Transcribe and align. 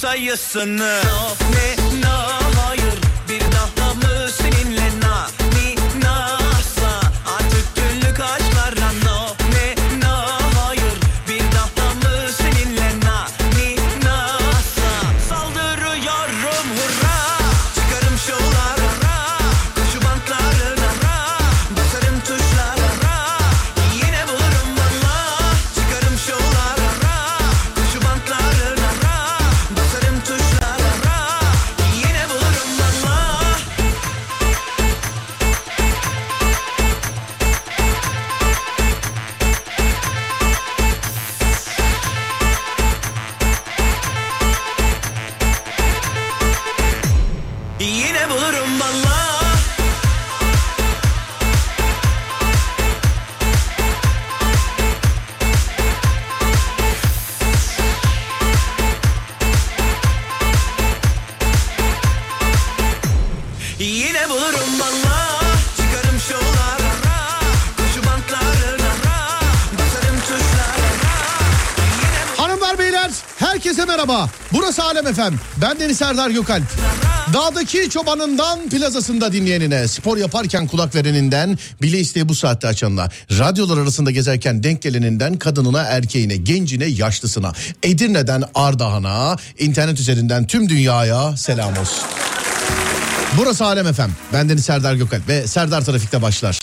sayısını. 0.00 1.00
Ne 1.52 2.00
no 2.00 2.59
Efem. 75.10 75.34
Ben 75.56 75.80
Deniz 75.80 75.98
Serdar 75.98 76.30
Gökalp. 76.30 76.62
Dağdaki 77.34 77.90
çobanından 77.90 78.68
plazasında 78.68 79.32
dinleyenine, 79.32 79.88
spor 79.88 80.16
yaparken 80.16 80.66
kulak 80.66 80.94
vereninden, 80.94 81.58
bile 81.82 81.98
isteği 81.98 82.28
bu 82.28 82.34
saatte 82.34 82.68
açanına, 82.68 83.08
radyolar 83.30 83.78
arasında 83.78 84.10
gezerken 84.10 84.62
denk 84.62 84.82
geleninden 84.82 85.36
kadınına, 85.36 85.82
erkeğine, 85.82 86.36
gencine, 86.36 86.84
yaşlısına, 86.84 87.52
Edirne'den 87.82 88.42
Ardahan'a, 88.54 89.36
internet 89.58 90.00
üzerinden 90.00 90.46
tüm 90.46 90.68
dünyaya 90.68 91.36
selam 91.36 91.70
olsun. 91.70 92.04
Burası 93.36 93.64
Alem 93.64 93.86
Efem. 93.86 94.10
Ben 94.32 94.48
Deniz 94.48 94.64
Serdar 94.64 94.94
Gökalp 94.94 95.28
ve 95.28 95.46
Serdar 95.46 95.84
Trafik'te 95.84 96.22
başlar. 96.22 96.60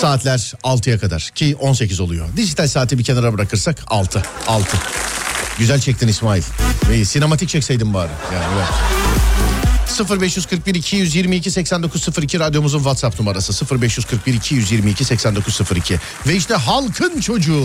Saatler 0.00 0.52
6'ya 0.62 0.98
kadar 0.98 1.30
ki 1.34 1.56
18 1.60 2.00
oluyor. 2.00 2.26
Dijital 2.36 2.68
saati 2.68 2.98
bir 2.98 3.04
kenara 3.04 3.32
bırakırsak 3.32 3.78
6. 3.86 4.22
6. 4.46 4.76
Güzel 5.58 5.80
çektin 5.80 6.08
İsmail. 6.08 6.42
İyi, 6.92 7.04
sinematik 7.06 7.48
çekseydin 7.48 7.94
bari. 7.94 8.10
Yani 8.34 8.44
evet. 8.56 10.20
0541 10.20 10.74
222 10.74 11.50
8902 11.50 12.40
radyomuzun 12.40 12.78
WhatsApp 12.78 13.20
numarası 13.20 13.80
0541 13.80 14.34
222 14.34 15.04
8902 15.04 15.98
ve 16.26 16.36
işte 16.36 16.54
halkın 16.54 17.20
çocuğu. 17.20 17.64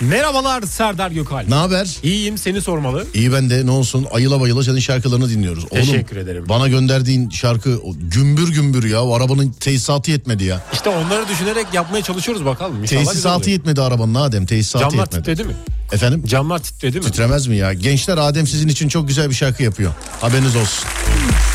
Merhabalar 0.00 0.62
Serdar 0.62 1.10
Gökal. 1.10 1.44
Ne 1.48 1.54
haber? 1.54 1.96
İyiyim 2.02 2.38
seni 2.38 2.60
sormalı. 2.62 3.06
İyi 3.14 3.32
ben 3.32 3.50
de 3.50 3.66
ne 3.66 3.70
olsun 3.70 4.06
ayıla 4.12 4.40
bayıla 4.40 4.62
senin 4.64 4.78
şarkılarını 4.78 5.30
dinliyoruz. 5.30 5.64
Teşekkür 5.70 6.16
ederim. 6.16 6.44
Bana 6.48 6.68
gönderdiğin 6.68 7.30
şarkı 7.30 7.78
gümbür 8.00 8.48
gümbür 8.52 8.84
ya. 8.84 9.02
O 9.04 9.14
arabanın 9.14 9.50
tesisatı 9.60 10.10
yetmedi 10.10 10.44
ya. 10.44 10.60
İşte 10.72 10.90
onları 10.90 11.28
düşünerek 11.28 11.66
yapmaya 11.72 12.02
çalışıyoruz 12.02 12.44
bakalım. 12.44 12.82
İnşallah 12.82 13.04
Tesisatı 13.04 13.50
yetmedi 13.50 13.80
arabanın 13.82 14.14
Adem 14.14 14.46
tesisatı 14.46 14.82
Camlar 14.84 14.98
yetmedi. 15.04 15.22
titredi 15.24 15.44
mi? 15.48 15.54
Efendim? 15.92 16.22
Camlar 16.26 16.58
titredi 16.58 16.98
mi? 16.98 17.04
Titremez 17.04 17.46
mi 17.46 17.56
ya? 17.56 17.72
Gençler 17.72 18.18
Adem 18.18 18.46
sizin 18.46 18.68
için 18.68 18.88
çok 18.88 19.08
güzel 19.08 19.30
bir 19.30 19.34
şarkı 19.34 19.62
yapıyor. 19.62 19.92
Haberiniz 20.20 20.56
olsun. 20.56 20.84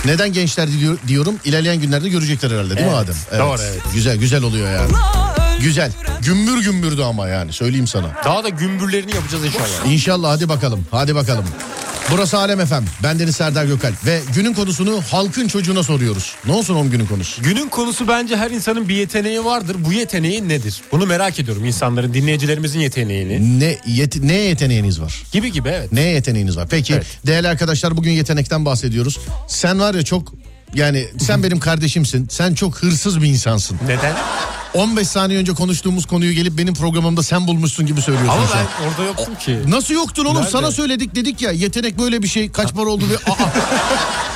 Neden 0.05 0.33
gençler 0.33 0.69
diyor- 0.79 0.97
diyorum? 1.07 1.35
İlerleyen 1.45 1.79
günlerde 1.79 2.09
görecekler 2.09 2.51
herhalde 2.51 2.77
değil 2.77 2.87
mi 2.87 2.93
Evet, 2.97 3.09
Adem? 3.31 3.39
doğru, 3.47 3.61
evet. 3.61 3.81
Güzel 3.93 4.17
güzel 4.17 4.43
oluyor 4.43 4.71
yani. 4.71 4.91
Güzel. 5.62 5.92
Gümbür 6.21 6.63
gümbürdü 6.63 7.01
ama 7.01 7.27
yani 7.27 7.54
söyleyeyim 7.54 7.88
sana. 7.88 8.07
Daha 8.25 8.44
da 8.44 8.50
gümbürlerini 8.50 9.15
yapacağız 9.15 9.45
inşallah. 9.45 9.92
İnşallah 9.92 10.30
hadi 10.30 10.50
bakalım. 10.50 10.86
Hadi 10.92 11.15
bakalım. 11.15 11.45
Burası 12.12 12.38
Alem 12.38 12.59
Efem. 12.59 12.86
Ben 13.04 13.19
Deniz 13.19 13.36
Serdar 13.36 13.65
Gökalp 13.65 14.06
ve 14.06 14.21
günün 14.36 14.54
konusunu 14.54 15.01
halkın 15.12 15.48
çocuğuna 15.48 15.83
soruyoruz. 15.83 16.36
Ne 16.45 16.51
olsun 16.54 16.75
onun 16.75 16.92
günün 16.92 17.06
konusu? 17.06 17.42
Günün 17.44 17.69
konusu 17.69 18.07
bence 18.07 18.38
her 18.38 18.51
insanın 18.51 18.89
bir 18.89 18.95
yeteneği 18.95 19.45
vardır. 19.45 19.75
Bu 19.80 19.94
yeteneği 19.94 20.50
nedir? 20.50 20.81
Bunu 20.92 21.06
merak 21.06 21.39
ediyorum 21.39 21.65
insanların, 21.65 22.13
dinleyicilerimizin 22.13 22.80
yeteneğini. 22.80 23.59
Ne 23.59 23.77
yet 23.88 24.15
ne 24.24 24.33
yeteneğiniz 24.33 25.01
var? 25.01 25.24
Gibi 25.31 25.51
gibi 25.51 25.69
evet. 25.69 25.92
Ne 25.92 26.01
yeteneğiniz 26.01 26.57
var? 26.57 26.68
Peki 26.69 26.94
Evet. 26.94 27.06
değerli 27.27 27.48
arkadaşlar 27.48 27.98
bugün 27.98 28.12
yetenekten 28.12 28.65
bahsediyoruz. 28.65 29.19
Sen 29.48 29.80
var 29.80 29.94
ya 29.95 30.04
çok 30.04 30.33
yani 30.74 31.07
sen 31.19 31.44
benim 31.44 31.59
kardeşimsin. 31.59 32.27
Sen 32.31 32.54
çok 32.54 32.77
hırsız 32.77 33.21
bir 33.21 33.27
insansın. 33.27 33.77
Neden? 33.88 34.13
15 34.73 35.07
saniye 35.07 35.39
önce 35.39 35.53
konuştuğumuz 35.53 36.05
konuyu 36.05 36.31
gelip 36.33 36.57
benim 36.57 36.73
programımda 36.73 37.23
sen 37.23 37.47
bulmuşsun 37.47 37.85
gibi 37.85 38.01
söylüyorsun 38.01 38.37
Ama 38.37 38.47
sen. 38.47 38.65
ben 38.81 38.87
orada 38.89 39.03
yoktum 39.03 39.35
ki. 39.35 39.59
Nasıl 39.67 39.93
yoktun 39.93 40.25
oğlum? 40.25 40.35
Nerede? 40.37 40.49
Sana 40.49 40.71
söyledik 40.71 41.15
dedik 41.15 41.41
ya 41.41 41.51
yetenek 41.51 41.99
böyle 41.99 42.23
bir 42.23 42.27
şey 42.27 42.51
kaç 42.51 42.73
para 42.73 42.89
oldu 42.89 43.03
aa, 43.29 43.33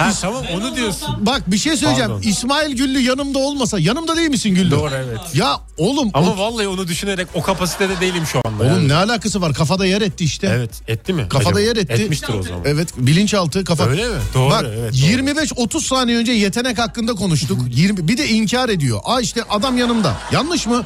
Ha 0.04 0.13
tamam 0.22 0.44
onu 0.56 0.75
diyorsun. 0.75 1.07
bak 1.25 1.51
bir 1.51 1.57
şey 1.57 1.78
söyleyeceğim. 1.78 2.12
Pardon. 2.12 2.28
İsmail 2.30 2.75
Güllü 2.75 3.00
yanımda 3.00 3.39
olmasa 3.39 3.80
yanımda 3.80 4.16
değil 4.18 4.30
misin 4.30 4.56
Güllü? 4.56 4.72
Doğru, 4.72 4.92
evet. 4.95 5.19
Ya 5.33 5.60
oğlum 5.78 6.10
Ama 6.13 6.31
o- 6.31 6.38
vallahi 6.38 6.68
onu 6.68 6.88
düşünerek 6.88 7.27
o 7.34 7.42
kapasitede 7.42 8.00
değilim 8.01 8.24
şu 8.25 8.42
anda. 8.45 8.63
oğlum 8.63 8.74
yani. 8.74 8.88
ne 8.88 8.94
alakası 8.95 9.42
var? 9.42 9.54
Kafada 9.54 9.86
yer 9.86 10.01
etti 10.01 10.24
işte. 10.24 10.48
Evet 10.56 10.72
etti 10.88 11.13
mi? 11.13 11.25
Kafada 11.30 11.50
acaba? 11.50 11.60
yer 11.62 11.75
etti. 11.75 11.94
Etmiştir 11.94 12.34
o 12.34 12.44
zaman. 12.44 12.62
Evet 12.66 12.89
bilinçaltı 12.98 13.63
kafa. 13.63 13.86
Öyle 13.86 14.07
mi? 14.07 14.16
Doğru, 14.34 14.50
Bak 14.51 14.66
evet, 14.68 14.94
doğru. 14.94 15.12
25-30 15.12 15.81
saniye 15.88 16.18
önce 16.18 16.31
yetenek 16.31 16.77
hakkında 16.80 17.13
konuştuk. 17.13 17.60
20 17.69 18.07
bir 18.07 18.18
de 18.18 18.30
inkar 18.30 18.69
ediyor. 18.69 19.00
Aa 19.04 19.22
işte 19.22 19.44
adam 19.50 19.77
yanımda. 19.77 20.16
Yanlış 20.33 20.68
mı? 20.68 20.86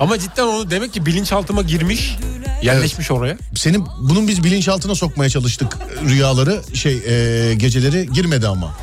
Ama 0.00 0.18
cidden 0.18 0.46
onu 0.46 0.70
demek 0.70 0.92
ki 0.92 1.06
bilinçaltıma 1.06 1.62
girmiş, 1.62 2.16
yerleşmiş 2.62 3.10
oraya. 3.10 3.36
Senin 3.54 3.86
bunun 4.00 4.28
biz 4.28 4.44
bilinçaltına 4.44 4.94
sokmaya 4.94 5.30
çalıştık 5.30 5.78
rüyaları 6.08 6.62
şey 6.74 6.94
e, 7.06 7.54
geceleri 7.54 8.08
girmedi 8.12 8.48
ama. 8.48 8.74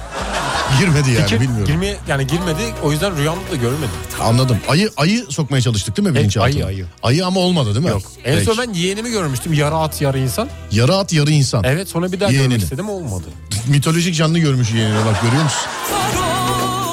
Girmedi 0.80 1.10
yani 1.12 1.22
Fikir 1.24 1.40
bilmiyorum. 1.42 1.66
girmeye 1.68 1.98
yani 2.08 2.28
girmedi. 2.28 2.62
O 2.84 2.92
yüzden 2.92 3.18
rüyamda 3.18 3.52
da 3.52 3.56
görmedim. 3.56 3.90
Anladım. 4.22 4.58
Ayı 4.68 4.90
ayı 4.98 5.26
sokmaya 5.30 5.62
çalıştık 5.62 5.98
değil 5.98 6.08
mi 6.10 6.16
bilinçaltına? 6.16 6.56
ayı, 6.56 6.66
ayı. 6.66 6.86
Ayı 7.04 7.26
ama 7.26 7.40
olmadı 7.40 7.76
değil 7.76 7.86
mi? 7.86 7.92
Yok. 7.92 8.02
En 8.26 8.34
Peki. 8.36 8.46
son 8.46 8.58
ben 8.68 8.74
yeğenimi 8.74 9.10
görmüştüm. 9.12 9.54
Yarı 9.54 9.76
at 9.76 10.02
yarı 10.02 10.20
insan. 10.20 10.50
Yarı 10.72 10.96
at 10.96 11.14
yarı 11.14 11.32
insan. 11.32 11.64
Evet 11.64 11.90
sonra 11.90 12.12
bir 12.12 12.20
daha 12.20 12.30
Yeğenini. 12.30 12.50
görmek 12.50 12.64
istedim 12.64 12.90
olmadı. 12.90 13.26
Mitolojik 13.68 14.16
canlı 14.16 14.40
görmüş 14.40 14.72
yeğenine 14.72 15.06
bak 15.06 15.22
görüyor 15.22 15.44
musun? 15.44 15.62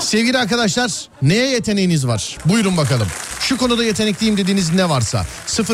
Sevgili 0.08 0.38
arkadaşlar 0.38 0.92
neye 1.22 1.48
yeteneğiniz 1.48 2.06
var? 2.06 2.38
Buyurun 2.44 2.76
bakalım. 2.76 3.08
Şu 3.40 3.56
konuda 3.56 3.84
yetenekliyim 3.84 4.36
dediğiniz 4.36 4.74
ne 4.74 4.88
varsa 4.88 5.26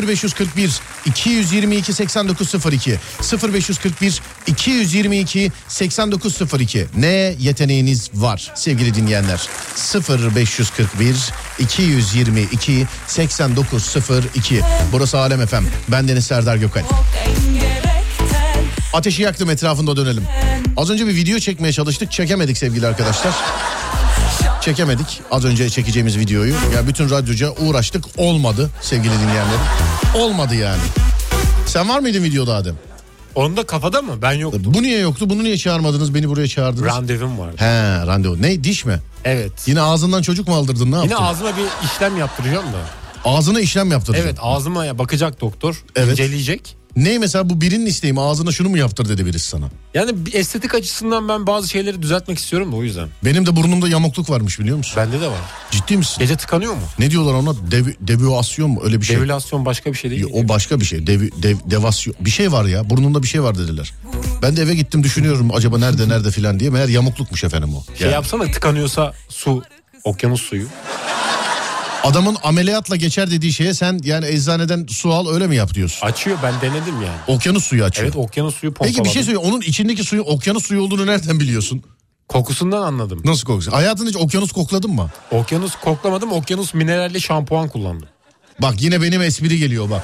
0541 0.07 0.79
222 1.05 1.93
8902 1.93 2.99
0541 3.53 4.21
222 4.47 5.51
8902 5.67 6.87
neye 6.97 7.35
yeteneğiniz 7.39 8.09
var 8.13 8.51
sevgili 8.55 8.95
dinleyenler 8.95 9.49
0541 10.35 11.15
222 11.59 12.87
8902 13.07 14.61
Burası 14.91 15.19
Alem 15.19 15.41
Efem 15.41 15.65
ben 15.87 16.07
Deniz 16.07 16.25
Serdar 16.25 16.55
Gökal 16.55 16.83
Ateşi 18.93 19.21
yaktım 19.21 19.49
etrafında 19.49 19.97
dönelim. 19.97 20.23
Az 20.77 20.89
önce 20.89 21.07
bir 21.07 21.15
video 21.15 21.39
çekmeye 21.39 21.73
çalıştık 21.73 22.11
çekemedik 22.11 22.57
sevgili 22.57 22.87
arkadaşlar. 22.87 23.33
Çekemedik 24.65 25.21
az 25.31 25.45
önce 25.45 25.69
çekeceğimiz 25.69 26.17
videoyu. 26.17 26.53
Ya 26.75 26.87
bütün 26.87 27.09
radyoca 27.09 27.51
uğraştık 27.51 28.05
olmadı 28.17 28.69
sevgili 28.81 29.13
dinleyenlerim. 29.13 29.59
Olmadı 30.15 30.55
yani. 30.55 30.81
Sen 31.65 31.89
var 31.89 31.99
mıydın 31.99 32.23
videoda 32.23 32.55
Adem? 32.55 32.75
Onda 33.35 33.65
kafada 33.65 34.01
mı? 34.01 34.21
Ben 34.21 34.31
yoktum. 34.31 34.73
Bu 34.73 34.83
niye 34.83 34.99
yoktu? 34.99 35.29
Bunu 35.29 35.43
niye 35.43 35.57
çağırmadınız? 35.57 36.15
Beni 36.15 36.29
buraya 36.29 36.47
çağırdınız. 36.47 36.85
Randevum 36.85 37.39
vardı. 37.39 37.55
He 37.57 38.07
randevu. 38.07 38.41
Ne 38.41 38.63
diş 38.63 38.85
mi? 38.85 38.99
Evet. 39.25 39.51
Yine 39.65 39.81
ağzından 39.81 40.21
çocuk 40.21 40.47
mu 40.47 40.55
aldırdın 40.55 40.91
ne 40.91 40.95
yaptın? 40.95 41.15
Yine 41.15 41.25
ağzıma 41.25 41.57
bir 41.57 41.87
işlem 41.87 42.17
yaptıracağım 42.17 42.65
da. 42.65 42.79
Ağzına 43.25 43.59
işlem 43.59 43.91
yaptırdın. 43.91 44.19
Evet 44.19 44.37
ağzıma 44.41 44.97
bakacak 44.97 45.41
doktor. 45.41 45.83
Evet. 45.95 46.11
inceleyecek. 46.11 46.75
Ne 46.95 47.19
mesela 47.19 47.49
bu 47.49 47.61
birinin 47.61 47.85
isteği 47.85 48.13
mi? 48.13 48.21
Ağzına 48.21 48.51
şunu 48.51 48.69
mu 48.69 48.77
yaptır 48.77 49.09
dedi 49.09 49.25
birisi 49.25 49.47
sana. 49.49 49.69
Yani 49.93 50.11
estetik 50.33 50.75
açısından 50.75 51.29
ben 51.29 51.47
bazı 51.47 51.69
şeyleri 51.69 52.01
düzeltmek 52.01 52.39
istiyorum 52.39 52.71
da 52.71 52.75
o 52.75 52.83
yüzden. 52.83 53.09
Benim 53.25 53.45
de 53.45 53.55
burnumda 53.55 53.87
yamukluk 53.87 54.29
varmış 54.29 54.59
biliyor 54.59 54.77
musun? 54.77 54.93
Bende 54.97 55.21
de 55.21 55.27
var. 55.27 55.39
Ciddi 55.71 55.97
misin? 55.97 56.15
Gece 56.19 56.35
tıkanıyor 56.35 56.73
mu? 56.73 56.81
Ne 56.99 57.11
diyorlar 57.11 57.33
ona? 57.33 57.71
Dev, 57.71 57.85
devüasyon 58.01 58.69
mu? 58.69 58.81
Öyle 58.83 59.01
bir 59.01 59.05
şey. 59.05 59.15
Devülasyon 59.15 59.65
başka 59.65 59.91
bir 59.93 59.97
şey 59.97 60.11
değil. 60.11 60.25
O 60.33 60.47
başka 60.49 60.79
bir 60.79 60.85
şey. 60.85 61.07
Dev, 61.07 61.21
dev, 61.43 61.57
devasyon. 61.65 62.15
Bir 62.19 62.29
şey 62.29 62.51
var 62.51 62.65
ya. 62.65 62.89
Burnunda 62.89 63.23
bir 63.23 63.27
şey 63.27 63.43
var 63.43 63.57
dediler. 63.57 63.93
Ben 64.41 64.57
de 64.57 64.61
eve 64.61 64.75
gittim 64.75 65.03
düşünüyorum 65.03 65.49
acaba 65.53 65.77
nerede 65.77 66.09
nerede 66.09 66.31
filan 66.31 66.59
diye. 66.59 66.69
Meğer 66.69 66.87
yamuklukmuş 66.87 67.43
efendim 67.43 67.75
o. 67.75 67.83
Şey 67.97 68.05
Yani 68.07 68.13
yapsana 68.13 68.51
tıkanıyorsa 68.51 69.13
su, 69.29 69.63
okyanus 70.03 70.41
suyu. 70.41 70.67
Adamın 72.05 72.37
ameliyatla 72.43 72.95
geçer 72.95 73.31
dediği 73.31 73.53
şeye 73.53 73.73
sen 73.73 73.99
yani 74.03 74.25
eczaneden 74.27 74.85
su 74.89 75.13
al 75.13 75.29
öyle 75.33 75.47
mi 75.47 75.55
yap 75.55 75.73
diyorsun? 75.73 76.07
Açıyor 76.07 76.37
ben 76.43 76.53
denedim 76.61 76.95
yani. 76.95 77.17
Okyanus 77.27 77.65
suyu 77.65 77.83
açıyor. 77.83 78.05
Evet 78.07 78.15
okyanus 78.17 78.55
suyu 78.55 78.73
pompaladım. 78.73 78.95
Peki 79.03 79.05
bir 79.09 79.13
şey 79.13 79.23
söyle. 79.23 79.37
Onun 79.37 79.61
içindeki 79.61 80.03
suyun 80.03 80.23
okyanus 80.27 80.65
suyu 80.65 80.81
olduğunu 80.81 81.07
nereden 81.07 81.39
biliyorsun? 81.39 81.83
Kokusundan 82.27 82.81
anladım. 82.81 83.21
Nasıl 83.25 83.45
kokusu? 83.45 83.71
Hayatında 83.73 84.09
hiç 84.09 84.15
okyanus 84.17 84.51
kokladın 84.51 84.91
mı? 84.91 85.09
Okyanus 85.31 85.75
koklamadım 85.75 86.31
okyanus 86.31 86.73
mineralli 86.73 87.21
şampuan 87.21 87.69
kullandım. 87.69 88.07
Bak 88.61 88.81
yine 88.81 89.01
benim 89.01 89.21
espri 89.21 89.57
geliyor 89.59 89.89
bak. 89.89 90.03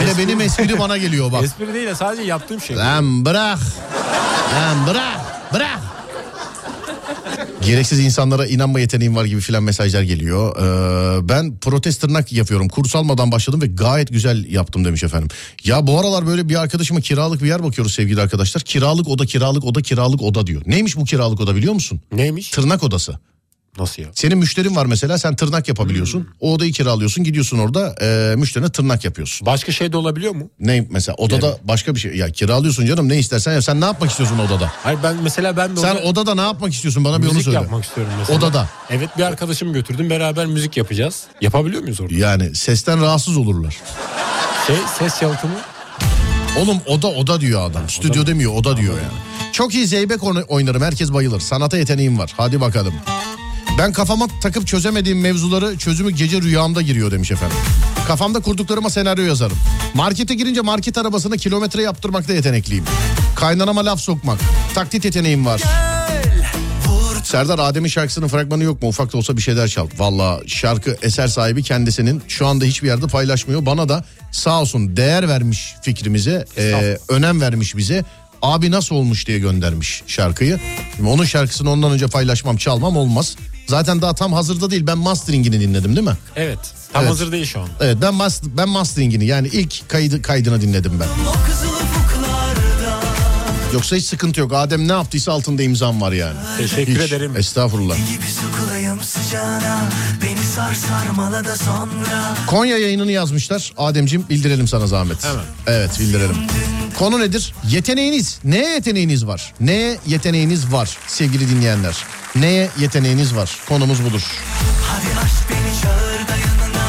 Yine 0.00 0.10
espri- 0.10 0.18
benim 0.18 0.40
espri 0.40 0.78
bana 0.78 0.96
geliyor 0.98 1.32
bak. 1.32 1.44
Espri 1.44 1.74
değil 1.74 1.86
de 1.86 1.94
sadece 1.94 2.22
yaptığım 2.22 2.60
şey. 2.60 2.76
Lan 2.76 3.24
bırak. 3.24 3.58
Lan 4.54 4.86
bırak. 4.86 5.20
Bırak. 5.54 5.78
Gereksiz 7.66 7.98
insanlara 8.00 8.46
inanma 8.46 8.80
yeteneğim 8.80 9.16
var 9.16 9.24
gibi 9.24 9.40
filan 9.40 9.62
mesajlar 9.62 10.02
geliyor. 10.02 10.56
Ee, 10.56 11.28
ben 11.28 11.58
protest 11.58 12.00
tırnak 12.00 12.32
yapıyorum. 12.32 12.68
Kurs 12.68 12.96
almadan 12.96 13.32
başladım 13.32 13.62
ve 13.62 13.66
gayet 13.66 14.08
güzel 14.08 14.52
yaptım 14.52 14.84
demiş 14.84 15.02
efendim. 15.04 15.28
Ya 15.64 15.86
bu 15.86 16.00
aralar 16.00 16.26
böyle 16.26 16.48
bir 16.48 16.60
arkadaşıma 16.60 17.00
kiralık 17.00 17.42
bir 17.42 17.48
yer 17.48 17.62
bakıyoruz 17.62 17.94
sevgili 17.94 18.20
arkadaşlar. 18.20 18.62
Kiralık 18.62 19.08
oda, 19.08 19.26
kiralık 19.26 19.64
oda, 19.64 19.82
kiralık 19.82 20.22
oda 20.22 20.46
diyor. 20.46 20.62
Neymiş 20.66 20.96
bu 20.96 21.04
kiralık 21.04 21.40
oda 21.40 21.56
biliyor 21.56 21.74
musun? 21.74 22.00
Neymiş? 22.12 22.50
Tırnak 22.50 22.82
odası. 22.82 23.18
Nasıl 23.78 24.02
ya? 24.02 24.08
Senin 24.14 24.38
müşterin 24.38 24.76
var 24.76 24.86
mesela 24.86 25.18
sen 25.18 25.36
tırnak 25.36 25.68
yapabiliyorsun. 25.68 26.28
O 26.40 26.52
odayı 26.54 26.72
kiralıyorsun 26.72 27.24
gidiyorsun 27.24 27.58
orada 27.58 27.94
e, 28.02 28.36
müşterine 28.36 28.68
tırnak 28.68 29.04
yapıyorsun. 29.04 29.46
Başka 29.46 29.72
şey 29.72 29.92
de 29.92 29.96
olabiliyor 29.96 30.34
mu? 30.34 30.50
Ne 30.60 30.86
mesela 30.90 31.14
odada 31.16 31.58
başka 31.64 31.94
bir 31.94 32.00
şey 32.00 32.16
ya 32.16 32.30
kiralıyorsun 32.32 32.86
canım 32.86 33.08
ne 33.08 33.18
istersen 33.18 33.52
ya 33.52 33.62
sen 33.62 33.80
ne 33.80 33.84
yapmak 33.84 34.10
istiyorsun 34.10 34.38
odada? 34.38 34.72
Hayır 34.82 34.98
ben 35.02 35.16
mesela 35.22 35.56
ben 35.56 35.76
de 35.76 35.80
Sen 35.80 35.96
odada 35.96 36.34
ne 36.34 36.40
yapmak 36.40 36.72
istiyorsun 36.74 37.04
bana 37.04 37.18
bir 37.18 37.26
onu 37.26 37.32
müzik 37.32 37.44
söyle. 37.44 37.58
yapmak 37.58 37.84
istiyorum 37.84 38.12
mesela. 38.18 38.38
Odada. 38.38 38.68
Evet 38.90 39.08
bir 39.18 39.22
arkadaşımı 39.22 39.72
götürdüm 39.72 40.10
beraber 40.10 40.46
müzik 40.46 40.76
yapacağız. 40.76 41.22
Yapabiliyor 41.40 41.82
muyuz 41.82 42.00
orada? 42.00 42.14
Yani 42.14 42.54
sesten 42.54 43.00
rahatsız 43.02 43.36
olurlar. 43.36 43.76
Şey 44.66 44.76
ses 44.98 45.22
yalıtımı. 45.22 45.54
Oğlum 46.58 46.78
oda 46.86 47.06
oda 47.06 47.40
diyor 47.40 47.70
adam. 47.70 47.88
Stüdyo 47.88 48.26
demiyor 48.26 48.52
oda 48.54 48.76
diyor 48.76 48.94
yani. 48.94 49.52
Çok 49.52 49.74
iyi 49.74 49.86
zeybek 49.86 50.22
oyna- 50.24 50.42
oynarım 50.42 50.82
herkes 50.82 51.12
bayılır. 51.12 51.40
Sanata 51.40 51.78
yeteneğim 51.78 52.18
var. 52.18 52.32
Hadi 52.36 52.60
bakalım. 52.60 52.94
Ben 53.78 53.92
kafama 53.92 54.26
takıp 54.40 54.66
çözemediğim 54.66 55.20
mevzuları 55.20 55.78
çözümü 55.78 56.10
gece 56.10 56.42
rüyamda 56.42 56.82
giriyor 56.82 57.10
demiş 57.10 57.30
efendim. 57.30 57.56
Kafamda 58.06 58.40
kurduklarıma 58.40 58.90
senaryo 58.90 59.24
yazarım. 59.24 59.56
Markete 59.94 60.34
girince 60.34 60.60
market 60.60 60.98
arabasına 60.98 61.36
kilometre 61.36 61.82
yaptırmakta 61.82 62.32
yetenekliyim. 62.32 62.84
Kaynanama 63.36 63.84
laf 63.84 64.00
sokmak. 64.00 64.38
Taklit 64.74 65.04
yeteneğim 65.04 65.46
var. 65.46 65.62
Serdar 67.24 67.58
Adem'in 67.58 67.88
şarkısının 67.88 68.28
fragmanı 68.28 68.62
yok 68.64 68.82
mu? 68.82 68.88
Ufak 68.88 69.12
da 69.12 69.18
olsa 69.18 69.36
bir 69.36 69.42
şeyler 69.42 69.68
çal. 69.68 69.88
Valla 69.98 70.40
şarkı 70.46 70.96
eser 71.02 71.26
sahibi 71.26 71.62
kendisinin 71.62 72.22
şu 72.28 72.46
anda 72.46 72.64
hiçbir 72.64 72.88
yerde 72.88 73.06
paylaşmıyor. 73.06 73.66
Bana 73.66 73.88
da 73.88 74.04
sağ 74.32 74.60
olsun 74.60 74.96
değer 74.96 75.28
vermiş 75.28 75.74
fikrimize, 75.82 76.44
e, 76.58 76.98
önem 77.08 77.40
vermiş 77.40 77.76
bize. 77.76 78.04
Abi 78.42 78.70
nasıl 78.70 78.94
olmuş 78.94 79.26
diye 79.26 79.38
göndermiş 79.38 80.02
şarkıyı. 80.06 80.60
Şimdi 80.96 81.08
onun 81.08 81.24
şarkısını 81.24 81.70
ondan 81.70 81.92
önce 81.92 82.06
paylaşmam 82.06 82.56
çalmam 82.56 82.96
olmaz. 82.96 83.36
Zaten 83.66 84.02
daha 84.02 84.14
tam 84.14 84.32
hazırda 84.32 84.70
değil 84.70 84.86
ben 84.86 84.98
masteringini 84.98 85.60
dinledim 85.60 85.96
değil 85.96 86.06
mi? 86.06 86.16
Evet. 86.36 86.58
Tam 86.92 87.02
Evet. 87.02 87.10
hazır 87.12 87.32
değil 87.32 87.46
şu 87.46 87.60
an. 87.60 87.68
Evet 87.80 87.96
ben 88.02 88.14
mas 88.14 88.40
ben 88.44 88.68
masteringini 88.68 89.26
yani 89.26 89.48
ilk 89.48 89.88
kaydı 89.88 90.22
kaydını 90.22 90.60
dinledim 90.60 91.00
ben. 91.00 91.08
Yoksa 93.72 93.96
hiç 93.96 94.04
sıkıntı 94.04 94.40
yok. 94.40 94.52
Adem 94.54 94.88
ne 94.88 94.92
yaptıysa 94.92 95.32
altında 95.32 95.62
imzam 95.62 96.00
var 96.00 96.12
yani. 96.12 96.36
Teşekkür 96.58 96.92
Hiç. 96.94 97.12
ederim. 97.12 97.36
Estağfurullah. 97.36 97.96
gibi 97.96 98.26
sokulayım 98.42 99.00
sıcağına 99.02 99.82
Beni 100.22 100.44
sar 100.56 100.74
sarmala 100.74 101.44
da 101.44 101.56
sonra 101.56 102.36
Konya 102.46 102.78
yayınını 102.78 103.12
yazmışlar. 103.12 103.72
Ademciğim 103.76 104.28
bildirelim 104.30 104.68
sana 104.68 104.86
zahmet. 104.86 105.24
Hemen. 105.24 105.44
Evet 105.66 106.00
bildirelim. 106.00 106.36
Konu 106.98 107.20
nedir? 107.20 107.54
Yeteneğiniz. 107.70 108.38
Neye 108.44 108.68
yeteneğiniz 108.74 109.26
var? 109.26 109.54
Neye 109.60 109.98
yeteneğiniz 110.06 110.72
var 110.72 110.96
sevgili 111.06 111.50
dinleyenler? 111.50 111.96
Neye 112.36 112.70
yeteneğiniz 112.80 113.36
var? 113.36 113.58
Konumuz 113.68 114.04
budur. 114.04 114.22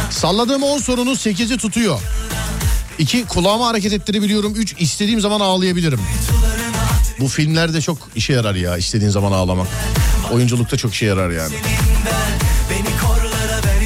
Salladığım 0.10 0.64
10 0.64 0.78
sorunun 0.78 1.16
8'i 1.16 1.58
tutuyor. 1.58 2.00
2 3.00 3.26
kulağımı 3.26 3.64
hareket 3.64 3.94
ettirebiliyorum. 3.94 4.56
3 4.56 4.76
istediğim 4.80 5.22
zaman 5.22 5.40
ağlayabilirim. 5.40 6.00
Bu 7.20 7.28
filmlerde 7.28 7.82
çok 7.82 7.98
işe 8.16 8.34
yarar 8.34 8.56
ya 8.56 8.78
istediğin 8.78 9.12
zaman 9.12 9.32
ağlamak. 9.32 9.68
Oyunculukta 10.32 10.78
çok 10.78 10.94
işe 10.94 11.06
yarar 11.06 11.30
yani. 11.30 11.54
ben 12.06 12.40
Beni 12.70 12.90
korlara 13.02 13.58
ver 13.64 13.82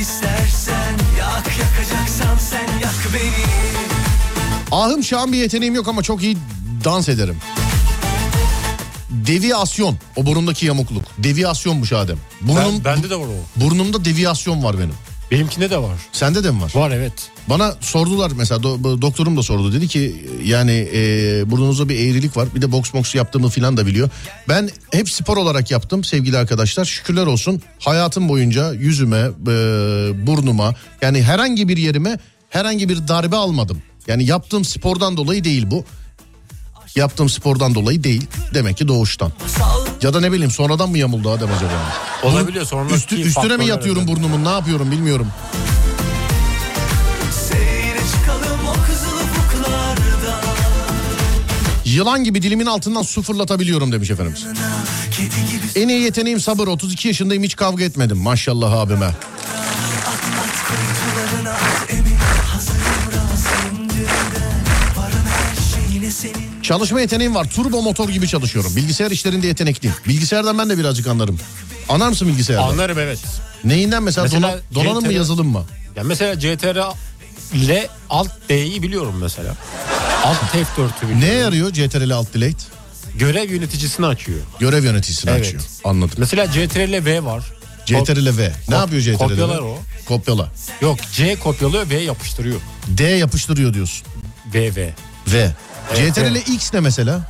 bir 5.31 5.37
yeteneğim 5.37 5.75
yok 5.75 5.87
ama 5.87 6.03
çok 6.03 6.23
iyi 6.23 6.37
dans 6.83 7.09
ederim. 7.09 7.37
Deviyasyon. 9.29 9.97
O 10.15 10.25
burundaki 10.25 10.65
yamukluk. 10.65 11.03
Deviyasyonmuş 11.17 11.93
Adem. 11.93 12.17
Burnum, 12.41 12.57
Ben, 12.57 12.83
bende 12.83 13.09
de 13.09 13.15
var 13.15 13.25
o. 13.25 13.61
Burnumda 13.65 14.05
deviyasyon 14.05 14.63
var 14.63 14.77
benim. 14.79 14.93
Benimkinde 15.31 15.69
de 15.69 15.77
var. 15.77 15.95
Sende 16.11 16.43
de 16.43 16.51
mi 16.51 16.61
var? 16.61 16.71
Var 16.75 16.91
evet. 16.91 17.13
Bana 17.49 17.75
sordular 17.81 18.31
mesela 18.35 18.61
do- 18.61 19.01
doktorum 19.01 19.37
da 19.37 19.43
sordu. 19.43 19.73
Dedi 19.73 19.87
ki 19.87 20.25
yani 20.45 20.89
e, 20.93 20.99
burnunuzda 21.51 21.89
bir 21.89 21.95
eğrilik 21.95 22.37
var. 22.37 22.47
Bir 22.55 22.61
de 22.61 22.71
boks 22.71 22.93
boks 22.93 23.15
yaptığımı 23.15 23.49
filan 23.49 23.77
da 23.77 23.85
biliyor. 23.85 24.09
Ben 24.47 24.69
hep 24.91 25.09
spor 25.09 25.37
olarak 25.37 25.71
yaptım 25.71 26.03
sevgili 26.03 26.37
arkadaşlar. 26.37 26.85
Şükürler 26.85 27.25
olsun 27.25 27.61
hayatım 27.79 28.29
boyunca 28.29 28.73
yüzüme, 28.73 29.17
e, 29.17 29.27
burnuma 30.27 30.73
yani 31.01 31.23
herhangi 31.23 31.67
bir 31.67 31.77
yerime 31.77 32.17
herhangi 32.49 32.89
bir 32.89 33.07
darbe 33.07 33.35
almadım. 33.35 33.81
Yani 34.07 34.25
yaptığım 34.25 34.65
spordan 34.65 35.17
dolayı 35.17 35.43
değil 35.43 35.65
bu. 35.71 35.85
Yaptığım 36.95 37.29
spordan 37.29 37.75
dolayı 37.75 38.03
değil. 38.03 38.27
Demek 38.53 38.77
ki 38.77 38.87
doğuştan. 38.87 39.31
Ya 40.01 40.13
da 40.13 40.19
ne 40.19 40.31
bileyim 40.31 40.51
sonradan 40.51 40.89
mı 40.89 40.97
yamuldu 40.97 41.29
Adem 41.31 41.49
acaba? 41.57 41.71
Olabiliyor 42.23 42.65
sonra. 42.65 42.89
Üstü, 42.93 43.21
üstüne 43.21 43.57
mi 43.57 43.65
yatıyorum 43.65 44.07
burnumun 44.07 44.45
ne 44.45 44.49
yapıyorum 44.49 44.91
bilmiyorum. 44.91 45.27
Yılan 51.85 52.23
gibi 52.23 52.41
dilimin 52.41 52.65
altından 52.65 53.01
su 53.01 53.21
fırlatabiliyorum 53.21 53.91
demiş 53.91 54.11
efendimiz. 54.11 54.45
Kedi 55.11 55.51
gibi 55.51 55.83
En 55.83 55.87
iyi 55.87 56.01
yeteneğim 56.01 56.39
sabır. 56.39 56.67
32 56.67 57.07
yaşındayım 57.07 57.43
hiç 57.43 57.55
kavga 57.55 57.83
etmedim. 57.83 58.17
Maşallah 58.17 58.71
abime. 58.73 59.11
Çalışma 66.69 67.01
yeteneğim 67.01 67.35
var. 67.35 67.49
Turbo 67.49 67.81
motor 67.81 68.09
gibi 68.09 68.27
çalışıyorum. 68.27 68.75
Bilgisayar 68.75 69.11
işlerinde 69.11 69.47
yetenekliyim. 69.47 69.95
Bilgisayardan 70.07 70.57
ben 70.57 70.69
de 70.69 70.77
birazcık 70.77 71.07
anlarım. 71.07 71.39
Anlar 71.89 72.09
mısın 72.09 72.27
bilgisayardan? 72.27 72.67
Anlarım 72.69 72.99
evet. 72.99 73.19
Neyinden 73.63 74.03
mesela, 74.03 74.23
Mesela 74.23 74.47
dona- 74.47 74.75
donanım 74.75 74.95
mı 74.95 75.09
CTRL 75.09 75.15
yazılım 75.15 75.47
mı? 75.47 75.65
Ya 75.95 76.03
mesela 76.03 76.39
CTRL 76.39 76.93
ile 77.53 77.87
Alt 78.09 78.29
D'yi 78.49 78.83
biliyorum 78.83 79.15
mesela. 79.21 79.55
Alt 80.25 80.37
F4'ü 80.37 81.01
biliyorum. 81.01 81.21
Neye 81.21 81.33
yarıyor 81.33 81.73
CTRL 81.73 82.11
Alt 82.11 82.33
Delete? 82.33 82.63
Görev 83.15 83.51
yöneticisini 83.51 84.05
açıyor. 84.05 84.39
Görev 84.59 84.83
yöneticisini 84.83 85.31
Evet. 85.31 85.41
açıyor. 85.45 85.63
Anladım. 85.83 86.15
Mesela 86.17 86.51
CTRL 86.51 87.05
V 87.05 87.25
var. 87.25 87.43
CTRL 87.85 88.37
V. 88.37 88.53
Ne 88.69 88.75
Kop- 88.75 88.79
yapıyor 88.79 89.01
CTRL 89.01 89.13
V? 89.13 89.17
kopyalar 89.17 89.59
o. 89.59 89.77
Kopyala. 90.05 90.51
Yok 90.81 90.99
C 91.13 91.35
kopyalıyor 91.39 91.89
V 91.89 91.95
yapıştırıyor. 91.95 92.59
D 92.87 93.03
yapıştırıyor 93.03 93.73
diyorsun. 93.73 94.07
V 94.53 94.75
V. 94.75 94.93
V. 95.27 95.55
CTRL. 95.95 96.35
X 96.53 96.73
ne 96.73 96.79
mesela? 96.79 97.21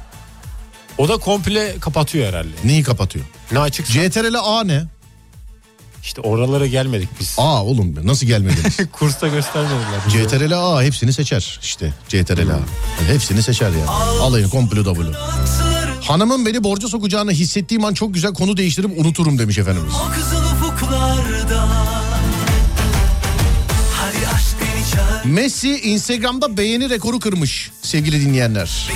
O 0.97 1.07
da 1.09 1.17
komple 1.17 1.75
kapatıyor 1.79 2.27
herhalde. 2.27 2.49
Neyi 2.63 2.83
kapatıyor? 2.83 3.25
Ne 3.51 3.59
açık? 3.59 3.87
CTRL 3.87 4.35
A 4.43 4.63
ne? 4.63 4.83
İşte 6.03 6.21
oralara 6.21 6.67
gelmedik 6.67 7.09
biz. 7.19 7.35
A 7.37 7.65
oğlum 7.65 7.95
nasıl 8.07 8.25
gelmediniz? 8.27 8.77
Kursta 8.91 9.27
göstermediler. 9.27 9.99
bize. 10.07 10.27
CTRL 10.27 10.53
A 10.57 10.83
hepsini 10.83 11.13
seçer 11.13 11.59
işte 11.63 11.93
CTRL 12.07 12.49
A. 12.49 12.59
Hepsini 13.13 13.43
seçer 13.43 13.69
yani. 13.69 13.89
Alayını 14.21 14.49
komple 14.49 14.83
W. 14.83 15.03
Hanımın 16.01 16.45
beni 16.45 16.63
borca 16.63 16.87
sokacağını 16.87 17.31
hissettiğim 17.31 17.85
an 17.85 17.93
çok 17.93 18.13
güzel 18.13 18.33
konu 18.33 18.57
değiştirip 18.57 18.91
unuturum 18.99 19.39
demiş 19.39 19.57
efendimiz. 19.57 19.93
O 20.07 20.11
kızıl 20.11 20.48
Messi 25.25 25.79
Instagram'da 25.79 26.57
beğeni 26.57 26.89
rekoru 26.89 27.19
kırmış 27.19 27.71
sevgili 27.81 28.21
dinleyenler. 28.21 28.89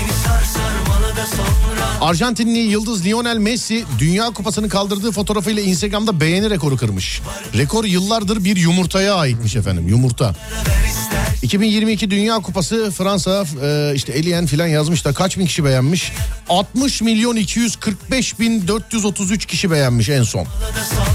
Arjantinli 2.01 2.59
yıldız 2.59 3.05
Lionel 3.05 3.37
Messi 3.37 3.85
Dünya 3.99 4.25
Kupası'nı 4.25 4.69
kaldırdığı 4.69 5.11
fotoğrafıyla 5.11 5.61
Instagram'da 5.61 6.19
beğeni 6.19 6.49
rekoru 6.49 6.77
kırmış. 6.77 7.21
Rekor 7.57 7.85
yıllardır 7.85 8.43
bir 8.43 8.55
yumurtaya 8.55 9.15
aitmiş 9.15 9.55
efendim 9.55 9.87
yumurta. 9.87 10.25
ver 10.25 10.89
ister 10.89 11.23
2022 11.41 12.11
Dünya 12.11 12.35
Kupası 12.35 12.91
Fransa 12.91 13.45
e, 13.63 13.91
işte 13.95 14.13
Eliyen 14.13 14.45
filan 14.45 14.67
yazmış 14.67 15.05
da 15.05 15.13
kaç 15.13 15.37
bin 15.37 15.45
kişi 15.45 15.65
beğenmiş? 15.65 16.11
60 16.49 17.01
milyon 17.01 17.35
245 17.35 18.39
bin 18.39 18.67
433 18.67 19.45
kişi 19.45 19.71
beğenmiş 19.71 20.09
en 20.09 20.23
son. 20.23 20.47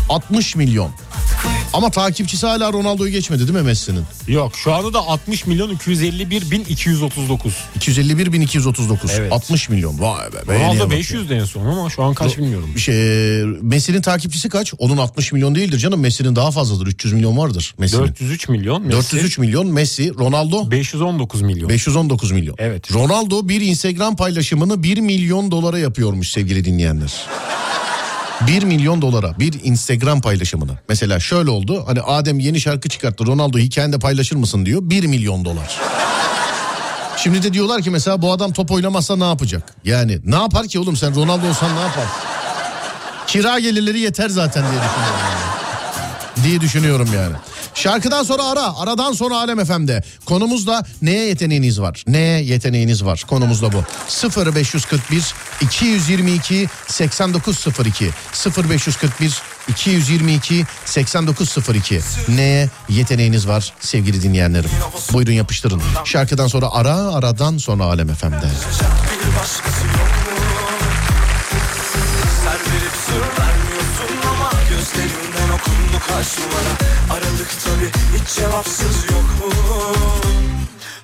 60 0.08 0.56
milyon. 0.56 0.90
Ama 1.72 1.90
takipçisi 1.90 2.46
hala 2.46 2.72
Ronaldo'yu 2.72 3.12
geçmedi 3.12 3.40
değil 3.40 3.58
mi 3.58 3.62
Messi'nin? 3.62 4.04
Yok 4.28 4.52
şu 4.56 4.74
anda 4.74 4.92
da 4.92 4.98
60 4.98 5.46
milyon 5.46 5.70
251 5.70 6.50
bin 6.50 6.64
239. 6.64 7.54
251 7.76 8.32
bin 8.32 8.40
239. 8.40 9.10
Evet. 9.18 9.32
60 9.32 9.68
milyon. 9.68 10.00
Vay 10.00 10.32
be. 10.32 10.54
Ronaldo 10.54 10.84
bak 10.84 10.92
ya. 10.92 10.98
500 10.98 11.30
en 11.30 11.44
son 11.44 11.66
ama 11.66 11.90
şu 11.90 12.02
an 12.02 12.14
kaç 12.14 12.38
bilmiyorum. 12.38 12.70
Bir 12.74 12.80
şey, 12.80 12.94
Messi'nin 13.44 14.02
takipçisi 14.02 14.48
kaç? 14.48 14.74
Onun 14.78 14.96
60 14.96 15.32
milyon 15.32 15.54
değildir 15.54 15.78
canım. 15.78 16.00
Messi'nin 16.00 16.36
daha 16.36 16.50
fazladır. 16.50 16.86
300 16.86 17.14
milyon 17.14 17.38
vardır 17.38 17.74
Messi'nin. 17.78 18.02
403 18.02 18.48
milyon. 18.48 18.82
Messi 18.82 18.92
403 18.92 19.38
milyon 19.38 19.66
Messi, 19.66 20.14
Ronaldo 20.18 20.70
519 20.70 21.42
milyon. 21.42 21.68
519 21.68 22.30
milyon. 22.32 22.56
Evet. 22.58 22.94
Ronaldo 22.94 23.48
bir 23.48 23.60
Instagram 23.60 24.16
paylaşımını 24.16 24.82
1 24.82 24.98
milyon 24.98 25.50
dolara 25.50 25.78
yapıyormuş 25.78 26.30
sevgili 26.30 26.64
dinleyenler. 26.64 27.12
1 28.46 28.62
milyon 28.62 29.02
dolara 29.02 29.38
bir 29.38 29.60
Instagram 29.62 30.20
paylaşımını. 30.20 30.72
Mesela 30.88 31.20
şöyle 31.20 31.50
oldu. 31.50 31.84
Hani 31.86 32.00
Adem 32.00 32.38
yeni 32.38 32.60
şarkı 32.60 32.88
çıkarttı. 32.88 33.26
Ronaldo 33.26 33.58
hikayende 33.58 33.98
paylaşır 33.98 34.36
mısın 34.36 34.66
diyor. 34.66 34.80
1 34.82 35.04
milyon 35.06 35.44
dolar. 35.44 35.78
Şimdi 37.16 37.42
de 37.42 37.52
diyorlar 37.52 37.82
ki 37.82 37.90
mesela 37.90 38.22
bu 38.22 38.32
adam 38.32 38.52
top 38.52 38.70
oynamazsa 38.70 39.16
ne 39.16 39.24
yapacak? 39.24 39.74
Yani 39.84 40.18
ne 40.24 40.36
yapar 40.36 40.68
ki 40.68 40.78
oğlum 40.78 40.96
sen 40.96 41.14
Ronaldo 41.14 41.48
olsan 41.48 41.76
ne 41.76 41.80
yapar? 41.80 42.04
Kira 43.26 43.58
gelirleri 43.58 44.00
yeter 44.00 44.28
zaten 44.28 44.62
diye 44.62 44.80
düşünüyorum 44.80 45.20
yani. 45.30 46.44
Diye 46.44 46.60
düşünüyorum 46.60 47.08
yani. 47.14 47.34
Şarkıdan 47.78 48.22
sonra 48.22 48.44
ara, 48.44 48.78
aradan 48.78 49.12
sonra 49.12 49.36
Alem 49.36 49.64
FM'de. 49.64 50.02
Konumuz 50.24 50.66
da 50.66 50.84
neye 51.02 51.28
yeteneğiniz 51.28 51.80
var? 51.80 52.04
Neye 52.06 52.42
yeteneğiniz 52.42 53.04
var? 53.04 53.24
Konumuz 53.28 53.62
da 53.62 53.72
bu. 53.72 53.84
0541 54.46 55.34
222 55.60 56.68
8902 56.88 58.10
0541 58.68 59.42
222 59.68 60.64
8902 60.84 62.00
Neye 62.28 62.70
yeteneğiniz 62.88 63.48
var 63.48 63.72
sevgili 63.80 64.22
dinleyenlerim? 64.22 64.70
Buyurun 65.12 65.32
yapıştırın. 65.32 65.82
Şarkıdan 66.04 66.46
sonra 66.46 66.72
ara, 66.72 66.94
aradan 66.94 67.58
sonra 67.58 67.84
Alem 67.84 68.14
FM'de. 68.14 68.50
Kaç 76.08 76.38
numara 76.38 76.74
Aralıkta 77.10 77.70
bir 77.80 78.18
hiç 78.18 78.34
cevapsız 78.34 79.04
yok 79.04 79.24
mu? 79.40 79.52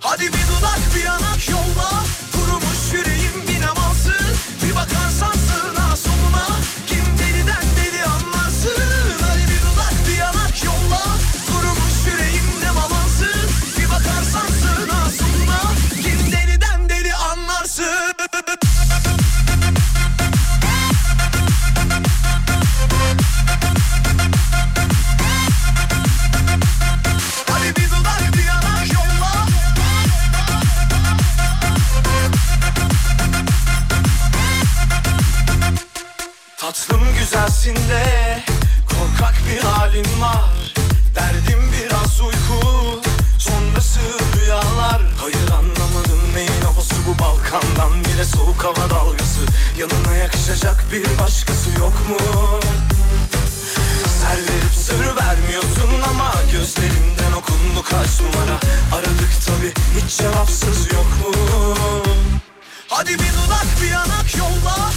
Hadi 0.01 0.23
bir 0.23 0.33
dudak 0.33 0.79
bir 0.97 1.05
yanak 1.05 1.49
yolla 1.49 1.91
Tatlım 36.75 37.15
güzelsin 37.19 37.75
de 37.77 38.43
korkak 38.89 39.35
bir 39.51 39.61
halin 39.61 40.21
var. 40.21 40.75
Derdim 41.15 41.63
biraz 41.73 42.21
uyku 42.21 43.01
sonrası 43.39 44.01
rüyalar. 44.37 45.03
Hayır 45.21 45.51
anlamadım 45.51 46.35
neyin 46.35 46.63
havası 46.63 46.95
bu 47.07 47.19
Balkandan. 47.19 48.05
Bile 48.05 48.25
soğuk 48.25 48.65
hava 48.65 48.91
dalgası. 48.91 49.41
Yanına 49.79 50.15
yakışacak 50.17 50.85
bir 50.93 51.19
başkası 51.19 51.71
yok 51.71 51.95
mu? 52.09 52.17
Ser 54.21 54.39
verip 54.39 54.75
sır 54.77 55.17
vermiyorsun 55.17 56.03
ama 56.11 56.35
Gözlerimden 56.53 57.33
okundu 57.39 57.83
kaç 57.91 58.21
numara. 58.21 58.59
Aradık 58.95 59.31
tabi 59.47 59.73
hiç 60.01 60.17
cevapsız 60.17 60.93
yok 60.93 61.07
mu? 61.21 61.35
Hadi 62.89 63.13
bir 63.13 63.33
dudak 63.33 63.67
bir 63.83 63.91
yanak 63.91 64.37
yolla 64.39 64.91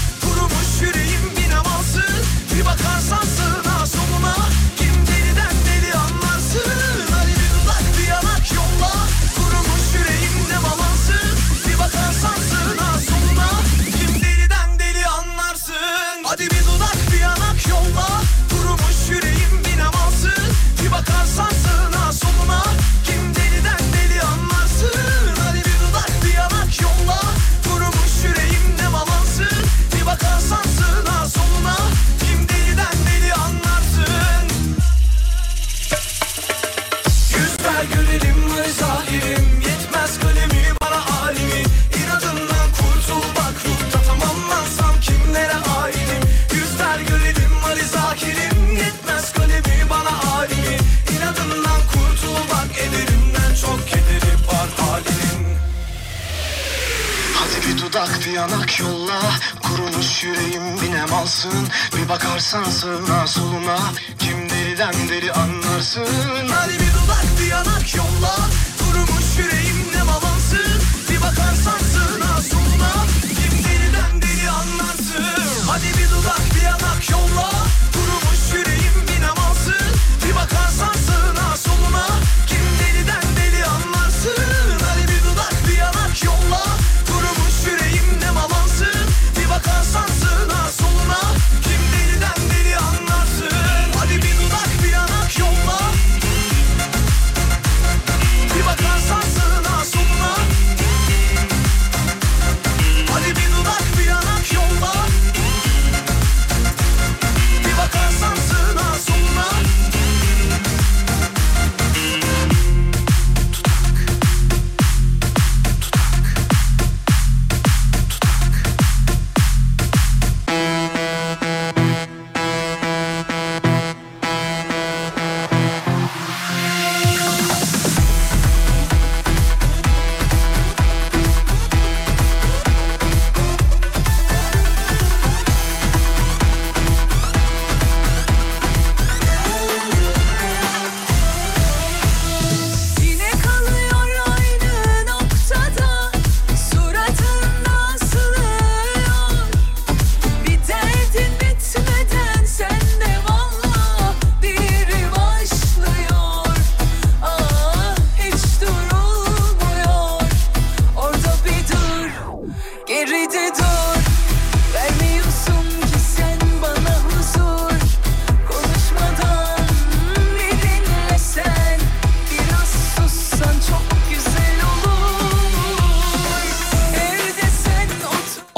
off. 63.77 64.16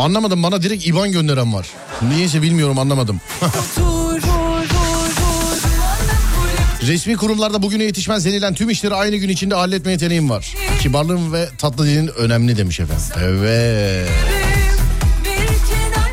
Anlamadım 0.10 0.44
bana 0.44 0.62
direkt 0.62 0.88
IBAN 0.88 1.12
gönderen 1.12 1.54
var. 1.54 1.68
Niyeyse 2.02 2.42
bilmiyorum 2.42 2.80
anlamadım. 2.80 3.22
Resmi 6.88 7.18
kurumlarda 7.18 7.62
bugüne 7.62 7.84
yetişmez 7.84 8.26
denilen 8.26 8.54
tüm 8.54 8.70
işleri 8.70 8.96
aynı 8.96 9.16
gün 9.16 9.30
içinde 9.30 9.56
halletme 9.56 9.92
yeteneğim 9.92 10.30
var. 10.30 10.56
Kibarlığım 10.82 11.34
ve 11.34 11.50
tatlı 11.58 11.86
dilin 11.86 12.08
önemli 12.08 12.58
demiş 12.58 12.80
efendim. 12.80 13.06
Evet. 13.24 14.10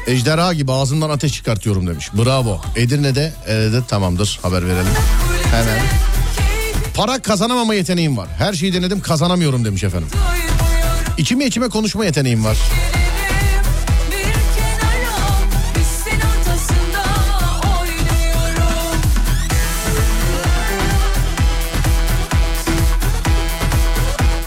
Ejderha 0.07 0.53
gibi 0.53 0.73
ağzından 0.73 1.11
ateş 1.11 1.33
çıkartıyorum 1.33 1.87
demiş. 1.87 2.11
Bravo. 2.13 2.61
Edirne'de, 2.77 3.33
Edirne'de 3.47 3.87
tamamdır 3.87 4.39
haber 4.43 4.67
verelim. 4.67 4.93
Hemen. 5.51 5.79
Para 6.95 7.19
kazanamama 7.23 7.75
yeteneğim 7.75 8.17
var. 8.17 8.29
Her 8.39 8.53
şeyi 8.53 8.73
denedim 8.73 9.01
kazanamıyorum 9.01 9.65
demiş 9.65 9.85
efendim. 9.85 10.09
İçime 11.19 11.47
içime 11.47 11.69
konuşma 11.69 12.05
yeteneğim 12.05 12.45
var. 12.45 12.57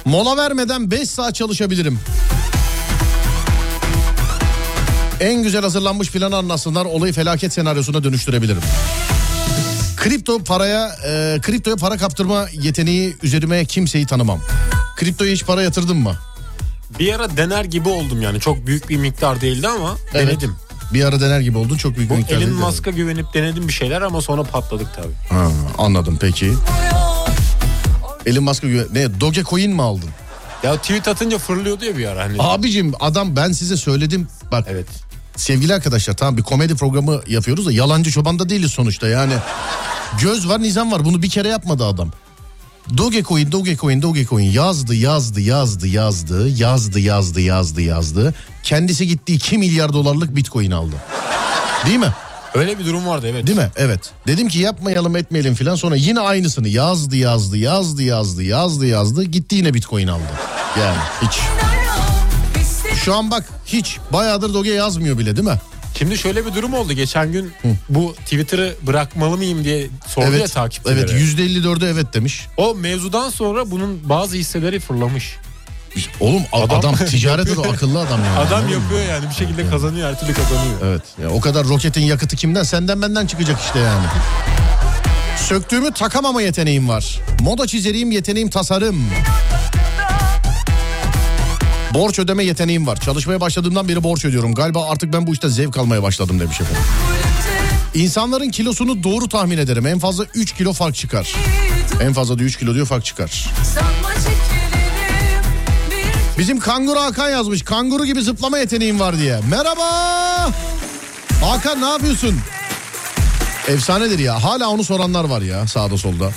Mola 0.10 0.38
vermeden 0.38 0.92
5 0.92 1.10
saat 1.10 1.36
çalışabilirim. 1.36 2.00
En 5.20 5.44
güzel 5.44 5.62
hazırlanmış 5.62 6.12
planı 6.12 6.36
anlatsınlar 6.36 6.86
olayı 6.86 7.14
felaket 7.14 7.54
senaryosuna 7.54 8.04
dönüştürebilirim. 8.04 8.62
Kripto 9.98 10.44
paraya, 10.44 10.88
e, 10.88 11.40
kriptoya 11.42 11.76
para 11.76 11.98
kaptırma 11.98 12.46
yeteneği 12.54 13.16
üzerime 13.24 13.66
kimseyi 13.66 14.06
tanımam. 14.06 14.40
Kriptoya 14.96 15.34
hiç 15.34 15.46
para 15.46 15.62
yatırdın 15.62 15.98
mı? 15.98 16.16
Bir 17.00 17.14
ara 17.14 17.38
dener 17.38 17.66
gibi 17.66 17.90
oldum 17.90 18.22
yani. 18.22 18.40
Çok 18.40 18.68
büyük 18.68 18.90
bir 18.90 18.98
miktar 18.98 19.42
değildi 19.42 19.68
ama 19.68 19.98
Evet. 20.14 20.28
denedim. 20.28 20.56
Bir 20.94 21.04
ara 21.06 21.22
dener 21.22 21.40
gibi 21.40 21.58
oldun 21.58 21.78
çok 21.78 21.98
büyük 21.98 22.10
Bu 22.10 22.14
bir 22.14 22.20
miktarda 22.20 22.44
Elon? 22.44 22.54
Musk'a 22.54 22.92
güvenip 22.92 23.34
denedim 23.34 23.68
bir 23.68 23.74
şeyler 23.74 24.02
ama 24.02 24.22
sonra 24.22 24.44
patladık 24.44 24.88
tabii. 24.96 25.38
Ha, 25.40 25.52
anladım 25.78 26.18
peki. 26.22 26.54
Elon 28.30 28.44
Musk'a. 28.44 28.68
Ne 28.68 29.20
Dogecoin 29.22 29.72
mi 29.72 29.82
aldın? 29.82 30.10
Ya 30.64 30.78
tweet 30.78 31.08
atınca 31.08 31.38
fırlıyordu 31.38 31.86
ya 31.86 31.98
bir 31.98 32.06
ara 32.06 32.24
hani. 32.24 32.36
Abicim 32.40 32.94
adam 33.00 33.36
ben 33.36 33.52
size 33.52 33.78
söyledim. 33.78 34.28
Bak 34.52 34.66
Evet. 34.70 34.88
sevgili 35.36 35.74
arkadaşlar 35.74 36.14
tamam 36.18 36.38
bir 36.38 36.44
komedi 36.44 36.76
programı 36.76 37.22
yapıyoruz 37.28 37.66
da 37.66 37.72
yalancı 37.72 38.12
çoban 38.12 38.40
da 38.40 38.50
değiliz 38.50 38.72
sonuçta 38.72 39.08
yani. 39.08 39.34
Göz 40.22 40.50
var 40.50 40.62
nizam 40.62 40.92
var 40.92 41.06
bunu 41.06 41.22
bir 41.22 41.30
kere 41.30 41.48
yapmadı 41.48 41.86
adam. 41.86 42.12
Dogecoin, 42.98 43.52
Dogecoin, 43.52 44.02
Dogecoin 44.02 44.52
yazdı, 44.52 44.96
yazdı, 44.96 45.42
yazdı, 45.42 45.88
yazdı, 45.88 46.50
yazdı, 46.50 47.00
yazdı, 47.00 47.42
yazdı, 47.42 47.82
yazdı. 47.82 48.34
Kendisi 48.64 49.08
gitti 49.08 49.34
2 49.34 49.58
milyar 49.58 49.94
dolarlık 49.94 50.36
bitcoin 50.36 50.72
aldı. 50.72 50.96
Değil 51.86 52.00
mi? 52.00 52.14
Öyle 52.54 52.80
bir 52.80 52.86
durum 52.86 53.08
vardı 53.08 53.28
evet. 53.30 53.48
Değil 53.48 53.58
mi? 53.58 53.70
Evet. 53.76 54.00
Dedim 54.28 54.48
ki 54.48 54.60
yapmayalım 54.60 55.16
etmeyelim 55.16 55.56
filan 55.56 55.76
sonra 55.76 55.96
yine 55.96 56.20
aynısını 56.20 56.68
yazdı, 56.68 57.16
yazdı, 57.16 57.64
yazdı, 57.64 58.04
yazdı, 58.04 58.44
yazdı, 58.44 58.86
yazdı. 58.86 59.24
Gitti 59.24 59.56
yine 59.56 59.74
bitcoin 59.74 60.08
aldı. 60.08 60.24
Yani 60.80 60.98
hiç. 61.22 61.40
Şu 63.04 63.16
an 63.16 63.32
bak 63.32 63.46
hiç 63.66 63.98
bayağıdır 64.14 64.54
Doge 64.54 64.72
yazmıyor 64.72 65.18
bile 65.18 65.36
değil 65.36 65.48
mi? 65.48 65.58
Şimdi 65.98 66.18
şöyle 66.18 66.46
bir 66.46 66.56
durum 66.56 66.74
oldu. 66.74 66.94
Geçen 66.94 67.32
gün 67.32 67.52
bu 67.90 68.14
Twitter'ı 68.14 68.76
bırakmalı 68.82 69.38
mıyım 69.38 69.64
diye 69.64 69.88
sordu 70.08 70.26
ya 70.26 70.32
Evet. 70.38 70.54
takipçilere. 70.54 71.00
Evet 71.00 71.10
%54'ü 71.12 71.86
evet 71.94 72.14
demiş. 72.14 72.48
O 72.58 72.76
mevzudan 72.76 73.30
sonra 73.30 73.72
bunun 73.72 74.10
bazı 74.10 74.36
hisseleri 74.36 74.80
fırlamış. 74.80 75.36
Oğlum 76.20 76.42
adam, 76.52 76.80
Adam- 76.80 76.96
ticaret 77.10 77.48
adamı 77.48 77.74
akıllı 77.74 78.00
adam 78.00 78.20
yani. 78.26 78.38
Adam 78.40 78.48
Anladın 78.54 78.66
mı? 78.66 78.72
yapıyor 78.84 79.02
yani 79.14 79.30
bir 79.30 79.36
şekilde 79.36 79.70
kazanıyor 79.70 80.10
her 80.10 80.20
türlü 80.20 80.34
kazanıyor. 80.34 80.74
Evet. 80.84 81.02
Ya 81.24 81.30
o 81.30 81.42
kadar 81.42 81.68
roketin 81.68 82.02
yakıtı 82.02 82.36
kimden? 82.36 82.64
Senden 82.64 83.02
benden 83.02 83.26
çıkacak 83.28 83.60
işte 83.62 83.80
yani. 83.80 84.06
Söktüğümü 85.48 85.92
takamama 85.92 86.42
yeteneğim 86.42 86.90
var. 86.90 87.20
Moda 87.42 87.68
çizeriyim, 87.68 88.12
yeteneğim 88.12 88.50
tasarım. 88.50 89.06
Borç 91.94 92.20
ödeme 92.20 92.44
yeteneğim 92.44 92.88
var. 92.88 92.96
Çalışmaya 93.00 93.42
başladığımdan 93.42 93.88
beri 93.90 94.04
borç 94.04 94.26
ödüyorum. 94.26 94.56
Galiba 94.56 94.90
artık 94.90 95.14
ben 95.14 95.28
bu 95.28 95.34
işte 95.34 95.50
zevk 95.50 95.78
almaya 95.78 96.04
başladım 96.04 96.40
demiş 96.40 96.62
efendim. 96.62 96.82
İnsanların 97.94 98.50
kilosunu 98.50 99.04
doğru 99.04 99.30
tahmin 99.30 99.58
ederim. 99.58 99.88
En 99.88 100.00
fazla 100.00 100.26
3 100.36 100.54
kilo 100.54 100.74
fark 100.74 100.96
çıkar. 100.96 101.34
En 102.02 102.14
fazla 102.14 102.40
da 102.40 102.44
3 102.44 102.58
kilo 102.60 102.74
diyor 102.74 102.86
fark 102.86 103.06
çıkar. 103.06 103.46
Bizim 106.40 106.60
kanguru 106.60 107.00
Hakan 107.00 107.30
yazmış. 107.30 107.64
Kanguru 107.64 108.06
gibi 108.06 108.22
zıplama 108.22 108.58
yeteneğim 108.58 109.00
var 109.00 109.18
diye. 109.18 109.40
Merhaba. 109.50 109.84
Hakan 111.42 111.82
ne 111.82 111.86
yapıyorsun? 111.86 112.36
Efsanedir 113.68 114.20
ya. 114.20 114.44
Hala 114.44 114.70
onu 114.70 114.84
soranlar 114.84 115.24
var 115.24 115.42
ya 115.42 115.68
sağda 115.68 115.98
solda. 115.98 116.32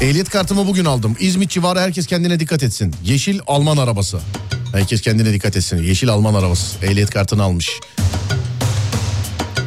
Ehliyet 0.00 0.30
kartımı 0.30 0.66
bugün 0.66 0.84
aldım. 0.84 1.16
İzmit 1.20 1.50
civarı 1.50 1.80
herkes 1.80 2.06
kendine 2.06 2.40
dikkat 2.40 2.62
etsin. 2.62 2.94
Yeşil 3.04 3.40
Alman 3.46 3.76
arabası. 3.76 4.18
Herkes 4.72 5.00
kendine 5.00 5.32
dikkat 5.32 5.56
etsin. 5.56 5.82
Yeşil 5.82 6.08
Alman 6.08 6.34
arabası. 6.34 6.86
Ehliyet 6.86 7.10
kartını 7.10 7.42
almış. 7.42 7.70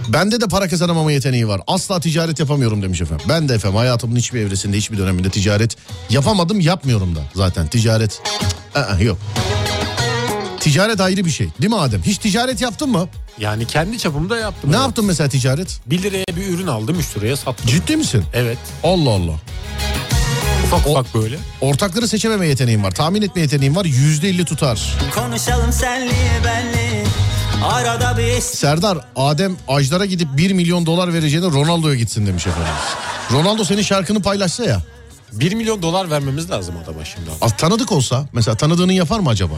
Bende 0.08 0.42
de 0.42 0.48
para 0.48 0.68
kazanamama 0.68 1.12
yeteneği 1.12 1.48
var. 1.48 1.62
Asla 1.68 2.00
ticaret 2.00 2.40
yapamıyorum 2.40 2.82
demiş 2.82 3.02
efendim. 3.02 3.26
Ben 3.30 3.50
de 3.50 3.54
efendim 3.54 3.78
hayatımın 3.78 4.16
hiçbir 4.16 4.40
evresinde 4.40 4.78
hiçbir 4.78 4.98
döneminde 4.98 5.30
ticaret 5.30 5.78
yapamadım 6.10 6.60
yapmıyorum 6.60 7.16
da 7.16 7.20
zaten 7.36 7.68
ticaret 7.68 8.12
cık, 8.12 8.52
ı-ı, 8.76 9.04
yok. 9.04 9.18
Ticaret 10.62 11.02
ayrı 11.02 11.26
bir 11.26 11.30
şey 11.30 11.50
değil 11.62 11.74
mi 11.74 11.80
Adem? 11.80 12.02
Hiç 12.04 12.18
ticaret 12.18 12.62
yaptın 12.62 12.90
mı? 12.90 13.08
Yani 13.38 13.68
kendi 13.68 13.98
çapımda 14.00 14.38
yaptım. 14.38 14.72
Ne 14.72 14.76
evet. 14.76 14.86
yaptın 14.86 15.06
mesela 15.06 15.30
ticaret? 15.30 15.80
1 15.86 16.04
liraya 16.04 16.26
bir 16.36 16.48
ürün 16.48 16.68
aldım 16.68 17.00
3 17.00 17.18
liraya 17.18 17.38
sattım. 17.38 17.68
Ciddi 17.68 17.98
misin? 17.98 18.24
Evet. 18.34 18.58
Allah 18.84 19.10
Allah. 19.10 19.34
Ufak 20.66 20.88
ufak 20.88 21.16
böyle. 21.16 21.40
Ortakları 21.62 22.08
seçememe 22.08 22.48
yeteneğim 22.48 22.84
var. 22.84 22.92
Tahmin 22.92 23.22
etme 23.22 23.42
yeteneğim 23.42 23.76
var. 23.76 23.86
Yüzde 23.86 24.30
elli 24.30 24.46
tutar. 24.46 24.98
Konuşalım 25.16 25.72
senli 25.72 26.14
benli 26.46 27.04
Arada 27.64 28.18
bir 28.18 28.42
Serdar 28.42 28.98
Adem 29.16 29.58
Ajdar'a 29.68 30.06
gidip 30.06 30.28
1 30.38 30.52
milyon 30.52 30.86
dolar 30.86 31.14
vereceğine 31.14 31.46
Ronaldo'ya 31.46 31.96
gitsin 31.96 32.28
demiş 32.28 32.48
efendim. 32.48 32.74
Ronaldo 33.32 33.64
senin 33.64 33.82
şarkını 33.82 34.22
paylaşsa 34.22 34.64
ya. 34.64 34.82
1 35.32 35.54
milyon 35.54 35.82
dolar 35.82 36.12
vermemiz 36.12 36.50
lazım 36.50 36.76
adama 36.84 37.06
şimdi. 37.06 37.30
az 37.42 37.58
Tanıdık 37.58 37.92
olsa 37.92 38.26
mesela 38.34 38.58
tanıdığını 38.58 38.94
yapar 38.94 39.20
mı 39.20 39.30
acaba? 39.30 39.56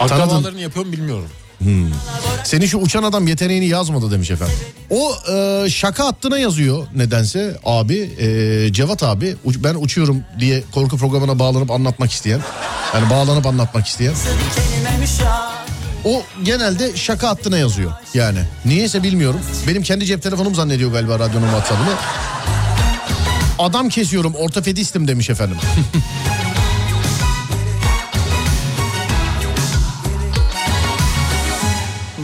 Akrabalarını 0.00 0.60
yapıyor 0.60 0.86
mu 0.86 0.92
bilmiyorum. 0.92 1.28
Senin 2.44 2.66
şu 2.66 2.78
uçan 2.78 3.02
adam 3.02 3.26
yeteneğini 3.26 3.66
yazmadı 3.66 4.10
demiş 4.10 4.30
efendim. 4.30 4.54
O 4.90 5.12
e, 5.32 5.70
şaka 5.70 6.04
hattına 6.06 6.38
yazıyor 6.38 6.86
nedense 6.94 7.56
abi 7.64 7.96
e, 8.20 8.72
Cevat 8.72 9.02
abi 9.02 9.36
uç- 9.44 9.56
ben 9.64 9.74
uçuyorum 9.74 10.22
diye 10.38 10.62
korku 10.74 10.96
programına 10.98 11.38
bağlanıp 11.38 11.70
anlatmak 11.70 12.12
isteyen. 12.12 12.40
Yani 12.94 13.10
bağlanıp 13.10 13.46
anlatmak 13.46 13.86
isteyen. 13.86 14.14
O 16.04 16.22
genelde 16.44 16.96
şaka 16.96 17.28
hattına 17.28 17.58
yazıyor 17.58 17.92
yani. 18.14 18.38
Niyeyse 18.64 19.02
bilmiyorum. 19.02 19.40
Benim 19.68 19.82
kendi 19.82 20.06
cep 20.06 20.22
telefonum 20.22 20.54
zannediyor 20.54 20.92
galiba 20.92 21.18
radyonun 21.18 21.46
WhatsApp'ını. 21.46 21.94
Adam 23.58 23.88
kesiyorum 23.88 24.34
ortopedistim 24.34 25.08
demiş 25.08 25.30
efendim. 25.30 25.56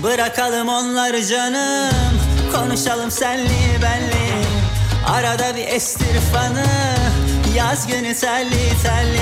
Bırakalım 0.06 0.68
onları 0.68 1.26
canım. 1.26 2.20
Konuşalım 2.54 3.10
senli 3.10 3.82
benli. 3.82 4.46
Arada 5.06 5.56
bir 5.56 5.66
estir 5.66 6.20
fanı. 6.32 6.66
Yaz 7.56 7.86
günü 7.86 8.14
telli 8.14 8.82
telli 8.82 9.20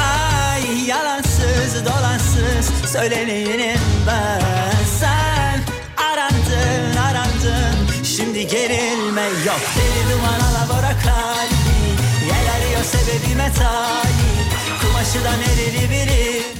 Ay 0.00 0.86
yalansız 0.86 1.84
dolansız 1.84 2.90
Söyleneyim 2.92 3.80
ben. 4.06 4.40
Sen 5.00 5.60
arandın 6.04 6.96
arandın. 6.96 8.04
Şimdi 8.04 8.46
gerilme 8.46 9.22
yok. 9.46 9.60
Deli 9.76 10.12
duman 10.12 10.40
alabora 10.40 10.92
kalbi. 11.04 11.74
Yel 12.26 12.54
arıyor 12.56 12.84
sebebime 12.84 13.50
biri 13.54 14.63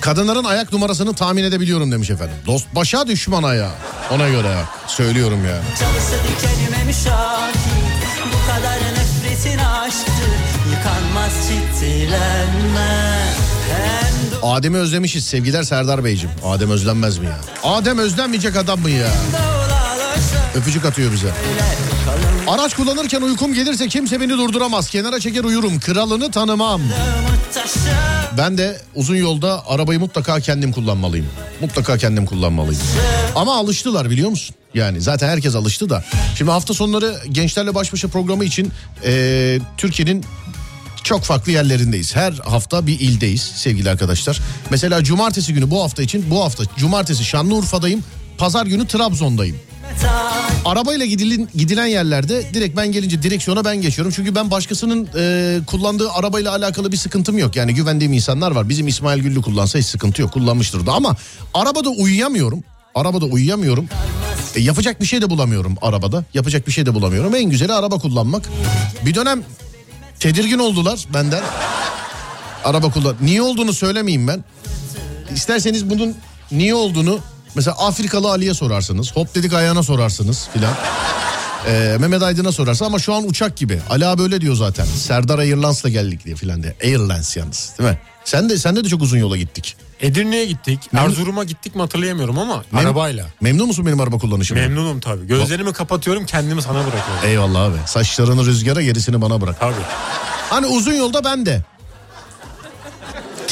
Kadınların 0.00 0.44
ayak 0.44 0.72
numarasını 0.72 1.14
tahmin 1.14 1.44
edebiliyorum 1.44 1.92
demiş 1.92 2.10
efendim. 2.10 2.36
Dost 2.46 2.66
başa 2.74 3.06
düşman 3.06 3.42
ayağı. 3.42 3.72
Ona 4.10 4.28
göre 4.28 4.48
ya. 4.48 4.68
Söylüyorum 4.86 5.38
yani. 5.48 5.62
Çalışsa 5.80 6.16
dikenime 6.28 6.84
müşahit 6.84 7.56
Bu 8.32 8.52
kadar 8.52 8.76
nefretin 8.76 9.58
aşktır 9.58 10.30
Yıkanmaz 10.70 11.32
çitilenme 11.48 13.14
Adem'i 14.42 14.78
özlemişiz 14.78 15.24
sevgiler 15.26 15.62
Serdar 15.62 16.04
Beyciğim. 16.04 16.34
Adem 16.44 16.70
özlenmez 16.70 17.18
mi 17.18 17.26
ya? 17.26 17.38
Adem 17.70 17.98
özlenmeyecek 17.98 18.56
adam 18.56 18.80
mı 18.80 18.90
ya? 18.90 19.08
Öpücük 20.54 20.84
atıyor 20.84 21.12
bize. 21.12 21.30
Araç 22.48 22.74
kullanırken 22.76 23.20
uykum 23.22 23.54
gelirse 23.54 23.88
kimse 23.88 24.20
beni 24.20 24.30
durduramaz. 24.30 24.90
Kenara 24.90 25.20
çeker 25.20 25.44
uyurum. 25.44 25.80
Kralını 25.80 26.30
tanımam. 26.30 26.80
Ben 28.38 28.58
de 28.58 28.80
uzun 28.94 29.16
yolda 29.16 29.68
arabayı 29.68 30.00
mutlaka 30.00 30.40
kendim 30.40 30.72
kullanmalıyım. 30.72 31.26
Mutlaka 31.60 31.98
kendim 31.98 32.26
kullanmalıyım. 32.26 32.82
Ama 33.34 33.56
alıştılar 33.56 34.10
biliyor 34.10 34.30
musun? 34.30 34.56
Yani 34.74 35.00
zaten 35.00 35.28
herkes 35.28 35.54
alıştı 35.54 35.90
da. 35.90 36.04
Şimdi 36.38 36.50
hafta 36.50 36.74
sonları 36.74 37.16
gençlerle 37.32 37.74
baş 37.74 37.92
başa 37.92 38.08
programı 38.08 38.44
için 38.44 38.72
e, 39.04 39.58
Türkiye'nin 39.76 40.24
çok 41.02 41.22
farklı 41.22 41.52
yerlerindeyiz. 41.52 42.16
Her 42.16 42.32
hafta 42.32 42.86
bir 42.86 43.00
ildeyiz 43.00 43.42
sevgili 43.42 43.90
arkadaşlar. 43.90 44.40
Mesela 44.70 45.04
cumartesi 45.04 45.54
günü 45.54 45.70
bu 45.70 45.82
hafta 45.82 46.02
için 46.02 46.30
bu 46.30 46.44
hafta 46.44 46.64
cumartesi 46.76 47.24
Şanlıurfa'dayım. 47.24 48.04
Pazar 48.38 48.66
günü 48.66 48.86
Trabzon'dayım. 48.86 49.56
Arabayla 50.64 51.06
gidilin, 51.06 51.48
gidilen 51.54 51.86
yerlerde 51.86 52.54
direkt 52.54 52.76
ben 52.76 52.92
gelince 52.92 53.22
direksiyona 53.22 53.64
ben 53.64 53.76
geçiyorum. 53.82 54.12
Çünkü 54.16 54.34
ben 54.34 54.50
başkasının 54.50 55.08
e, 55.18 55.58
kullandığı 55.66 56.10
arabayla 56.10 56.52
alakalı 56.52 56.92
bir 56.92 56.96
sıkıntım 56.96 57.38
yok. 57.38 57.56
Yani 57.56 57.74
güvendiğim 57.74 58.12
insanlar 58.12 58.50
var. 58.50 58.68
Bizim 58.68 58.88
İsmail 58.88 59.22
Güllü 59.22 59.42
kullansa 59.42 59.78
hiç 59.78 59.86
sıkıntı 59.86 60.22
yok. 60.22 60.32
Kullanmıştır 60.32 60.86
da 60.86 60.92
ama 60.92 61.16
arabada 61.54 61.88
uyuyamıyorum. 61.90 62.64
Arabada 62.94 63.24
uyuyamıyorum. 63.24 63.88
E, 64.54 64.60
yapacak 64.60 65.00
bir 65.00 65.06
şey 65.06 65.22
de 65.22 65.30
bulamıyorum 65.30 65.74
arabada. 65.82 66.24
Yapacak 66.34 66.66
bir 66.66 66.72
şey 66.72 66.86
de 66.86 66.94
bulamıyorum. 66.94 67.34
En 67.34 67.44
güzeli 67.44 67.72
araba 67.72 67.98
kullanmak. 67.98 68.48
Bir 69.06 69.14
dönem 69.14 69.42
tedirgin 70.20 70.58
oldular 70.58 71.06
benden. 71.14 71.42
Araba 72.64 72.90
kullan. 72.90 73.16
Niye 73.20 73.42
olduğunu 73.42 73.72
söylemeyeyim 73.72 74.28
ben. 74.28 74.44
İsterseniz 75.34 75.90
bunun 75.90 76.14
niye 76.52 76.74
olduğunu 76.74 77.18
mesela 77.54 77.76
Afrikalı 77.78 78.30
Ali'ye 78.30 78.54
sorarsınız. 78.54 79.16
Hop 79.16 79.34
dedik 79.34 79.52
ayağına 79.52 79.82
sorarsınız 79.82 80.48
filan. 80.52 80.72
Ee, 81.66 81.96
Mehmet 82.00 82.22
Aydın'a 82.22 82.52
sorarsa 82.52 82.86
ama 82.86 82.98
şu 82.98 83.14
an 83.14 83.28
uçak 83.28 83.56
gibi. 83.56 83.80
Ali 83.90 84.06
abi 84.06 84.22
öyle 84.22 84.40
diyor 84.40 84.54
zaten. 84.56 84.84
Serdar 84.84 85.38
Airlines'la 85.38 85.88
geldik 85.88 86.24
diye 86.24 86.36
filan 86.36 86.62
diye. 86.62 86.74
Airlines 86.84 87.36
yalnız 87.36 87.72
değil 87.78 87.90
mi? 87.90 87.98
Sen 88.24 88.48
de 88.50 88.58
sen 88.58 88.76
de 88.76 88.84
çok 88.84 89.02
uzun 89.02 89.18
yola 89.18 89.36
gittik. 89.36 89.76
Edirne'ye 90.00 90.44
gittik. 90.44 90.80
Memnun- 90.92 91.04
Erzurum'a 91.10 91.44
gittik 91.44 91.74
mi 91.74 91.80
hatırlayamıyorum 91.82 92.38
ama 92.38 92.64
Mem- 92.72 92.78
arabayla. 92.78 93.26
Memnun 93.40 93.66
musun 93.66 93.86
benim 93.86 94.00
araba 94.00 94.18
kullanışımdan? 94.18 94.64
Memnunum 94.64 95.00
tabii. 95.00 95.26
Gözlerimi 95.26 95.72
kapatıyorum 95.72 96.26
kendimi 96.26 96.62
sana 96.62 96.74
bırakıyorum. 96.78 97.24
Eyvallah 97.26 97.60
abi. 97.64 97.76
Saçlarını 97.86 98.46
rüzgara 98.46 98.82
gerisini 98.82 99.20
bana 99.20 99.40
bırak. 99.40 99.60
Tabii. 99.60 99.74
Hani 100.50 100.66
uzun 100.66 100.92
yolda 100.92 101.24
ben 101.24 101.46
de. 101.46 101.62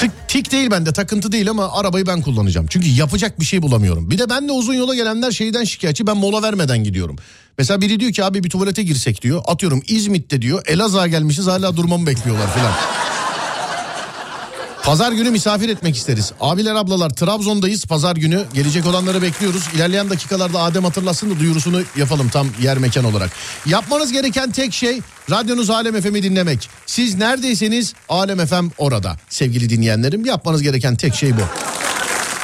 Tik, 0.02 0.10
tik 0.28 0.52
değil 0.52 0.70
bende 0.70 0.92
takıntı 0.92 1.32
değil 1.32 1.50
ama 1.50 1.72
arabayı 1.72 2.06
ben 2.06 2.22
kullanacağım. 2.22 2.66
Çünkü 2.70 2.88
yapacak 2.88 3.40
bir 3.40 3.44
şey 3.44 3.62
bulamıyorum. 3.62 4.10
Bir 4.10 4.18
de 4.18 4.30
ben 4.30 4.48
de 4.48 4.52
uzun 4.52 4.74
yola 4.74 4.94
gelenler 4.94 5.30
şeyden 5.30 5.64
şikayetçi 5.64 6.06
ben 6.06 6.16
mola 6.16 6.42
vermeden 6.42 6.84
gidiyorum. 6.84 7.16
Mesela 7.58 7.80
biri 7.80 8.00
diyor 8.00 8.12
ki 8.12 8.24
abi 8.24 8.44
bir 8.44 8.50
tuvalete 8.50 8.82
girsek 8.82 9.22
diyor. 9.22 9.42
Atıyorum 9.46 9.82
İzmit'te 9.86 10.42
diyor 10.42 10.62
Elazığ'a 10.66 11.06
gelmişiz 11.06 11.46
hala 11.46 11.76
durmamı 11.76 12.06
bekliyorlar 12.06 12.54
filan. 12.54 12.72
Pazar 14.84 15.12
günü 15.12 15.30
misafir 15.30 15.68
etmek 15.68 15.96
isteriz. 15.96 16.32
Abiler 16.40 16.74
ablalar 16.74 17.10
Trabzon'dayız 17.10 17.84
pazar 17.86 18.16
günü. 18.16 18.44
Gelecek 18.54 18.86
olanları 18.86 19.22
bekliyoruz. 19.22 19.62
İlerleyen 19.74 20.10
dakikalarda 20.10 20.60
Adem 20.60 20.84
hatırlasın 20.84 21.30
da 21.30 21.40
duyurusunu 21.40 21.82
yapalım 21.96 22.28
tam 22.28 22.48
yer 22.62 22.78
mekan 22.78 23.04
olarak. 23.04 23.30
Yapmanız 23.66 24.12
gereken 24.12 24.50
tek 24.52 24.72
şey 24.72 25.00
radyonuz 25.30 25.70
Alem 25.70 26.00
FM'i 26.00 26.22
dinlemek. 26.22 26.68
Siz 26.86 27.14
neredeyseniz 27.14 27.94
Alem 28.08 28.46
FM 28.46 28.68
orada. 28.78 29.16
Sevgili 29.28 29.70
dinleyenlerim 29.70 30.24
yapmanız 30.24 30.62
gereken 30.62 30.96
tek 30.96 31.14
şey 31.14 31.36
bu. 31.36 31.42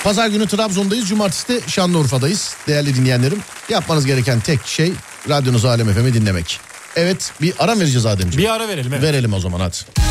Pazar 0.04 0.28
günü 0.28 0.46
Trabzon'dayız. 0.46 1.08
Cumartesi 1.08 1.48
de 1.48 1.60
Şanlıurfa'dayız. 1.66 2.54
Değerli 2.66 2.94
dinleyenlerim 2.94 3.38
yapmanız 3.68 4.06
gereken 4.06 4.40
tek 4.40 4.66
şey 4.66 4.92
radyonuz 5.28 5.64
Alem 5.64 5.92
FM'i 5.92 6.14
dinlemek. 6.14 6.60
Evet 6.96 7.32
bir 7.40 7.54
ara 7.58 7.78
vereceğiz 7.78 8.06
Ademciğim. 8.06 8.48
Bir 8.48 8.54
ara 8.54 8.68
verelim 8.68 8.92
evet. 8.92 9.02
Verelim 9.02 9.32
o 9.32 9.40
zaman 9.40 9.60
hadi. 9.60 10.07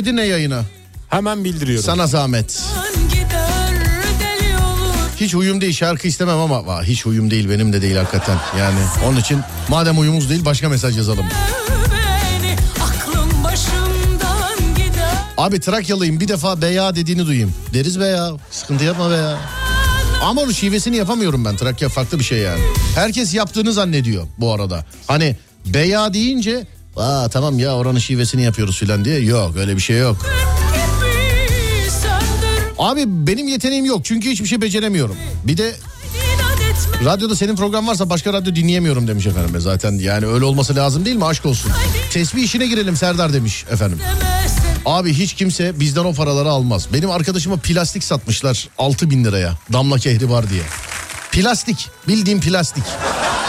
Edirne 0.00 0.26
yayını. 0.26 0.62
Hemen 1.08 1.44
bildiriyorum. 1.44 1.84
Sana 1.84 2.06
zahmet. 2.06 2.62
Hiç 5.16 5.34
uyum 5.34 5.60
değil 5.60 5.72
şarkı 5.72 6.08
istemem 6.08 6.38
ama 6.38 6.66
Vah, 6.66 6.82
hiç 6.82 7.06
uyum 7.06 7.30
değil 7.30 7.50
benim 7.50 7.72
de 7.72 7.82
değil 7.82 7.96
hakikaten. 7.96 8.38
Yani 8.58 8.78
onun 9.06 9.16
için 9.16 9.40
madem 9.68 9.98
uyumuz 9.98 10.30
değil 10.30 10.44
başka 10.44 10.68
mesaj 10.68 10.96
yazalım. 10.96 11.26
beni 11.26 12.56
Abi 15.36 15.60
Trakyalıyım 15.60 16.20
bir 16.20 16.28
defa 16.28 16.62
beya 16.62 16.96
dediğini 16.96 17.26
duyayım. 17.26 17.54
Deriz 17.74 18.00
be 18.00 18.06
ya 18.06 18.30
sıkıntı 18.50 18.84
yapma 18.84 19.10
be 19.10 19.14
ya. 19.14 19.38
Ama 20.22 20.40
onun 20.42 20.52
şivesini 20.52 20.96
yapamıyorum 20.96 21.44
ben 21.44 21.56
Trakya 21.56 21.88
farklı 21.88 22.18
bir 22.18 22.24
şey 22.24 22.38
yani. 22.38 22.62
Herkes 22.94 23.34
yaptığını 23.34 23.72
zannediyor 23.72 24.26
bu 24.38 24.52
arada. 24.52 24.84
Hani 25.06 25.36
beya 25.66 26.14
deyince 26.14 26.66
Aa 26.96 27.28
tamam 27.28 27.58
ya 27.58 27.74
oranın 27.76 27.98
şivesini 27.98 28.42
yapıyoruz 28.42 28.78
filan 28.78 29.04
diye. 29.04 29.20
Yok 29.20 29.56
öyle 29.56 29.76
bir 29.76 29.80
şey 29.82 29.98
yok. 29.98 30.26
Abi 32.78 33.04
benim 33.06 33.48
yeteneğim 33.48 33.84
yok 33.84 34.04
çünkü 34.04 34.30
hiçbir 34.30 34.46
şey 34.46 34.60
beceremiyorum. 34.60 35.16
Bir 35.44 35.56
de 35.56 35.74
Radyoda 37.04 37.36
senin 37.36 37.56
program 37.56 37.88
varsa 37.88 38.10
başka 38.10 38.32
radyo 38.32 38.54
dinleyemiyorum 38.54 39.08
demiş 39.08 39.26
efendim. 39.26 39.60
Zaten 39.60 39.92
yani 39.92 40.26
öyle 40.26 40.44
olması 40.44 40.76
lazım 40.76 41.04
değil 41.04 41.16
mi? 41.16 41.24
Aşk 41.24 41.46
olsun. 41.46 41.72
Tesbih 42.10 42.42
işine 42.42 42.66
girelim 42.66 42.96
Serdar 42.96 43.32
demiş 43.32 43.64
efendim. 43.70 43.98
Abi 44.86 45.14
hiç 45.14 45.34
kimse 45.34 45.80
bizden 45.80 46.04
o 46.04 46.14
paraları 46.14 46.50
almaz. 46.50 46.86
Benim 46.92 47.10
arkadaşıma 47.10 47.56
plastik 47.56 48.04
satmışlar 48.04 48.68
6 48.78 49.10
bin 49.10 49.24
liraya. 49.24 49.54
Damla 49.72 49.98
kehri 49.98 50.30
var 50.30 50.50
diye. 50.50 50.62
Plastik. 51.32 51.88
Bildiğim 52.08 52.40
plastik. 52.40 52.84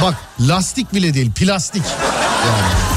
Bak 0.02 0.16
lastik 0.40 0.94
bile 0.94 1.14
değil 1.14 1.32
plastik. 1.32 1.84
Yani. 2.48 2.91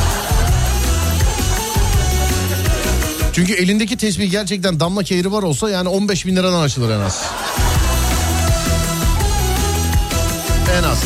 Çünkü 3.34 3.52
elindeki 3.52 3.96
tesbih 3.96 4.30
gerçekten 4.30 4.80
damla 4.80 5.02
kehri 5.02 5.32
var 5.32 5.42
olsa 5.42 5.70
yani 5.70 5.88
15 5.88 6.26
bin 6.26 6.36
liradan 6.36 6.60
açılır 6.60 6.90
en 6.90 7.00
az. 7.00 7.22
En 10.78 10.82
az. 10.82 10.98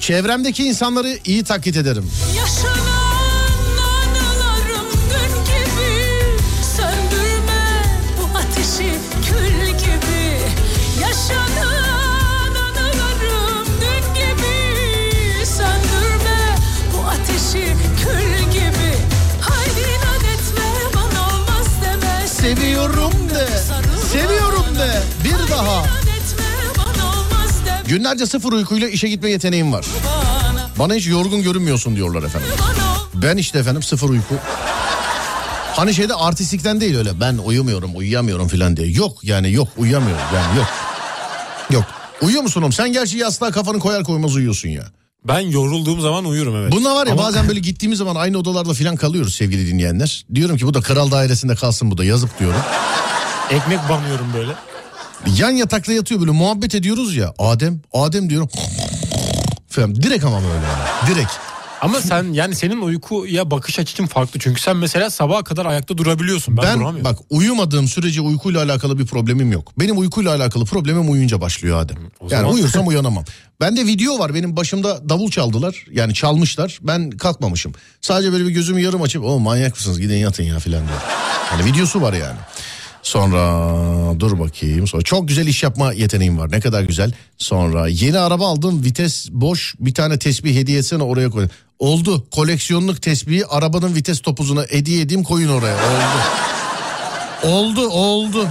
Çevremdeki 0.00 0.64
insanları 0.64 1.18
iyi 1.24 1.44
taklit 1.44 1.76
ederim. 1.76 2.10
Yaşanan 2.36 2.85
Bir 25.46 25.50
daha. 25.50 25.84
Günlerce 27.88 28.26
sıfır 28.26 28.52
uykuyla 28.52 28.88
işe 28.88 29.08
gitme 29.08 29.30
yeteneğim 29.30 29.72
var. 29.72 29.86
bana 30.78 30.94
hiç 30.94 31.06
yorgun 31.06 31.42
görünmüyorsun 31.42 31.96
diyorlar 31.96 32.22
efendim. 32.22 32.48
Ben 33.14 33.36
işte 33.36 33.58
efendim 33.58 33.82
sıfır 33.82 34.08
uyku. 34.08 34.34
Hani 35.76 35.94
şeyde 35.94 36.14
artistlikten 36.14 36.80
değil 36.80 36.96
öyle 36.98 37.20
ben 37.20 37.38
uyumuyorum 37.38 37.90
uyuyamıyorum 37.96 38.48
filan 38.48 38.76
diye. 38.76 38.90
Yok 38.90 39.24
yani 39.24 39.52
yok 39.52 39.68
uyuyamıyorum 39.76 40.24
yani 40.34 40.58
yok. 40.58 40.66
Yok. 41.70 41.84
Uyuyor 42.22 42.42
musun 42.42 42.62
oğlum? 42.62 42.72
Sen 42.72 42.92
gerçi 42.92 43.18
yastığa 43.18 43.50
kafanı 43.50 43.78
koyar 43.78 44.04
koymaz 44.04 44.36
uyuyorsun 44.36 44.68
ya. 44.68 44.82
Ben 45.24 45.40
yorulduğum 45.40 46.00
zaman 46.00 46.24
uyurum 46.24 46.56
evet. 46.56 46.72
Bunlar 46.72 46.94
var 46.94 47.06
ya 47.06 47.12
Ama- 47.12 47.22
bazen 47.22 47.48
böyle 47.48 47.60
gittiğimiz 47.60 47.98
zaman 47.98 48.16
aynı 48.16 48.38
odalarda 48.38 48.74
filan 48.74 48.96
kalıyoruz 48.96 49.34
sevgili 49.34 49.66
dinleyenler. 49.72 50.24
Diyorum 50.34 50.56
ki 50.56 50.66
bu 50.66 50.74
da 50.74 50.80
kral 50.80 51.10
dairesinde 51.10 51.54
kalsın 51.54 51.90
bu 51.90 51.98
da 51.98 52.04
yazık 52.04 52.40
diyorum. 52.40 52.60
Ekmek 53.50 53.78
banıyorum 53.88 54.26
böyle. 54.34 54.52
Yan 55.38 55.50
yatakta 55.50 55.92
yatıyor 55.92 56.20
böyle 56.20 56.30
muhabbet 56.30 56.74
ediyoruz 56.74 57.16
ya. 57.16 57.34
Adem, 57.38 57.80
Adem 57.92 58.30
diyorum. 58.30 58.48
Falan. 59.68 59.94
Direkt 59.94 60.24
ama 60.24 60.36
böyle 60.42 60.54
yani. 60.54 61.14
Direkt. 61.14 61.30
Ama 61.80 62.00
sen 62.00 62.32
yani 62.32 62.54
senin 62.54 62.80
uykuya 62.82 63.50
bakış 63.50 63.78
açın 63.78 64.06
farklı. 64.06 64.40
Çünkü 64.40 64.60
sen 64.60 64.76
mesela 64.76 65.10
sabaha 65.10 65.44
kadar 65.44 65.66
ayakta 65.66 65.98
durabiliyorsun. 65.98 66.56
Ben, 66.56 66.64
Ben 66.64 66.74
duramıyorum. 66.80 67.04
bak 67.04 67.18
uyumadığım 67.30 67.88
sürece 67.88 68.20
uykuyla 68.20 68.62
alakalı 68.64 68.98
bir 68.98 69.06
problemim 69.06 69.52
yok. 69.52 69.72
Benim 69.78 69.98
uykuyla 69.98 70.34
alakalı 70.36 70.64
problemim 70.64 71.10
uyuyunca 71.10 71.40
başlıyor 71.40 71.80
Adem. 71.80 71.96
o 72.20 72.24
yani 72.30 72.30
zaman- 72.30 72.54
uyursam 72.54 72.86
uyanamam. 72.88 73.24
Bende 73.60 73.86
video 73.86 74.18
var 74.18 74.34
benim 74.34 74.56
başımda 74.56 75.08
davul 75.08 75.30
çaldılar. 75.30 75.84
Yani 75.92 76.14
çalmışlar. 76.14 76.78
Ben 76.82 77.10
kalkmamışım. 77.10 77.72
Sadece 78.00 78.32
böyle 78.32 78.44
bir 78.44 78.50
gözümü 78.50 78.80
yarım 78.80 79.02
açıp 79.02 79.24
o 79.24 79.38
manyak 79.40 79.74
mısınız 79.74 80.00
gidin 80.00 80.16
yatın 80.16 80.44
ya 80.44 80.58
filan 80.58 80.88
diyor. 80.88 80.98
Hani 81.50 81.64
videosu 81.64 82.02
var 82.02 82.12
yani. 82.12 82.38
Sonra 83.06 84.20
dur 84.20 84.38
bakayım. 84.38 84.86
Sonra 84.86 85.02
çok 85.02 85.28
güzel 85.28 85.46
iş 85.46 85.62
yapma 85.62 85.92
yeteneğim 85.92 86.38
var. 86.38 86.52
Ne 86.52 86.60
kadar 86.60 86.82
güzel. 86.82 87.12
Sonra 87.38 87.88
yeni 87.88 88.18
araba 88.18 88.48
aldım. 88.48 88.84
Vites 88.84 89.28
boş. 89.30 89.74
Bir 89.80 89.94
tane 89.94 90.18
tesbih 90.18 90.56
hediye 90.56 90.78
etsene 90.78 91.02
oraya 91.02 91.30
koy. 91.30 91.48
Oldu. 91.78 92.26
Koleksiyonluk 92.30 93.02
tesbihi 93.02 93.46
arabanın 93.46 93.94
vites 93.94 94.20
topuzuna 94.20 94.62
hediye 94.70 95.00
edeyim 95.00 95.24
koyun 95.24 95.48
oraya. 95.48 95.76
Oldu. 95.76 97.54
Oldu 97.54 97.88
oldu. 97.88 98.48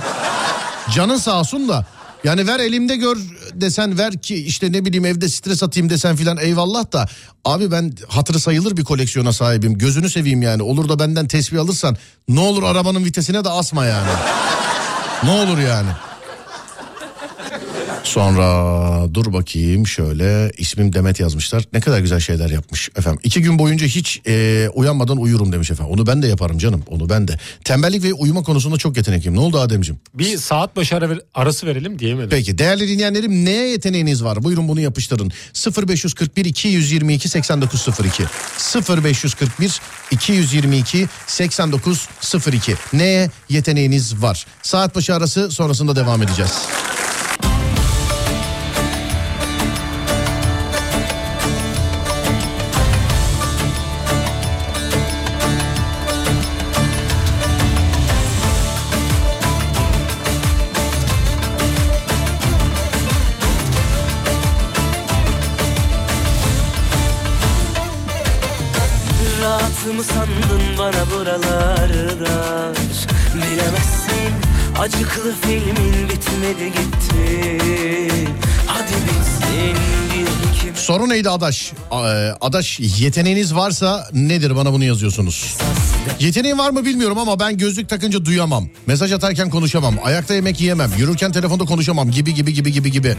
Canın 0.96 1.18
sağ 1.18 1.40
olsun 1.40 1.70
da. 1.70 1.86
Yani 2.26 2.48
ver 2.48 2.60
elimde 2.60 2.96
gör 2.96 3.18
desen 3.54 3.98
ver 3.98 4.22
ki 4.22 4.36
işte 4.36 4.72
ne 4.72 4.86
bileyim 4.86 5.06
evde 5.06 5.30
stres 5.30 5.64
atayım 5.64 5.90
desen 5.90 6.16
filan 6.16 6.38
eyvallah 6.38 6.92
da. 6.92 7.08
Abi 7.46 7.72
ben 7.72 7.94
hatırı 8.08 8.40
sayılır 8.40 8.78
bir 8.78 8.84
koleksiyona 8.84 9.34
sahibim. 9.34 9.78
Gözünü 9.78 10.10
seveyim 10.10 10.42
yani. 10.42 10.64
Olur 10.64 10.90
da 10.90 11.00
benden 11.00 11.28
tesbih 11.28 11.62
alırsan 11.62 11.98
ne 12.28 12.40
olur 12.40 12.64
arabanın 12.64 13.06
vitesine 13.06 13.44
de 13.44 13.50
asma 13.50 13.86
yani. 13.86 14.10
ne 15.24 15.32
olur 15.32 15.58
yani. 15.58 15.90
Sonra 18.06 19.14
dur 19.14 19.34
bakayım 19.34 19.88
şöyle 19.88 20.52
ismim 20.58 20.94
Demet 20.94 21.20
yazmışlar. 21.20 21.64
Ne 21.74 21.80
kadar 21.80 22.00
güzel 22.00 22.20
şeyler 22.20 22.50
yapmış 22.50 22.90
efendim. 22.98 23.20
İki 23.24 23.42
gün 23.42 23.60
boyunca 23.60 23.88
hiç 23.88 24.22
e, 24.28 24.68
uyanmadan 24.74 25.18
uyurum 25.18 25.52
demiş 25.52 25.72
efendim. 25.72 25.94
Onu 25.94 26.08
ben 26.08 26.22
de 26.22 26.28
yaparım 26.28 26.58
canım 26.58 26.84
onu 26.88 27.10
ben 27.10 27.28
de. 27.28 27.38
Tembellik 27.64 28.04
ve 28.04 28.14
uyuma 28.14 28.44
konusunda 28.44 28.78
çok 28.78 28.98
yetenekliyim. 28.98 29.36
Ne 29.36 29.40
oldu 29.40 29.60
Ademciğim? 29.60 30.00
Bir 30.14 30.38
saat 30.38 30.76
başı 30.76 30.96
ara 30.96 31.10
arası 31.34 31.68
verelim 31.68 32.00
diyemedim. 32.00 32.30
Peki 32.30 32.58
değerli 32.58 32.88
dinleyenlerim 32.88 33.46
neye 33.46 33.70
yeteneğiniz 33.70 34.24
var? 34.24 34.44
Buyurun 34.44 34.68
bunu 34.68 34.80
yapıştırın. 34.80 35.32
0541 35.88 36.46
222 36.46 37.30
8902 37.30 38.24
0541 39.04 39.82
222 40.12 41.08
8902 41.28 42.76
Neye 42.94 43.30
yeteneğiniz 43.50 44.22
var? 44.22 44.46
Saat 44.62 44.96
başı 44.96 45.16
arası 45.16 45.52
sonrasında 45.52 45.96
devam 45.96 46.24
edeceğiz. 46.24 46.52
Bana 71.44 71.78
buralarda 71.78 72.74
Bilemezsin 73.36 74.34
acıklı 74.80 75.34
filmin 75.42 76.10
bitmedi 76.10 76.66
gitti 76.66 77.58
Hadi 78.68 78.92
bitsin 78.92 79.76
Soru 80.76 81.10
neydi 81.10 81.30
Adaş? 81.30 81.74
Ee, 81.92 81.96
Adaş 82.42 82.80
yeteneğiniz 82.80 83.56
varsa 83.56 84.10
nedir 84.14 84.56
bana 84.56 84.74
bunu 84.74 84.84
yazıyorsunuz. 84.84 85.58
Yeteneğim 86.20 86.60
var 86.60 86.70
mı 86.70 86.86
bilmiyorum 86.86 87.18
ama 87.18 87.40
ben 87.40 87.58
gözlük 87.58 87.90
takınca 87.90 88.26
duyamam. 88.26 88.70
Mesaj 88.88 89.12
atarken 89.14 89.50
konuşamam. 89.50 89.96
Ayakta 90.04 90.34
yemek 90.34 90.62
yiyemem. 90.62 90.92
Yürürken 90.98 91.32
telefonda 91.32 91.66
konuşamam 91.66 92.12
gibi 92.12 92.34
gibi 92.34 92.54
gibi 92.54 92.72
gibi 92.72 92.92
gibi. 92.92 93.16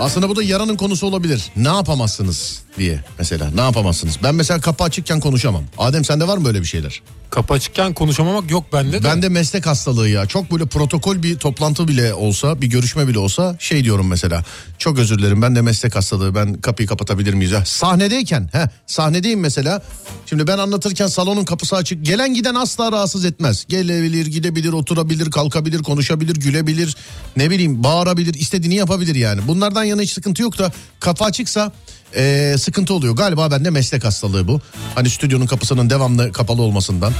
Aslında 0.00 0.28
bu 0.28 0.36
da 0.36 0.42
yaranın 0.42 0.76
konusu 0.76 1.06
olabilir. 1.06 1.42
Ne 1.56 1.68
yapamazsınız 1.68 2.62
diye 2.78 3.04
mesela. 3.18 3.50
Ne 3.54 3.60
yapamazsınız? 3.60 4.18
Ben 4.22 4.34
mesela 4.34 4.60
kapı 4.60 4.84
açıkken 4.84 5.20
konuşamam. 5.20 5.64
Adem 5.78 6.04
sende 6.04 6.28
var 6.28 6.38
mı 6.38 6.44
böyle 6.44 6.60
bir 6.60 6.66
şeyler? 6.66 7.02
Kapı 7.30 7.54
açıkken 7.54 7.94
konuşamamak 7.94 8.50
yok 8.50 8.64
bende 8.72 9.02
de. 9.02 9.04
Ben 9.04 9.22
de 9.22 9.28
meslek 9.28 9.66
hastalığı 9.66 10.08
ya. 10.08 10.26
Çok 10.26 10.52
böyle 10.52 10.66
protokol 10.66 11.22
bir 11.22 11.36
toplantı 11.36 11.88
bile 11.88 12.14
olsa, 12.14 12.60
bir 12.60 12.66
görüşme 12.66 13.08
bile 13.08 13.18
olsa 13.18 13.56
şey 13.58 13.84
diyorum 13.84 14.08
mesela. 14.08 14.44
Çok 14.78 14.98
özür 14.98 15.18
dilerim 15.18 15.42
ben 15.42 15.56
de 15.56 15.62
meslek 15.62 15.96
hastalığı. 15.96 16.34
Ben 16.34 16.54
kapıyı 16.54 16.88
kapatabilir 16.88 17.34
miyiz? 17.34 17.52
Ha, 17.52 17.64
sahnedeyken, 17.64 18.48
he, 18.52 18.68
sahnedeyim 18.86 19.40
mesela. 19.40 19.82
Şimdi 20.26 20.46
ben 20.46 20.58
anlatırken 20.58 21.06
salonun 21.06 21.44
kapısı 21.44 21.76
açık. 21.76 22.04
Gelen 22.04 22.34
giden 22.34 22.54
asla 22.54 22.92
rahatsız 22.92 23.24
etmez. 23.24 23.64
Gelebilir, 23.68 24.26
gidebilir, 24.26 24.72
oturabilir, 24.72 25.30
kalkabilir, 25.30 25.82
konuşabilir, 25.82 26.36
gülebilir. 26.36 26.96
Ne 27.36 27.50
bileyim 27.50 27.84
bağırabilir, 27.84 28.34
istediğini 28.34 28.74
yapabilir 28.74 29.14
yani. 29.14 29.40
Bunlardan 29.48 29.84
yana 29.90 30.02
hiç 30.02 30.12
sıkıntı 30.12 30.42
yok 30.42 30.58
da 30.58 30.72
kapı 31.00 31.24
açıksa 31.24 31.72
ee, 32.16 32.54
sıkıntı 32.58 32.94
oluyor. 32.94 33.16
Galiba 33.16 33.50
bende 33.50 33.70
meslek 33.70 34.04
hastalığı 34.04 34.48
bu. 34.48 34.60
Hani 34.94 35.10
stüdyonun 35.10 35.46
kapısının 35.46 35.90
devamlı 35.90 36.32
kapalı 36.32 36.62
olmasından. 36.62 37.12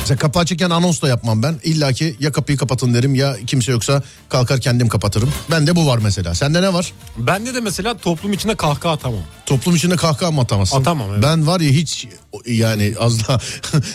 Mesela 0.00 0.18
kapı 0.18 0.38
açıkken 0.38 0.70
anons 0.70 1.02
da 1.02 1.08
yapmam 1.08 1.42
ben. 1.42 1.60
İlla 1.62 1.92
ki 1.92 2.16
ya 2.20 2.32
kapıyı 2.32 2.58
kapatın 2.58 2.94
derim 2.94 3.14
ya 3.14 3.36
kimse 3.46 3.72
yoksa 3.72 4.02
kalkar 4.28 4.60
kendim 4.60 4.88
kapatırım. 4.88 5.32
Bende 5.50 5.76
bu 5.76 5.86
var 5.86 5.98
mesela. 5.98 6.34
Sende 6.34 6.62
ne 6.62 6.72
var? 6.72 6.92
Bende 7.18 7.54
de 7.54 7.60
mesela 7.60 7.96
toplum 7.96 8.32
içinde 8.32 8.54
kahkaha 8.54 8.92
atamam. 8.92 9.20
Toplum 9.46 9.76
içinde 9.76 9.96
kahkaha 9.96 10.30
mı 10.30 10.40
atamazsın? 10.40 10.80
Atamam, 10.80 11.08
evet. 11.12 11.22
Ben 11.22 11.46
var 11.46 11.60
ya 11.60 11.70
hiç 11.70 12.08
yani 12.46 12.94
az 13.00 13.28
daha 13.28 13.38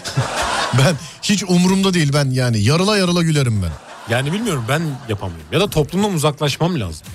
ben 0.78 0.95
hiç 1.21 1.43
umurumda 1.43 1.93
değil 1.93 2.13
ben 2.13 2.30
yani 2.30 2.60
yarıla 2.60 2.97
yarıla 2.97 3.23
gülerim 3.23 3.62
ben. 3.63 3.88
Yani 4.10 4.34
bilmiyorum 4.34 4.65
ben 4.69 4.82
yapamıyorum. 5.10 5.45
Ya 5.52 5.60
da 5.60 5.69
toplumdan 5.69 6.13
uzaklaşmam 6.13 6.80
lazım. 6.80 7.08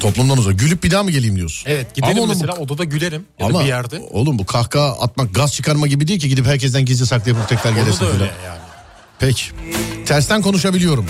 Toplumdan 0.00 0.38
uzak. 0.38 0.58
Gülüp 0.58 0.84
bir 0.84 0.90
daha 0.90 1.02
mı 1.02 1.10
geleyim 1.10 1.36
diyorsun? 1.36 1.70
Evet 1.70 1.94
giderim 1.94 2.12
Ama 2.12 2.20
oğlum 2.22 2.34
bu- 2.34 2.38
mesela 2.38 2.56
odada 2.62 2.84
gülerim 2.84 3.24
ya 3.38 3.46
Ama 3.46 3.58
da 3.58 3.62
bir 3.62 3.68
yerde. 3.68 3.98
oğlum 4.10 4.38
bu 4.38 4.46
kahkaha 4.46 5.00
atmak 5.00 5.34
gaz 5.34 5.52
çıkarma 5.54 5.86
gibi 5.86 6.08
değil 6.08 6.20
ki 6.20 6.28
gidip 6.28 6.46
herkesten 6.46 6.84
gizli 6.84 7.06
saklı 7.06 7.30
yapıp 7.30 7.48
tekrar 7.48 7.70
Onu 7.72 7.78
gelesin 7.78 8.00
da 8.04 8.10
öyle 8.12 8.24
yani. 8.24 8.58
Peki. 9.18 9.42
Tersten 10.06 10.42
konuşabiliyorum. 10.42 11.06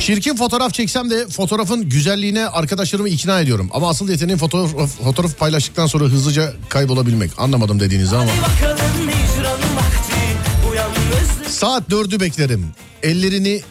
Çirkin 0.00 0.36
fotoğraf 0.36 0.74
çeksem 0.74 1.10
de 1.10 1.28
fotoğrafın 1.28 1.88
güzelliğine 1.88 2.46
arkadaşlarımı 2.46 3.08
ikna 3.08 3.40
ediyorum. 3.40 3.70
Ama 3.72 3.88
asıl 3.88 4.08
yeteneğim 4.08 4.38
fotoğraf, 4.38 4.70
fotoğrafı 5.04 5.36
paylaştıktan 5.36 5.86
sonra 5.86 6.04
hızlıca 6.04 6.52
kaybolabilmek. 6.68 7.30
Anlamadım 7.38 7.80
dediğinizi 7.80 8.16
ama. 8.16 8.26
bakalım 8.30 8.78
vakti 9.76 11.50
Saat 11.50 11.90
dördü 11.90 12.20
beklerim. 12.20 12.66
Ellerini 13.02 13.62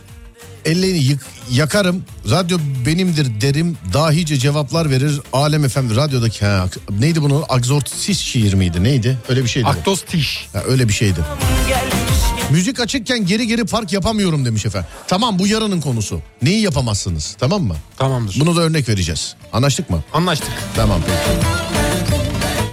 ellerini 0.66 0.98
yık, 0.98 1.22
yakarım. 1.52 2.04
Radyo 2.30 2.58
benimdir 2.86 3.42
derim. 3.42 3.78
Dahice 3.94 4.38
cevaplar 4.38 4.90
verir. 4.90 5.20
Alem 5.34 5.66
efendim 5.66 5.96
radyodaki 5.96 6.46
ha, 6.46 6.66
neydi 7.00 7.22
bunu? 7.22 7.46
Agzortsis 7.50 8.20
şiir 8.20 8.54
miydi? 8.54 8.84
Neydi? 8.84 9.18
Öyle 9.30 9.44
bir 9.44 9.50
şeydi. 9.50 9.66
bu. 9.66 9.70
Aktos 9.70 10.02
tiş. 10.02 10.48
Ha, 10.54 10.64
öyle 10.68 10.88
bir 10.88 10.94
şeydi. 10.94 11.20
Müzik 12.50 12.80
açıkken 12.80 13.26
geri 13.26 13.48
geri 13.48 13.66
park 13.66 13.94
yapamıyorum 13.94 14.46
demiş 14.46 14.66
efendim. 14.66 14.90
Tamam 15.08 15.40
bu 15.40 15.48
yarının 15.48 15.82
konusu. 15.82 16.22
Neyi 16.42 16.62
yapamazsınız 16.62 17.36
tamam 17.40 17.64
mı? 17.64 17.76
Tamamdır. 17.98 18.40
Bunu 18.40 18.56
da 18.56 18.62
örnek 18.62 18.90
vereceğiz. 18.90 19.36
Anlaştık 19.54 19.90
mı? 19.90 20.04
Anlaştık. 20.14 20.52
Tamam 20.76 21.02
peki. 21.08 21.48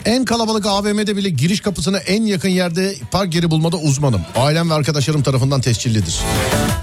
En 0.08 0.24
kalabalık 0.24 0.66
AVM'de 0.66 1.16
bile 1.16 1.28
giriş 1.28 1.60
kapısına 1.60 1.98
en 1.98 2.22
yakın 2.22 2.48
yerde 2.48 2.94
park 3.10 3.34
yeri 3.34 3.50
bulmada 3.50 3.76
uzmanım. 3.76 4.20
Ailem 4.36 4.70
ve 4.70 4.74
arkadaşlarım 4.74 5.22
tarafından 5.22 5.60
tescillidir. 5.60 6.20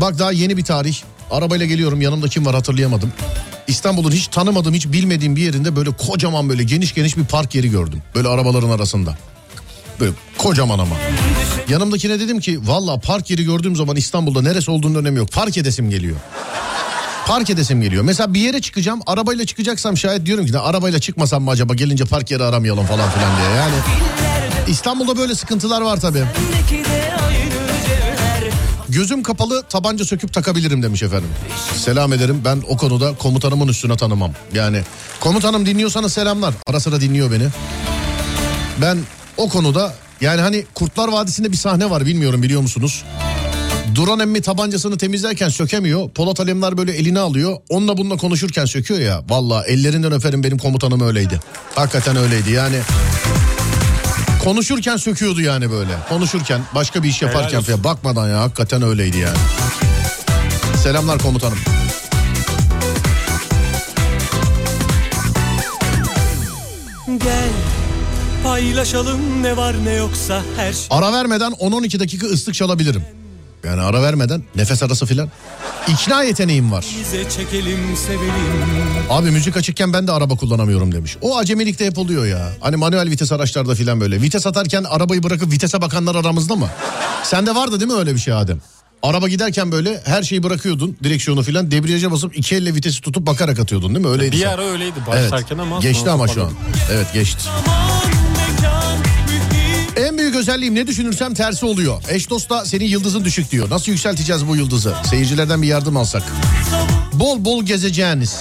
Bak 0.02 0.20
daha 0.20 0.32
yeni 0.32 0.58
bir 0.58 0.64
tarih. 0.64 0.98
Arabayla 1.32 1.66
geliyorum 1.66 2.02
yanımda 2.02 2.28
kim 2.28 2.46
var 2.46 2.56
hatırlayamadım. 2.56 3.14
İstanbul'un 3.68 4.12
hiç 4.12 4.28
tanımadığım 4.28 4.74
hiç 4.74 4.88
bilmediğim 4.88 5.36
bir 5.36 5.42
yerinde 5.42 5.76
böyle 5.76 5.92
kocaman 5.92 6.50
böyle 6.50 6.64
geniş 6.64 6.94
geniş 6.94 7.18
bir 7.18 7.26
park 7.26 7.56
yeri 7.56 7.70
gördüm. 7.70 8.04
Böyle 8.16 8.28
arabaların 8.28 8.70
arasında. 8.70 9.18
Böyle 10.00 10.12
kocaman 10.38 10.80
ama. 10.80 10.96
Yanımdakine 11.70 12.20
dedim 12.20 12.40
ki 12.40 12.60
valla 12.68 13.00
park 13.00 13.30
yeri 13.30 13.46
gördüğüm 13.46 13.76
zaman 13.76 13.96
İstanbul'da 13.96 14.42
neresi 14.42 14.72
olduğunun 14.72 14.96
önemi 14.96 15.18
yok. 15.18 15.32
Park 15.32 15.58
edesim 15.58 15.90
geliyor. 15.90 16.18
Park 17.28 17.50
edesim 17.50 17.82
geliyor. 17.82 18.04
Mesela 18.04 18.34
bir 18.34 18.40
yere 18.40 18.62
çıkacağım 18.62 19.00
arabayla 19.06 19.46
çıkacaksam 19.46 19.98
şayet 19.98 20.26
diyorum 20.26 20.46
ki 20.46 20.54
"Ne, 20.54 20.58
arabayla 20.60 21.00
çıkmasam 21.00 21.44
mı 21.44 21.52
acaba 21.52 21.74
gelince 21.74 22.06
park 22.06 22.32
yeri 22.32 22.44
aramayalım 22.44 22.86
falan 22.86 23.10
filan 23.12 23.38
diye. 23.38 23.50
Yani 23.50 23.76
İstanbul'da 24.68 25.18
böyle 25.18 25.36
sıkıntılar 25.36 25.82
var 25.82 26.00
tabii. 26.02 26.24
Gözüm 28.90 29.24
kapalı 29.24 29.64
tabanca 29.70 30.06
söküp 30.06 30.34
takabilirim 30.34 30.84
demiş 30.84 31.04
efendim. 31.04 31.30
Selam 31.76 32.14
ederim 32.14 32.42
ben 32.46 32.62
o 32.68 32.78
konuda 32.78 33.16
komutanımın 33.16 33.68
üstüne 33.68 33.98
tanımam. 33.98 34.32
Yani 34.54 34.82
komutanım 35.20 35.66
dinliyorsanız 35.66 36.14
selamlar. 36.14 36.54
Ara 36.68 36.80
sıra 36.80 37.02
dinliyor 37.02 37.32
beni. 37.32 37.48
Ben 38.82 38.98
o 39.38 39.50
konuda 39.50 39.94
yani 40.22 40.42
hani 40.42 40.66
Kurtlar 40.74 41.08
Vadisi'nde 41.08 41.52
bir 41.52 41.58
sahne 41.58 41.90
var 41.90 42.06
bilmiyorum 42.06 42.44
biliyor 42.44 42.62
musunuz? 42.62 43.04
Duran 43.96 44.20
emmi 44.20 44.42
tabancasını 44.42 44.98
temizlerken 44.98 45.50
sökemiyor. 45.50 46.10
Polat 46.10 46.40
Alemdar 46.40 46.78
böyle 46.78 46.92
eline 46.92 47.20
alıyor. 47.20 47.58
Onunla 47.70 47.98
bununla 47.98 48.18
konuşurken 48.18 48.66
söküyor 48.66 49.00
ya. 49.00 49.24
Valla 49.30 49.66
ellerinden 49.66 50.12
öperim 50.12 50.44
benim 50.44 50.58
komutanım 50.58 51.02
öyleydi. 51.02 51.40
Hakikaten 51.76 52.16
öyleydi 52.16 52.52
yani. 52.52 52.80
Konuşurken 54.44 54.98
söküyordu 54.98 55.42
yani 55.42 55.72
böyle. 55.72 55.92
Konuşurken 56.10 56.62
başka 56.76 57.04
bir 57.04 57.10
iş 57.10 57.22
yaparken 57.22 57.62
falan 57.62 57.84
bakmadan 57.84 58.30
ya 58.30 58.40
hakikaten 58.42 58.82
öyleydi 58.82 59.18
yani. 59.18 59.38
Selamlar 60.84 61.20
komutanım. 61.20 61.58
Gel 67.08 67.50
paylaşalım 68.44 69.44
ne 69.44 69.58
var 69.58 69.76
ne 69.86 69.94
yoksa 69.94 70.42
her 70.58 70.74
şey 70.74 70.88
Ara 70.90 71.14
vermeden 71.14 71.52
10-12 71.52 72.00
dakika 72.00 72.28
ıslık 72.28 72.56
çalabilirim. 72.56 73.04
Yani 73.66 73.82
ara 73.82 74.04
vermeden 74.04 74.44
nefes 74.56 74.84
arası 74.84 75.06
filan. 75.06 75.30
İkna 75.88 76.24
yeteneğim 76.24 76.72
var. 76.72 76.86
çekelim 77.30 77.98
sevelim 78.08 78.32
Abi 79.10 79.32
müzik 79.32 79.58
açıkken 79.58 79.94
ben 79.94 80.08
de 80.08 80.12
araba 80.12 80.36
kullanamıyorum 80.36 80.92
demiş. 80.92 81.18
O 81.22 81.38
acemilikte 81.38 81.86
hep 81.86 81.98
oluyor 81.98 82.26
ya. 82.26 82.50
Hani 82.62 82.76
manuel 82.76 83.10
vites 83.10 83.32
araçlarda 83.32 83.76
filan 83.76 84.02
böyle. 84.02 84.22
Vites 84.22 84.48
atarken 84.48 84.84
arabayı 84.84 85.24
bırakıp 85.24 85.52
vitese 85.52 85.82
bakanlar 85.82 86.16
aramızda 86.16 86.56
mı? 86.56 86.70
Sende 87.24 87.56
vardı 87.56 87.80
değil 87.80 87.92
mi 87.92 87.98
öyle 87.98 88.14
bir 88.14 88.20
şey 88.20 88.34
Adem? 88.34 88.62
Araba 89.04 89.28
giderken 89.28 89.72
böyle 89.72 90.02
her 90.06 90.24
şeyi 90.24 90.44
bırakıyordun 90.44 90.98
direksiyonu 91.04 91.44
filan 91.44 91.72
debriyaja 91.72 92.12
basıp 92.12 92.38
iki 92.38 92.56
elle 92.56 92.76
vitesi 92.76 93.02
tutup 93.02 93.26
bakarak 93.26 93.60
atıyordun 93.60 93.96
değil 93.96 94.06
mi? 94.06 94.12
Öyleydi. 94.12 94.32
Bir 94.32 94.42
sen. 94.42 94.48
ara 94.50 94.64
öyleydi 94.64 94.94
Evet. 95.14 95.32
başlarken 95.32 95.58
ama. 95.58 95.80
Geçti 95.80 96.10
ama 96.10 96.28
şu 96.28 96.44
an. 96.44 96.52
Evet 96.92 97.14
geçti. 97.14 97.50
Büyük 97.66 97.95
özelliğim 100.46 100.76
ne 100.76 100.88
düşünürsem 100.88 101.34
tersi 101.34 101.66
oluyor. 101.66 102.02
Eş 102.10 102.30
dost 102.30 102.50
da 102.50 102.66
senin 102.66 102.86
yıldızın 102.86 103.26
düşük 103.26 103.52
diyor. 103.52 103.70
Nasıl 103.70 103.92
yükselteceğiz 103.92 104.48
bu 104.48 104.56
yıldızı? 104.56 104.96
Seyircilerden 105.10 105.62
bir 105.62 105.68
yardım 105.68 105.98
alsak. 105.98 106.24
Bol 107.14 107.46
bol 107.46 107.64
gezeceğiniz. 107.64 108.36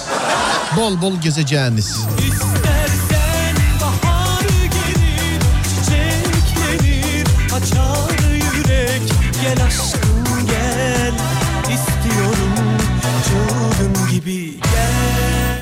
Bol 0.77 1.01
bol 1.01 1.21
gezeceğiniz. 1.21 1.97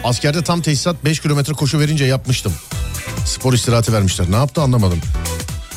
Askerde 0.03 0.43
tam 0.43 0.61
tesisat 0.61 1.05
5 1.05 1.19
kilometre 1.19 1.53
koşu 1.53 1.79
verince 1.79 2.05
yapmıştım. 2.05 2.53
Spor 3.25 3.53
istirahati 3.53 3.93
vermişler. 3.93 4.31
Ne 4.31 4.35
yaptı 4.35 4.61
anlamadım. 4.61 4.99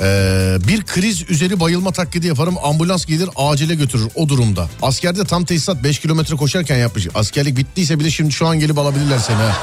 Ee, 0.01 0.57
bir 0.69 0.83
kriz 0.83 1.31
üzeri 1.31 1.61
bayılma 1.61 1.93
taklidi 1.93 2.27
yaparım 2.27 2.55
ambulans 2.63 3.05
gelir 3.07 3.29
acile 3.37 3.75
götürür 3.75 4.09
o 4.15 4.29
durumda. 4.29 4.69
Askerde 4.83 5.25
tam 5.25 5.45
tesisat 5.45 5.83
5 5.85 5.99
kilometre 5.99 6.37
koşarken 6.37 6.77
yapmış. 6.77 7.07
Askerlik 7.15 7.57
bittiyse 7.57 7.99
bile 8.01 8.11
şimdi 8.11 8.33
şu 8.33 8.47
an 8.47 8.61
gelip 8.61 8.79
alabilirler 8.79 9.19
seni 9.19 9.37
ha. 9.37 9.57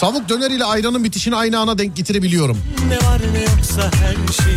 Tavuk 0.00 0.28
döner 0.28 0.50
ile 0.50 0.64
ayranın 0.64 1.04
bitişini 1.04 1.36
aynı 1.36 1.58
ana 1.58 1.78
denk 1.78 1.96
getirebiliyorum. 1.96 2.58
ne 2.88 2.96
var 2.96 3.20
ne 3.32 3.40
yoksa 3.40 3.90
her 4.02 4.14
şeyi 4.44 4.56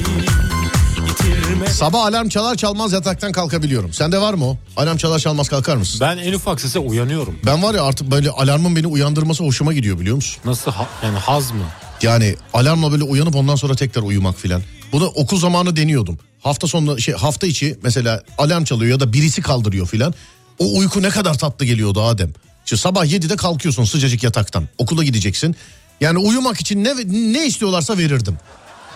yitirme 1.07 1.67
Sabah 1.67 2.05
alarm 2.05 2.29
çalar 2.29 2.55
çalmaz 2.55 2.93
yataktan 2.93 3.31
kalkabiliyorum. 3.31 3.93
Sende 3.93 4.21
var 4.21 4.33
mı 4.33 4.45
o? 4.49 4.57
Alarm 4.77 4.97
çalar 4.97 5.19
çalmaz 5.19 5.49
kalkar 5.49 5.77
mısın? 5.77 5.99
Ben 6.01 6.17
en 6.17 6.33
ufak 6.33 6.61
sese 6.61 6.79
uyanıyorum. 6.79 7.35
Ben 7.45 7.63
var 7.63 7.75
ya 7.75 7.83
artık 7.83 8.11
böyle 8.11 8.29
alarmın 8.29 8.75
beni 8.75 8.87
uyandırması 8.87 9.43
hoşuma 9.43 9.73
gidiyor 9.73 9.99
biliyor 9.99 10.15
musun? 10.15 10.41
Nasıl 10.45 10.71
ha- 10.71 10.87
yani 11.03 11.17
haz 11.17 11.51
mı? 11.51 11.63
Yani 12.03 12.35
alarmla 12.53 12.91
böyle 12.91 13.03
uyanıp 13.03 13.35
ondan 13.35 13.55
sonra 13.55 13.75
tekrar 13.75 14.01
uyumak 14.01 14.39
filan. 14.39 14.61
Bunu 14.91 15.05
okul 15.05 15.39
zamanı 15.39 15.75
deniyordum. 15.75 16.17
Hafta 16.41 16.67
sonu 16.67 17.01
şey 17.01 17.13
hafta 17.13 17.47
içi 17.47 17.79
mesela 17.83 18.23
alarm 18.37 18.63
çalıyor 18.63 18.91
ya 18.91 18.99
da 18.99 19.13
birisi 19.13 19.41
kaldırıyor 19.41 19.87
filan. 19.87 20.13
O 20.59 20.77
uyku 20.77 21.01
ne 21.01 21.09
kadar 21.09 21.37
tatlı 21.37 21.65
geliyordu 21.65 22.01
Adem. 22.01 22.33
İşte 22.65 22.77
sabah 22.77 23.05
7'de 23.05 23.35
kalkıyorsun 23.35 23.83
sıcacık 23.83 24.23
yataktan. 24.23 24.67
Okula 24.77 25.03
gideceksin. 25.03 25.55
Yani 26.01 26.17
uyumak 26.17 26.61
için 26.61 26.83
ne 26.83 26.93
ne 27.33 27.47
istiyorlarsa 27.47 27.97
verirdim. 27.97 28.37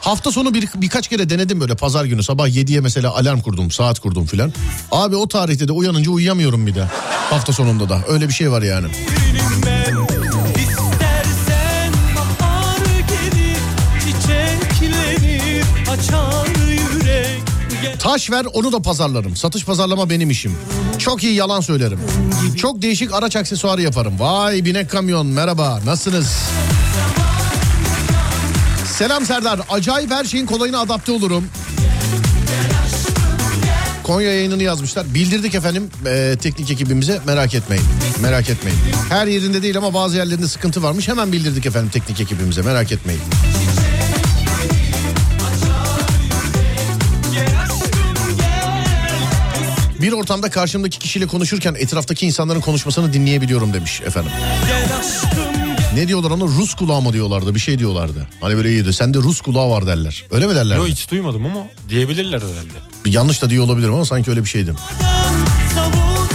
Hafta 0.02 0.32
sonu 0.32 0.54
bir, 0.54 0.70
birkaç 0.76 1.08
kere 1.08 1.30
denedim 1.30 1.60
böyle 1.60 1.76
pazar 1.76 2.06
günü 2.06 2.24
sabah 2.24 2.48
7'ye 2.48 2.80
mesela 2.80 3.16
alarm 3.16 3.42
kurdum 3.42 3.72
saat 3.72 4.00
kurdum 4.00 4.26
filan. 4.26 4.54
Abi 4.92 5.16
o 5.16 5.28
tarihte 5.28 5.68
de 5.68 5.72
uyanınca 5.72 6.12
uyuyamıyorum 6.12 6.68
bir 6.68 6.76
de. 6.76 6.84
Hafta 7.30 7.54
sonunda 7.54 7.90
da 7.90 8.02
öyle 8.08 8.28
bir 8.28 8.34
şey 8.34 8.52
var 8.52 8.62
yani. 8.62 8.88
Taş 18.08 18.32
ver 18.32 18.46
onu 18.54 18.72
da 18.72 18.82
pazarlarım. 18.82 19.36
Satış 19.36 19.66
pazarlama 19.66 20.10
benim 20.10 20.30
işim. 20.30 20.58
Çok 20.98 21.24
iyi 21.24 21.34
yalan 21.34 21.62
söylerim. 21.62 22.00
Çok 22.58 22.82
değişik 22.82 23.14
araç 23.14 23.36
aksesuarı 23.36 23.82
yaparım. 23.82 24.20
Vay 24.20 24.66
binek 24.66 24.90
kamyon 24.90 25.28
merhaba 25.28 25.80
nasılsınız? 25.86 26.38
Selam 28.86 29.26
Serdar. 29.26 29.60
Acayip 29.70 30.12
her 30.12 30.26
şeyin 30.26 30.46
kolayına 30.46 30.80
adapte 30.80 31.12
olurum. 31.12 31.46
Konya 34.04 34.34
yayınını 34.34 34.64
yazmışlar. 34.64 35.14
Bildirdik 35.14 35.56
efendim 35.56 35.90
e, 36.06 36.36
teknik 36.42 36.72
ekibimize 36.72 37.22
merak 37.26 37.54
etmeyin. 37.54 37.86
Merak 38.22 38.50
etmeyin. 38.50 38.80
Her 39.10 39.28
yerinde 39.28 39.64
değil 39.64 39.78
ama 39.78 39.94
bazı 39.94 40.18
yerlerinde 40.18 40.48
sıkıntı 40.48 40.84
varmış. 40.84 41.08
Hemen 41.08 41.32
bildirdik 41.32 41.66
efendim 41.66 41.90
teknik 41.94 42.22
ekibimize 42.22 42.62
merak 42.62 42.92
etmeyin. 42.92 43.22
Bir 50.02 50.12
ortamda 50.12 50.50
karşımdaki 50.50 51.00
kişiyle 51.00 51.28
konuşurken 51.28 51.76
etraftaki 51.80 52.26
insanların 52.26 52.62
konuşmasını 52.62 53.14
dinleyebiliyorum 53.14 53.74
demiş 53.74 54.02
efendim. 54.02 54.32
Ne 55.96 56.08
diyorlar 56.08 56.32
ona 56.32 56.44
Rus 56.44 56.74
kulağı 56.74 57.02
mı 57.02 57.14
diyorlardı 57.14 57.56
bir 57.56 57.60
şey 57.60 57.80
diyorlardı. 57.80 58.28
Hani 58.42 58.58
böyle 58.58 58.70
iyiydi 58.70 58.94
sende 58.94 59.18
Rus 59.18 59.42
kulağı 59.42 59.70
var 59.70 59.88
derler. 59.88 60.26
Öyle 60.32 60.48
mi 60.48 60.56
derler? 60.56 60.78
Yok 60.78 60.88
hiç 60.88 61.12
duymadım 61.12 61.46
ama 61.46 61.68
diyebilirler 61.90 62.40
herhalde. 62.42 62.74
Yanlış 63.06 63.42
da 63.42 63.50
diyor 63.50 63.64
olabilirim 63.64 63.94
ama 63.94 64.06
sanki 64.06 64.30
öyle 64.30 64.44
bir 64.44 64.50
şeydi. 64.50 64.74
savunmadan 65.76 66.28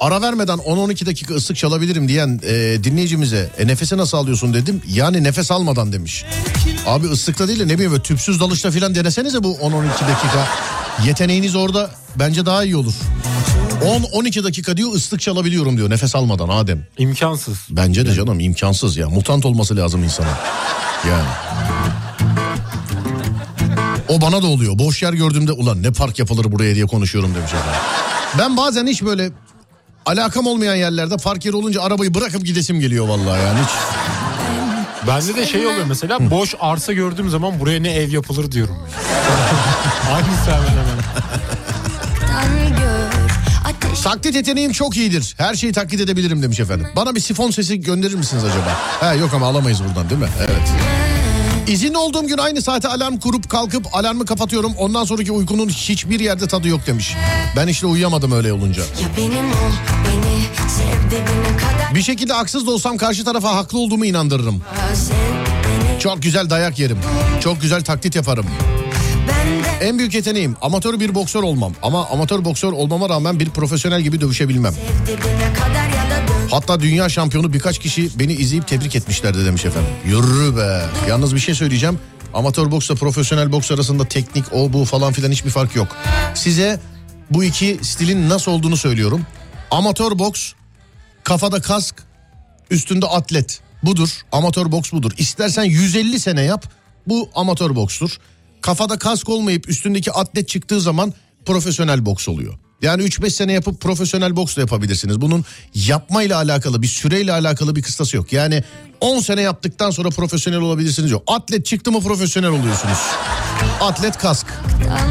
Ara 0.00 0.22
vermeden 0.22 0.58
10-12 0.58 1.06
dakika 1.06 1.34
ıslık 1.34 1.56
çalabilirim 1.56 2.08
diyen 2.08 2.40
e, 2.46 2.84
dinleyicimize 2.84 3.50
e, 3.58 3.66
nefesi 3.66 3.96
nasıl 3.96 4.18
alıyorsun 4.18 4.54
dedim. 4.54 4.82
Yani 4.88 5.24
nefes 5.24 5.50
almadan 5.50 5.92
demiş. 5.92 6.24
Abi 6.86 7.06
ıslıkla 7.06 7.48
değil 7.48 7.60
de 7.60 7.68
ne 7.68 7.74
bileyim 7.74 8.00
tüpsüz 8.00 8.40
dalışta 8.40 8.70
falan 8.70 8.94
denesenize 8.94 9.44
bu 9.44 9.52
10-12 9.52 9.84
dakika. 9.84 10.48
Yeteneğiniz 11.06 11.56
orada 11.56 11.90
bence 12.16 12.46
daha 12.46 12.64
iyi 12.64 12.76
olur. 12.76 12.94
10-12 13.84 14.44
dakika 14.44 14.76
diyor 14.76 14.94
ıslık 14.94 15.20
çalabiliyorum 15.20 15.76
diyor 15.76 15.90
nefes 15.90 16.14
almadan 16.14 16.48
Adem. 16.48 16.86
İmkansız. 16.98 17.58
Bence 17.70 18.06
de 18.06 18.14
canım 18.14 18.40
imkansız 18.40 18.96
ya. 18.96 19.08
Mutant 19.08 19.46
olması 19.46 19.76
lazım 19.76 20.04
insana. 20.04 20.38
Yani. 21.08 21.28
O 24.08 24.20
bana 24.20 24.42
da 24.42 24.46
oluyor. 24.46 24.78
Boş 24.78 25.02
yer 25.02 25.12
gördüğümde 25.12 25.52
ulan 25.52 25.82
ne 25.82 25.92
park 25.92 26.18
yapılır 26.18 26.52
buraya 26.52 26.74
diye 26.74 26.86
konuşuyorum 26.86 27.34
demiş 27.34 27.52
efendim. 27.52 27.80
Ben 28.38 28.56
bazen 28.56 28.86
hiç 28.86 29.02
böyle 29.02 29.30
alakam 30.06 30.46
olmayan 30.46 30.74
yerlerde 30.74 31.16
park 31.16 31.44
yeri 31.44 31.56
olunca 31.56 31.82
arabayı 31.82 32.14
bırakıp 32.14 32.44
gidesim 32.44 32.80
geliyor 32.80 33.08
vallahi 33.08 33.42
yani 33.42 33.58
hiç. 33.60 33.70
Bende 35.08 35.36
de 35.36 35.46
şey 35.46 35.66
oluyor 35.66 35.84
mesela 35.88 36.30
boş 36.30 36.54
arsa 36.60 36.92
gördüğüm 36.92 37.30
zaman 37.30 37.60
buraya 37.60 37.82
ne 37.82 37.92
ev 37.92 38.12
yapılır 38.12 38.52
diyorum. 38.52 38.76
Aynısı 40.12 40.50
hemen 40.50 40.68
hemen. 40.68 41.04
Taklit 44.04 44.34
yeteneğim 44.34 44.72
çok 44.72 44.96
iyidir. 44.96 45.34
Her 45.38 45.54
şeyi 45.54 45.72
taklit 45.72 46.00
edebilirim 46.00 46.42
demiş 46.42 46.60
efendim. 46.60 46.86
Bana 46.96 47.14
bir 47.14 47.20
sifon 47.20 47.50
sesi 47.50 47.80
gönderir 47.80 48.14
misiniz 48.14 48.44
acaba? 48.44 48.72
Ha 49.00 49.14
yok 49.14 49.34
ama 49.34 49.46
alamayız 49.46 49.84
buradan 49.84 50.10
değil 50.10 50.20
mi? 50.20 50.28
Evet. 50.38 50.72
İzinli 51.68 51.96
olduğum 51.98 52.26
gün 52.26 52.38
aynı 52.38 52.62
saate 52.62 52.88
alarm 52.88 53.16
kurup 53.16 53.50
kalkıp 53.50 53.86
alarmı 53.96 54.26
kapatıyorum. 54.26 54.72
Ondan 54.78 55.04
sonraki 55.04 55.32
uykunun 55.32 55.68
hiçbir 55.68 56.20
yerde 56.20 56.48
tadı 56.48 56.68
yok 56.68 56.86
demiş. 56.86 57.14
Ben 57.56 57.66
işte 57.68 57.86
uyuyamadım 57.86 58.32
öyle 58.32 58.52
olunca. 58.52 58.82
Ya 58.82 59.08
benim 59.16 59.50
ol 59.50 59.72
beni 60.04 60.44
kadar 61.56 61.94
Bir 61.94 62.02
şekilde 62.02 62.32
haksız 62.32 62.66
da 62.66 62.70
olsam 62.70 62.96
karşı 62.96 63.24
tarafa 63.24 63.54
haklı 63.56 63.78
olduğumu 63.78 64.04
inandırırım. 64.06 64.62
Çok 66.00 66.22
güzel 66.22 66.50
dayak 66.50 66.78
yerim. 66.78 66.98
Çok 67.40 67.60
güzel 67.60 67.84
taklit 67.84 68.16
yaparım. 68.16 68.46
En 69.80 69.98
büyük 69.98 70.14
yeteneğim 70.14 70.56
amatör 70.62 71.00
bir 71.00 71.14
boksör 71.14 71.42
olmam. 71.42 71.72
Ama 71.82 72.06
amatör 72.06 72.44
boksör 72.44 72.72
olmama 72.72 73.08
rağmen 73.08 73.40
bir 73.40 73.50
profesyonel 73.50 74.00
gibi 74.00 74.20
dövüşebilmem. 74.20 74.74
Hatta 76.50 76.80
dünya 76.80 77.08
şampiyonu 77.08 77.52
birkaç 77.52 77.78
kişi 77.78 78.18
beni 78.18 78.32
izleyip 78.32 78.68
tebrik 78.68 78.96
etmişlerdi 78.96 79.44
demiş 79.44 79.64
efendim. 79.64 79.90
Yürü 80.06 80.56
be. 80.56 80.82
Yalnız 81.08 81.34
bir 81.34 81.40
şey 81.40 81.54
söyleyeceğim. 81.54 81.98
Amatör 82.34 82.70
boksla 82.70 82.94
profesyonel 82.94 83.52
boks 83.52 83.70
arasında 83.70 84.04
teknik 84.04 84.44
o 84.52 84.72
bu 84.72 84.84
falan 84.84 85.12
filan 85.12 85.30
hiçbir 85.30 85.50
fark 85.50 85.76
yok. 85.76 85.96
Size 86.34 86.80
bu 87.30 87.44
iki 87.44 87.78
stilin 87.82 88.28
nasıl 88.28 88.52
olduğunu 88.52 88.76
söylüyorum. 88.76 89.26
Amatör 89.70 90.18
boks 90.18 90.52
kafada 91.24 91.60
kask 91.60 91.94
üstünde 92.70 93.06
atlet. 93.06 93.60
Budur 93.82 94.20
amatör 94.32 94.72
boks 94.72 94.92
budur. 94.92 95.12
İstersen 95.18 95.64
150 95.64 96.20
sene 96.20 96.42
yap 96.42 96.72
bu 97.06 97.30
amatör 97.34 97.74
bokstur. 97.76 98.18
Kafada 98.64 98.98
kask 98.98 99.28
olmayıp 99.28 99.68
üstündeki 99.68 100.12
atlet 100.12 100.48
çıktığı 100.48 100.80
zaman 100.80 101.12
profesyonel 101.46 102.06
boks 102.06 102.28
oluyor. 102.28 102.54
Yani 102.82 103.02
3-5 103.02 103.30
sene 103.30 103.52
yapıp 103.52 103.80
profesyonel 103.80 104.36
boks 104.36 104.56
da 104.56 104.60
yapabilirsiniz. 104.60 105.20
Bunun 105.20 105.44
yapmayla 105.74 106.36
alakalı 106.36 106.82
bir 106.82 106.86
süreyle 106.86 107.32
alakalı 107.32 107.76
bir 107.76 107.82
kıstası 107.82 108.16
yok. 108.16 108.32
Yani 108.32 108.64
10 109.00 109.20
sene 109.20 109.40
yaptıktan 109.40 109.90
sonra 109.90 110.08
profesyonel 110.08 110.60
olabilirsiniz 110.60 111.10
yok. 111.10 111.22
Atlet 111.26 111.66
çıktı 111.66 111.92
mı 111.92 112.00
profesyonel 112.00 112.50
oluyorsunuz. 112.50 112.98
Atlet 113.80 114.18
kask. 114.18 114.46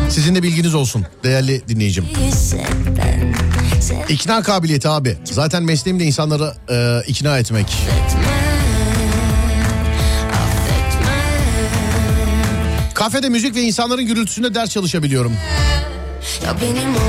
Sizin 0.10 0.36
de 0.36 0.44
bilginiz 0.44 0.76
olsun 0.76 1.06
değerli 1.24 1.68
dinleyicim. 1.68 2.06
İkna 4.10 4.42
kabiliyeti 4.42 4.90
abi. 4.90 5.18
Zaten 5.24 5.64
mesleğim 5.64 6.00
de 6.00 6.04
insanları 6.04 6.54
e, 6.70 7.08
ikna 7.08 7.40
etmek. 7.40 7.68
Kafede 13.04 13.30
müzik 13.30 13.56
ve 13.56 13.62
insanların 13.62 14.06
gürültüsünde 14.06 14.54
ders 14.56 14.70
çalışabiliyorum. 14.70 15.34
Ya 16.46 16.56
benim 16.62 16.96
ol 16.96 17.00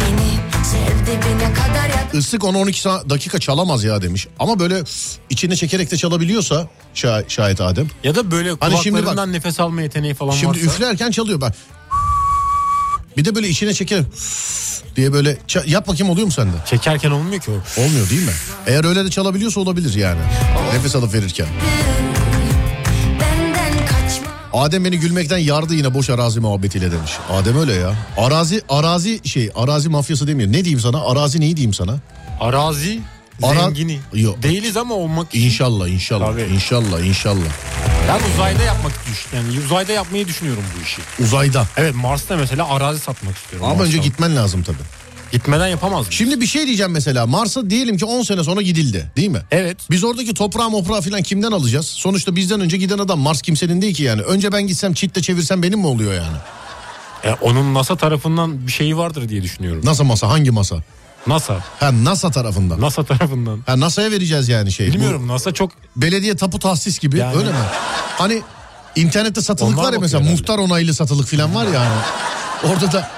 beni 0.00 0.64
sev 0.64 1.06
dibine 1.06 1.52
kadar 1.54 1.88
ya 1.88 2.10
Islık 2.20 2.42
10-12 2.42 2.70
sa- 2.70 3.10
dakika 3.10 3.38
çalamaz 3.38 3.84
ya 3.84 4.02
demiş. 4.02 4.26
Ama 4.38 4.58
böyle 4.58 4.82
içine 5.30 5.56
çekerek 5.56 5.90
de 5.90 5.96
çalabiliyorsa 5.96 6.68
şa- 6.94 7.30
şayet 7.30 7.60
Adem. 7.60 7.86
Ya 8.04 8.14
da 8.14 8.30
böyle 8.30 8.50
Hani 8.60 8.76
şimdi 8.82 8.96
kulaklarından 9.00 9.32
nefes 9.32 9.60
alma 9.60 9.82
yeteneği 9.82 10.14
falan 10.14 10.32
Şimdi 10.32 10.58
varsa. 10.58 10.66
üflerken 10.66 11.10
çalıyor 11.10 11.40
bak. 11.40 11.54
Bir 13.16 13.24
de 13.24 13.34
böyle 13.34 13.48
içine 13.48 13.74
çekerek 13.74 14.04
diye 14.96 15.12
böyle 15.12 15.38
yap 15.66 15.88
bakayım 15.88 16.10
oluyor 16.12 16.26
mu 16.26 16.32
sende? 16.32 16.56
Çekerken 16.66 17.10
olmuyor 17.10 17.40
ki 17.42 17.50
o. 17.50 17.80
Olmuyor 17.82 18.10
değil 18.10 18.22
mi? 18.26 18.32
Eğer 18.66 18.84
öyle 18.84 19.04
de 19.04 19.10
çalabiliyorsa 19.10 19.60
olabilir 19.60 19.94
yani. 19.94 20.20
Nefes 20.74 20.96
alıp 20.96 21.14
verirken. 21.14 21.46
Adem 24.54 24.84
beni 24.84 24.98
gülmekten 24.98 25.38
yardı 25.38 25.74
yine 25.74 25.94
boş 25.94 26.10
arazi 26.10 26.40
muhabbetiyle 26.40 26.92
demiş. 26.92 27.10
Adem 27.30 27.56
öyle 27.58 27.72
ya. 27.74 27.94
Arazi 28.16 28.62
arazi 28.68 29.28
şey 29.28 29.50
arazi 29.54 29.88
mafyası 29.88 30.26
demiyor. 30.26 30.52
Ne 30.52 30.64
diyeyim 30.64 30.80
sana? 30.80 31.04
Arazi 31.06 31.40
neyi 31.40 31.56
diyeyim 31.56 31.74
sana? 31.74 31.96
Arazi 32.40 33.00
Ara- 33.42 33.60
zengini. 33.60 33.98
Yok. 34.14 34.42
Değiliz 34.42 34.76
ama 34.76 34.94
olmak 34.94 35.28
için. 35.34 35.46
İnşallah 35.46 35.88
inşallah 35.88 36.26
Tabii. 36.26 36.42
inşallah 36.42 37.00
inşallah. 37.00 37.40
Ben 38.08 38.32
uzayda 38.34 38.62
yapmak 38.62 38.92
düş 39.06 39.26
yani 39.34 39.58
uzayda 39.66 39.92
yapmayı 39.92 40.26
düşünüyorum 40.28 40.62
bu 40.78 40.82
işi. 40.82 41.00
Uzayda. 41.22 41.66
Evet 41.76 41.94
Mars'ta 41.94 42.36
mesela 42.36 42.68
arazi 42.68 43.00
satmak 43.00 43.36
istiyorum. 43.36 43.66
Ama 43.66 43.74
Mars'ta. 43.74 43.88
önce 43.96 44.08
gitmen 44.08 44.36
lazım 44.36 44.62
tabii. 44.62 44.76
Gitmeden 45.34 45.66
yapamaz? 45.68 46.06
Şimdi 46.10 46.40
bir 46.40 46.46
şey 46.46 46.66
diyeceğim 46.66 46.92
mesela. 46.92 47.26
Mars'a 47.26 47.70
diyelim 47.70 47.96
ki 47.96 48.04
10 48.04 48.22
sene 48.22 48.44
sonra 48.44 48.62
gidildi 48.62 49.10
değil 49.16 49.28
mi? 49.28 49.42
Evet. 49.50 49.76
Biz 49.90 50.04
oradaki 50.04 50.34
toprağı 50.34 50.70
moprağı 50.70 51.00
falan 51.00 51.22
kimden 51.22 51.52
alacağız? 51.52 51.86
Sonuçta 51.86 52.36
bizden 52.36 52.60
önce 52.60 52.76
giden 52.76 52.98
adam 52.98 53.18
Mars 53.20 53.42
kimsenin 53.42 53.82
değil 53.82 53.94
ki 53.94 54.02
yani. 54.02 54.22
Önce 54.22 54.52
ben 54.52 54.66
gitsem 54.66 54.94
çitle 54.94 55.22
çevirsem 55.22 55.62
benim 55.62 55.78
mi 55.78 55.86
oluyor 55.86 56.14
yani? 56.14 56.36
E, 57.24 57.32
onun 57.40 57.74
NASA 57.74 57.96
tarafından 57.96 58.66
bir 58.66 58.72
şeyi 58.72 58.96
vardır 58.96 59.28
diye 59.28 59.42
düşünüyorum. 59.42 59.80
Nasıl 59.84 60.04
masa? 60.04 60.28
Hangi 60.28 60.50
masa? 60.50 60.76
NASA. 61.26 61.58
Ha 61.80 61.90
NASA 62.04 62.30
tarafından. 62.30 62.80
NASA 62.80 63.04
tarafından. 63.04 63.60
Ha 63.66 63.80
NASA'ya 63.80 64.10
vereceğiz 64.10 64.48
yani 64.48 64.72
şey. 64.72 64.86
Bilmiyorum 64.86 65.28
NASA 65.28 65.52
çok 65.52 65.70
Bu 65.96 66.02
belediye 66.02 66.36
tapu 66.36 66.58
tahsis 66.58 66.98
gibi 66.98 67.18
Yani- 67.18 67.36
öyle 67.36 67.48
mi? 67.50 67.58
Hani 68.18 68.42
internette 68.96 69.40
satılık 69.40 69.78
Onlar 69.78 69.88
var 69.88 69.92
ya 69.92 69.98
mesela 70.00 70.20
herhalde. 70.22 70.36
muhtar 70.40 70.58
onaylı 70.58 70.94
satılık 70.94 71.28
falan 71.28 71.54
var 71.54 71.66
ya 71.66 71.80
hani. 71.80 72.00
Orada 72.72 72.92
da 72.92 73.08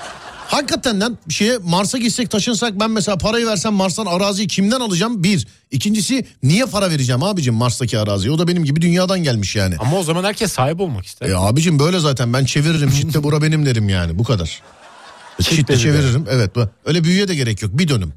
hakikaten 0.48 1.00
lan 1.00 1.18
bir 1.28 1.34
şeye 1.34 1.58
Mars'a 1.64 1.98
gitsek 1.98 2.30
taşınsak 2.30 2.80
ben 2.80 2.90
mesela 2.90 3.18
parayı 3.18 3.46
versem 3.46 3.72
Mars'tan 3.74 4.06
araziyi 4.06 4.48
kimden 4.48 4.80
alacağım? 4.80 5.22
Bir. 5.24 5.46
İkincisi 5.70 6.26
niye 6.42 6.64
para 6.64 6.90
vereceğim 6.90 7.22
abicim 7.22 7.54
Mars'taki 7.54 7.98
araziye? 7.98 8.32
O 8.34 8.38
da 8.38 8.48
benim 8.48 8.64
gibi 8.64 8.80
dünyadan 8.80 9.22
gelmiş 9.22 9.56
yani. 9.56 9.76
ama 9.78 9.96
o 9.98 10.02
zaman 10.02 10.24
herkes 10.24 10.52
sahip 10.52 10.80
olmak 10.80 11.06
ister. 11.06 11.28
E 11.28 11.36
abicim 11.36 11.78
böyle 11.78 11.98
zaten 12.00 12.32
ben 12.32 12.44
çeviririm 12.44 12.90
çitte 12.90 13.22
bura 13.22 13.42
benim 13.42 13.66
derim 13.66 13.88
yani 13.88 14.18
bu 14.18 14.24
kadar. 14.24 14.62
Çitte 15.42 15.56
Çitte 15.56 15.76
çeviririm 15.76 16.24
evet 16.30 16.56
bu- 16.56 16.68
öyle 16.84 17.04
büyüye 17.04 17.28
de 17.28 17.34
gerek 17.34 17.62
yok 17.62 17.78
bir 17.78 17.88
dönüm. 17.88 18.12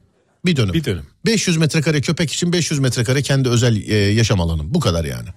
Bir 0.46 0.56
dönüm. 0.56 0.74
Bir 0.74 0.84
dönüm. 0.84 1.06
500 1.26 1.58
metrekare 1.58 2.02
köpek 2.02 2.32
için 2.34 2.54
500 2.54 2.80
metrekare 2.80 3.22
kendi 3.22 3.50
özel 3.50 3.76
e, 3.90 3.96
yaşam 3.96 4.42
alanım 4.42 4.74
bu 4.74 4.80
kadar 4.80 5.06
yani. 5.06 5.30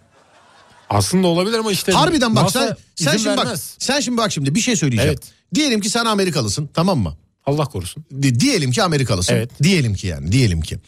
Aslında 0.96 1.26
olabilir 1.26 1.58
ama 1.58 1.72
işte 1.72 1.92
Harbiden 1.92 2.36
bak 2.36 2.42
NASA 2.44 2.76
sen 2.94 3.04
sen 3.10 3.16
şimdi 3.16 3.36
bak 3.36 3.44
vermez. 3.44 3.74
sen 3.78 4.00
şimdi 4.00 4.16
bak 4.18 4.32
şimdi 4.32 4.54
bir 4.54 4.60
şey 4.60 4.76
söyleyeceğim. 4.76 5.10
Evet. 5.10 5.32
Diyelim 5.54 5.80
ki 5.80 5.90
sen 5.90 6.04
Amerikalısın 6.04 6.70
tamam 6.74 6.98
mı? 6.98 7.16
Allah 7.46 7.64
korusun. 7.64 8.04
Di- 8.22 8.40
diyelim 8.40 8.70
ki 8.72 8.82
Amerikalısın. 8.82 9.34
Evet. 9.34 9.50
Diyelim 9.62 9.94
ki 9.94 10.06
yani 10.06 10.32
diyelim 10.32 10.60
ki. 10.60 10.78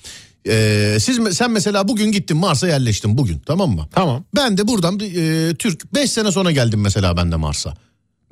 Ee, 0.48 0.96
siz 1.00 1.18
sen 1.36 1.50
mesela 1.50 1.88
bugün 1.88 2.12
gittin 2.12 2.36
Mars'a 2.36 2.68
yerleştin 2.68 3.18
bugün 3.18 3.38
tamam 3.46 3.70
mı? 3.70 3.88
Tamam. 3.92 4.24
Ben 4.36 4.58
de 4.58 4.68
buradan 4.68 5.00
e, 5.00 5.54
Türk 5.54 5.94
5 5.94 6.10
sene 6.10 6.32
sonra 6.32 6.50
geldim 6.50 6.80
mesela 6.80 7.16
ben 7.16 7.32
de 7.32 7.36
Mars'a. 7.36 7.74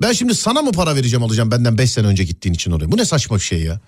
Ben 0.01 0.11
şimdi 0.13 0.35
sana 0.35 0.61
mı 0.61 0.71
para 0.71 0.95
vereceğim 0.95 1.23
alacağım 1.23 1.51
benden 1.51 1.77
5 1.77 1.91
sene 1.91 2.07
önce 2.07 2.23
gittiğin 2.23 2.53
için 2.55 2.71
oraya? 2.71 2.91
Bu 2.91 2.97
ne 2.97 3.05
saçma 3.05 3.35
bir 3.37 3.41
şey 3.41 3.61
ya. 3.63 3.79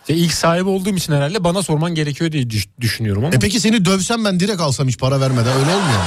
İşte 0.00 0.14
ilk 0.14 0.32
sahibi 0.34 0.68
olduğum 0.68 0.96
için 0.96 1.12
herhalde 1.12 1.44
bana 1.44 1.62
sorman 1.62 1.94
gerekiyor 1.94 2.32
diye 2.32 2.50
düş- 2.50 2.68
düşünüyorum 2.80 3.24
ama 3.24 3.34
E 3.34 3.38
peki 3.38 3.60
seni 3.60 3.84
dövsem 3.84 4.24
ben 4.24 4.40
direkt 4.40 4.60
alsam 4.60 4.88
hiç 4.88 4.98
para 4.98 5.20
vermeden 5.20 5.52
öyle 5.56 5.70
olmuyor 5.74 5.98
mu? 5.98 6.04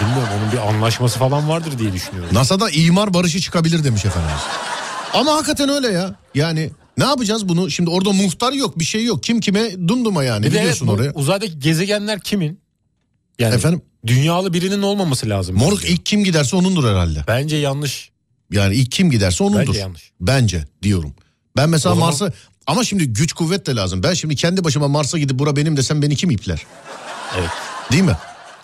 Bilmiyorum 0.00 0.28
onun 0.38 0.52
bir 0.52 0.68
anlaşması 0.68 1.18
falan 1.18 1.48
vardır 1.48 1.78
diye 1.78 1.92
düşünüyorum. 1.92 2.30
NASA'da 2.34 2.70
imar 2.70 3.14
barışı 3.14 3.40
çıkabilir 3.40 3.84
demiş 3.84 4.04
Efendimiz. 4.04 4.40
Ama 5.14 5.32
hakikaten 5.32 5.68
öyle 5.68 5.88
ya. 5.88 6.14
Yani 6.34 6.70
ne 6.98 7.04
yapacağız 7.04 7.48
bunu? 7.48 7.70
Şimdi 7.70 7.90
orada 7.90 8.12
muhtar 8.12 8.52
yok 8.52 8.78
bir 8.78 8.84
şey 8.84 9.04
yok. 9.04 9.22
Kim 9.22 9.40
kime 9.40 9.88
dumduma 9.88 10.24
yani 10.24 10.38
Bir 10.46 10.50
de 10.50 10.54
evet, 10.54 10.60
biliyorsun 10.60 10.88
bu 10.88 10.92
oraya. 10.92 11.12
uzaydaki 11.12 11.58
gezegenler 11.58 12.20
kimin? 12.20 12.60
Yani 13.38 13.54
Efendim 13.54 13.82
dünyalı 14.06 14.52
birinin 14.52 14.82
olmaması 14.82 15.28
lazım. 15.28 15.56
moruk 15.56 15.78
bence. 15.82 15.88
ilk 15.92 16.06
kim 16.06 16.24
giderse 16.24 16.56
onundur 16.56 16.88
herhalde. 16.90 17.24
Bence 17.28 17.56
yanlış. 17.56 18.10
Yani 18.52 18.74
ilk 18.74 18.90
kim 18.92 19.10
giderse 19.10 19.44
onundur. 19.44 19.66
Bence 19.68 19.78
yanlış. 19.78 20.10
Bence 20.20 20.64
diyorum. 20.82 21.14
Ben 21.56 21.68
mesela 21.68 21.94
zaman- 21.94 22.08
Mars'a 22.08 22.32
ama 22.66 22.84
şimdi 22.84 23.06
güç 23.06 23.32
kuvvet 23.32 23.66
de 23.66 23.76
lazım. 23.76 24.02
Ben 24.02 24.14
şimdi 24.14 24.36
kendi 24.36 24.64
başıma 24.64 24.88
Mars'a 24.88 25.18
gidip 25.18 25.38
bura 25.38 25.56
benim 25.56 25.76
desem 25.76 26.02
beni 26.02 26.16
kim 26.16 26.30
ipler? 26.30 26.66
Evet. 27.38 27.50
Değil 27.92 28.02
mi? 28.02 28.16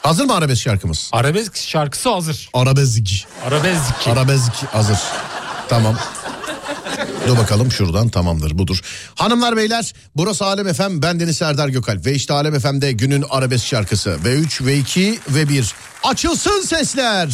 Hazır 0.03 0.25
mı 0.25 0.35
arabesk 0.35 0.63
şarkımız? 0.63 1.11
Arabesk 1.13 1.57
şarkısı 1.57 2.11
hazır. 2.11 2.51
Arabezik. 2.55 3.27
Arabesk. 3.49 4.09
Arabezik 4.09 4.55
hazır. 4.73 4.99
Tamam. 5.69 5.97
Dur 7.29 7.37
bakalım 7.39 7.73
şuradan 7.73 8.09
tamamdır 8.09 8.59
budur. 8.59 8.81
Hanımlar 9.15 9.57
beyler 9.57 9.93
burası 10.17 10.45
Alem 10.45 10.69
Efem 10.69 11.03
ben 11.03 11.21
Deniz 11.21 11.37
Serdar 11.37 11.69
Gökalp 11.69 12.07
ve 12.07 12.15
işte 12.15 12.35
Alem 12.35 12.55
Efem'de 12.55 12.93
günün 12.93 13.25
arabesk 13.31 13.67
şarkısı 13.67 14.11
V3 14.25 14.47
V2 14.63 15.19
ve 15.29 15.49
1 15.49 15.75
açılsın 16.05 16.61
sesler. 16.63 17.29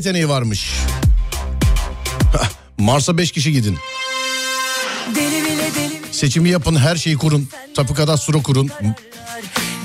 Yeteneği 0.00 0.28
varmış. 0.28 0.72
Mars'a 2.78 3.18
5 3.18 3.32
kişi 3.32 3.52
gidin. 3.52 3.78
Deli 5.14 5.44
bile 5.44 5.74
deli 5.74 6.00
Seçimi 6.12 6.48
yapın 6.48 6.76
her 6.76 6.96
şeyi 6.96 7.16
kurun. 7.16 7.48
Tapu 7.76 7.94
kadastro 7.94 8.42
kurun. 8.42 8.70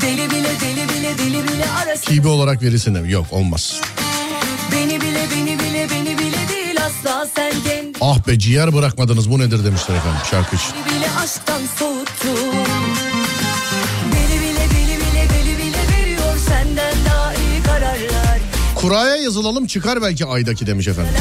Deli 0.01 0.32
bile 0.32 0.49
deli 0.61 0.89
bile 0.89 1.18
deli 1.18 1.43
bile 1.47 1.66
arası 1.84 2.05
TV 2.05 2.28
olarak 2.28 2.63
verilsin. 2.63 3.05
Yok 3.05 3.26
olmaz. 3.32 3.82
Beni 4.72 5.01
bile 5.01 5.26
beni 5.32 5.59
bile 5.59 5.88
beni 5.89 6.18
bile 6.20 6.49
değil 6.49 6.78
asla 6.86 7.28
sen 7.36 7.51
kendini 7.63 7.93
Ah 8.01 8.28
be 8.28 8.39
ciğer 8.39 8.74
bırakmadınız 8.74 9.32
bu 9.32 9.39
nedir 9.39 9.66
demişler 9.66 9.95
efendim 9.95 10.22
şarkı 10.32 10.55
için. 10.55 10.70
bile 10.70 11.11
aşktan 11.24 11.61
soğuttun 11.80 12.64
Kuraya 18.86 19.16
yazılalım 19.16 19.68
çıkar 19.68 20.02
belki 20.02 20.26
aydaki 20.26 20.68
demiş 20.68 20.88
efendim. 20.88 21.14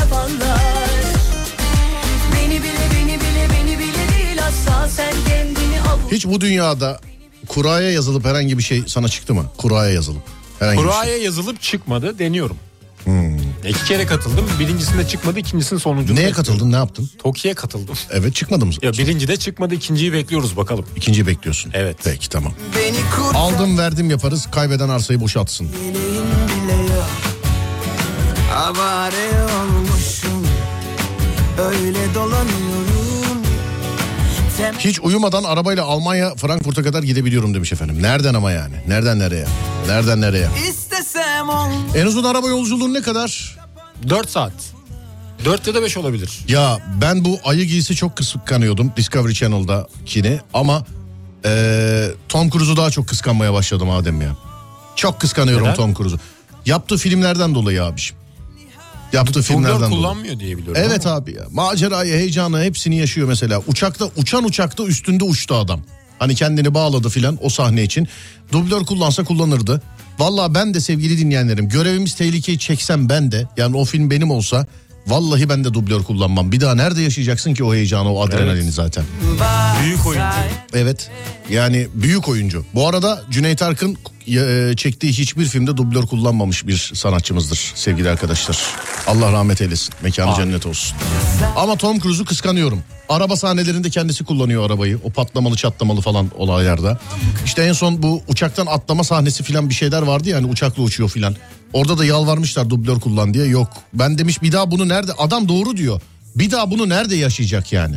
Beni 2.35 2.61
beni 2.63 3.19
beni 3.51 3.79
Hiç 6.11 6.27
bu 6.27 6.41
dünyada 6.41 7.01
kuraya 7.49 7.91
yazılıp 7.91 8.25
herhangi 8.25 8.59
bir 8.59 8.63
şey 8.63 8.83
sana 8.87 9.09
çıktı 9.09 9.35
mı? 9.35 9.47
Kuraya 9.57 9.91
yazılıp. 9.93 10.23
Herhangi 10.59 10.79
bir 10.79 10.83
şey. 10.83 10.93
Kuraya 10.93 11.17
yazılıp 11.17 11.63
çıkmadı 11.63 12.19
deniyorum. 12.19 12.57
İki 13.69 13.85
kere 13.85 14.07
katıldım. 14.07 14.47
Birincisinde 14.61 15.09
çıkmadı, 15.09 15.39
ikincisinin 15.39 15.81
sonuncunda. 15.81 16.21
Neye 16.21 16.33
katıldın 16.33 16.73
ne 16.73 16.77
yaptın? 16.77 17.11
Toki'ye 17.19 17.55
katıldım. 17.55 17.95
Evet 18.11 18.35
çıkmadı 18.35 18.67
mı? 18.67 18.73
Ya 18.83 18.93
birinci 18.93 19.29
de 19.29 19.37
çıkmadı, 19.37 19.75
ikinciyi 19.75 20.13
bekliyoruz 20.13 20.57
bakalım. 20.57 20.87
İkinciyi 20.97 21.27
bekliyorsun. 21.27 21.73
Evet. 21.75 21.97
Peki 22.05 22.29
tamam. 22.29 22.53
Beni 22.77 22.97
Aldım 23.35 23.79
verdim 23.79 24.11
yaparız 24.11 24.49
kaybeden 24.51 24.89
arsayı 24.89 25.21
boşaltsın. 25.21 25.65
Yok 25.65 25.73
Avare 28.55 29.31
olmuşum 29.43 30.47
Öyle 31.59 32.15
dolanıyorum 32.15 33.43
Tem 34.57 34.75
Hiç 34.79 35.01
uyumadan 35.01 35.45
arabayla 35.45 35.85
Almanya 35.85 36.35
Frankfurt'a 36.35 36.83
kadar 36.83 37.03
gidebiliyorum 37.03 37.55
demiş 37.55 37.73
efendim. 37.73 38.03
Nereden 38.03 38.35
ama 38.35 38.51
yani? 38.53 38.75
Nereden 38.89 39.19
nereye? 39.19 39.47
Nereden 39.89 40.21
nereye? 40.21 40.49
istesem 40.69 41.49
ol 41.49 41.71
En 41.95 42.07
uzun 42.07 42.25
araba 42.25 42.49
yolculuğun 42.49 42.95
ne 42.95 43.03
kadar? 43.03 43.57
4 44.09 44.31
saat. 44.31 44.53
4 45.45 45.67
ya 45.67 45.75
da 45.75 45.83
5 45.83 45.97
olabilir. 45.97 46.39
Ya 46.49 46.79
ben 47.01 47.25
bu 47.25 47.39
ayı 47.45 47.65
giysi 47.65 47.95
çok 47.97 48.17
kıskanıyordum 48.17 48.93
Discovery 48.97 49.33
Channel'dakini 49.35 50.41
ama 50.55 50.85
eee, 51.45 52.11
Tom 52.29 52.51
Cruise'u 52.51 52.77
daha 52.77 52.91
çok 52.91 53.09
kıskanmaya 53.09 53.53
başladım 53.53 53.91
Adem 53.91 54.21
ya. 54.21 54.37
Çok 54.97 55.21
kıskanıyorum 55.21 55.65
Neden? 55.67 55.77
Tom 55.77 55.95
Cruise'u. 55.95 56.19
Yaptığı 56.67 56.97
filmlerden 56.97 57.55
dolayı 57.55 57.85
abiciğim. 57.85 58.24
Yaptığı 59.15 59.43
filmlerden 59.43 59.77
Dublör 59.77 59.87
dolayı. 59.87 60.03
kullanmıyor 60.03 60.39
diye 60.41 60.59
biliyorum. 60.59 60.83
Evet 60.87 61.07
ama. 61.07 61.17
abi 61.17 61.35
ya. 61.35 61.43
Macerayı, 61.51 62.15
heyecanı 62.15 62.63
hepsini 62.63 62.97
yaşıyor 62.97 63.29
mesela. 63.29 63.63
Uçakta 63.67 64.05
uçan 64.17 64.45
uçakta 64.45 64.85
üstünde 64.85 65.25
uçtu 65.25 65.55
adam. 65.55 65.81
Hani 66.19 66.35
kendini 66.35 66.75
bağladı 66.75 67.09
filan 67.09 67.39
o 67.43 67.49
sahne 67.49 67.83
için. 67.83 68.09
Dublör 68.53 68.85
kullansa 68.85 69.25
kullanırdı. 69.25 69.83
Vallahi 70.19 70.55
ben 70.55 70.75
de 70.75 70.81
sevgili 70.81 71.19
dinleyenlerim 71.19 71.69
görevimiz 71.69 72.15
tehlikeyi 72.15 72.59
çeksem 72.59 73.09
ben 73.09 73.33
de 73.33 73.49
yani 73.57 73.77
o 73.77 73.85
film 73.85 74.11
benim 74.11 74.31
olsa 74.31 74.67
vallahi 75.07 75.49
ben 75.49 75.65
de 75.65 75.75
dublör 75.75 76.03
kullanmam. 76.03 76.53
Bir 76.53 76.61
daha 76.61 76.75
nerede 76.75 77.03
yaşayacaksın 77.03 77.55
ki 77.55 77.65
o 77.65 77.75
heyecanı 77.75 78.13
o 78.15 78.23
adrenalini 78.27 78.65
Evet. 78.65 78.75
zaten. 78.75 79.05
Büyük 79.83 80.07
oyuncu. 80.07 80.25
Evet 80.75 81.11
yani 81.51 81.89
büyük 81.95 82.29
oyuncu. 82.29 82.65
Bu 82.75 82.89
arada 82.89 83.23
Cüneyt 83.31 83.63
Arkın 83.63 83.97
çektiği 84.77 85.13
hiçbir 85.13 85.45
filmde 85.45 85.77
dublör 85.77 86.03
kullanmamış 86.03 86.67
bir 86.67 86.93
sanatçımızdır 86.95 87.73
sevgili 87.75 88.11
arkadaşlar. 88.11 88.59
Allah 89.07 89.33
rahmet 89.33 89.61
eylesin. 89.61 89.95
Mekanı 90.03 90.27
Amin. 90.27 90.37
cennet 90.45 90.67
olsun. 90.67 90.97
Ama 91.57 91.77
Tom 91.77 92.01
Cruise'u 92.01 92.25
kıskanıyorum. 92.25 92.83
Araba 93.09 93.37
sahnelerinde 93.37 93.91
kendisi 93.91 94.25
kullanıyor 94.25 94.67
arabayı. 94.67 94.99
O 95.05 95.11
patlamalı 95.11 95.57
çatlamalı 95.57 96.01
falan 96.01 96.31
olaylarda. 96.39 97.01
İşte 97.45 97.63
en 97.63 97.73
son 97.73 98.03
bu 98.03 98.23
uçaktan 98.29 98.67
atlama 98.67 99.05
sahnesi 99.05 99.43
falan 99.43 99.69
bir 99.69 99.75
şeyler 99.75 100.03
vardı 100.03 100.29
ya 100.29 100.37
hani 100.37 100.47
uçakla 100.47 100.83
uçuyor 100.83 101.09
falan. 101.09 101.37
Orada 101.73 101.99
da 101.99 102.05
yalvarmışlar 102.05 102.71
dublör 102.71 103.01
kullan 103.01 103.35
diye. 103.35 103.47
Yok 103.47 103.69
ben 103.95 104.19
demiş 104.19 104.43
bir 104.43 104.53
daha 104.53 104.71
bunu 104.71 104.89
nerede 104.89 105.13
adam 105.13 105.49
doğru 105.49 105.77
diyor. 105.77 106.01
Bir 106.37 106.51
daha 106.51 106.71
bunu 106.71 106.89
nerede 106.89 107.17
yaşayacak 107.17 107.73
yani? 107.73 107.97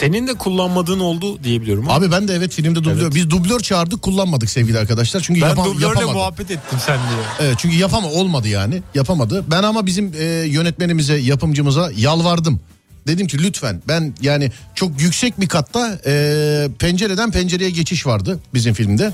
Senin 0.00 0.26
de 0.26 0.34
kullanmadığın 0.34 1.00
oldu 1.00 1.44
diyebiliyorum. 1.44 1.90
Abi 1.90 2.10
ben 2.12 2.28
de 2.28 2.34
evet 2.34 2.52
filmde 2.52 2.74
dublör. 2.84 3.02
Evet. 3.02 3.14
Biz 3.14 3.30
dublör 3.30 3.60
çağırdık 3.60 4.02
kullanmadık 4.02 4.50
sevgili 4.50 4.78
arkadaşlar. 4.78 5.20
Çünkü 5.20 5.40
ben 5.42 5.48
yapam- 5.48 5.64
dublörle 5.66 5.86
yapamadı. 5.86 6.12
muhabbet 6.18 6.50
ettim 6.50 6.78
sen 6.86 6.96
diye. 6.98 7.20
Evet 7.48 7.54
çünkü 7.58 7.76
yapama 7.76 8.08
olmadı 8.08 8.48
yani. 8.48 8.82
Yapamadı. 8.94 9.44
Ben 9.50 9.62
ama 9.62 9.86
bizim 9.86 10.12
e, 10.18 10.24
yönetmenimize, 10.24 11.16
yapımcımıza 11.16 11.90
yalvardım. 11.96 12.60
Dedim 13.06 13.26
ki 13.26 13.38
lütfen 13.42 13.82
ben 13.88 14.14
yani 14.22 14.52
çok 14.74 15.00
yüksek 15.00 15.40
bir 15.40 15.48
katta 15.48 16.00
e, 16.06 16.68
pencereden 16.78 17.30
pencereye 17.30 17.70
geçiş 17.70 18.06
vardı 18.06 18.38
bizim 18.54 18.74
filmde. 18.74 19.12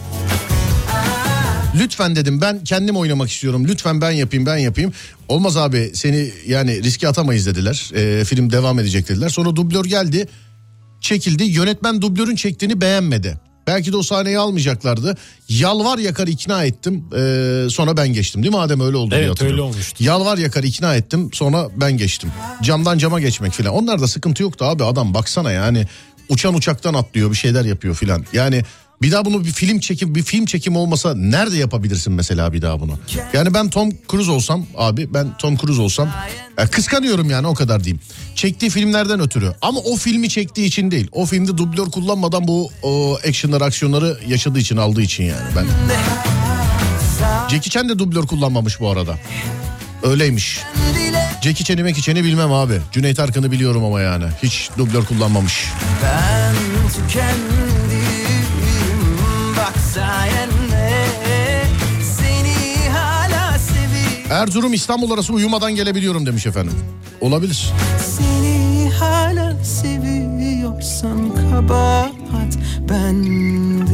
Lütfen 1.80 2.16
dedim 2.16 2.40
ben 2.40 2.64
kendim 2.64 2.96
oynamak 2.96 3.30
istiyorum. 3.30 3.64
Lütfen 3.68 4.00
ben 4.00 4.10
yapayım 4.10 4.46
ben 4.46 4.56
yapayım. 4.56 4.92
Olmaz 5.28 5.56
abi 5.56 5.90
seni 5.94 6.30
yani 6.46 6.82
riske 6.82 7.08
atamayız 7.08 7.46
dediler. 7.46 7.90
E, 7.94 8.24
film 8.24 8.52
devam 8.52 8.78
edecek 8.78 9.08
dediler. 9.08 9.28
Sonra 9.28 9.56
dublör 9.56 9.84
geldi. 9.84 10.28
Çekildi. 11.04 11.44
Yönetmen 11.44 12.02
dublörün 12.02 12.36
çektiğini 12.36 12.80
beğenmedi. 12.80 13.40
Belki 13.66 13.92
de 13.92 13.96
o 13.96 14.02
sahneyi 14.02 14.38
almayacaklardı. 14.38 15.16
Yalvar 15.48 15.98
yakar 15.98 16.26
ikna 16.26 16.64
ettim. 16.64 17.04
Ee, 17.16 17.66
sonra 17.70 17.96
ben 17.96 18.08
geçtim 18.08 18.42
değil 18.42 18.54
mi? 18.54 18.58
Madem 18.58 18.80
öyle 18.80 18.96
oldu 18.96 19.14
Evet, 19.18 19.42
öyle 19.42 19.60
olmuştu. 19.60 20.04
Yalvar 20.04 20.38
yakar 20.38 20.62
ikna 20.62 20.94
ettim. 20.94 21.30
Sonra 21.32 21.68
ben 21.76 21.96
geçtim. 21.96 22.32
Camdan 22.62 22.98
cama 22.98 23.20
geçmek 23.20 23.52
filan. 23.52 23.74
Onlarda 23.74 24.08
sıkıntı 24.08 24.42
yoktu 24.42 24.64
abi. 24.64 24.84
Adam 24.84 25.14
baksana 25.14 25.52
yani 25.52 25.86
uçan 26.28 26.54
uçaktan 26.54 26.94
atlıyor 26.94 27.30
bir 27.30 27.36
şeyler 27.36 27.64
yapıyor 27.64 27.94
filan. 27.94 28.24
Yani 28.32 28.62
bir 29.04 29.12
daha 29.12 29.24
bunu 29.24 29.44
bir 29.44 29.52
film 29.52 29.80
çekim 29.80 30.14
bir 30.14 30.22
film 30.22 30.44
çekimi 30.46 30.78
olmasa 30.78 31.14
nerede 31.14 31.56
yapabilirsin 31.56 32.12
mesela 32.12 32.52
bir 32.52 32.62
daha 32.62 32.80
bunu? 32.80 32.98
Yani 33.32 33.54
ben 33.54 33.70
Tom 33.70 33.90
Cruise 34.10 34.30
olsam 34.30 34.66
abi 34.76 35.14
ben 35.14 35.36
Tom 35.38 35.56
Cruise 35.56 35.82
olsam 35.82 36.10
ya 36.58 36.66
kıskanıyorum 36.66 37.30
yani 37.30 37.46
o 37.46 37.54
kadar 37.54 37.84
diyeyim. 37.84 38.00
Çektiği 38.34 38.70
filmlerden 38.70 39.20
ötürü 39.20 39.52
ama 39.62 39.80
o 39.80 39.96
filmi 39.96 40.28
çektiği 40.28 40.66
için 40.66 40.90
değil. 40.90 41.08
O 41.12 41.26
filmde 41.26 41.58
dublör 41.58 41.86
kullanmadan 41.86 42.48
bu 42.48 42.70
o 42.82 43.18
actionları 43.28 43.64
aksiyonları 43.64 44.18
yaşadığı 44.28 44.58
için 44.58 44.76
aldığı 44.76 45.02
için 45.02 45.24
yani 45.24 45.46
ben. 45.56 45.66
Jackie 47.50 47.70
Chan 47.70 47.88
de 47.88 47.98
dublör 47.98 48.26
kullanmamış 48.26 48.80
bu 48.80 48.90
arada. 48.90 49.18
Öyleymiş. 50.02 50.60
Jackie 51.42 51.64
Chan'i 51.64 51.82
Meki 51.82 52.02
Chan'i 52.02 52.24
bilmem 52.24 52.52
abi. 52.52 52.80
Cüneyt 52.92 53.20
Arkın'ı 53.20 53.52
biliyorum 53.52 53.84
ama 53.84 54.00
yani. 54.00 54.24
Hiç 54.42 54.70
dublör 54.78 55.04
kullanmamış. 55.04 55.64
Ben 56.02 56.54
tükendim 56.88 57.73
sayende 59.94 61.04
Seni 62.02 62.88
hala 62.90 63.58
seviyorum 63.58 64.30
Erzurum 64.30 64.72
İstanbul 64.72 65.10
arası 65.10 65.32
uyumadan 65.32 65.74
gelebiliyorum 65.74 66.26
demiş 66.26 66.46
efendim. 66.46 66.74
Olabilir. 67.20 67.72
Seni 67.98 68.90
hala 68.90 69.64
seviyorsan 69.64 71.18
kabahat 71.50 72.58
bende 72.88 73.93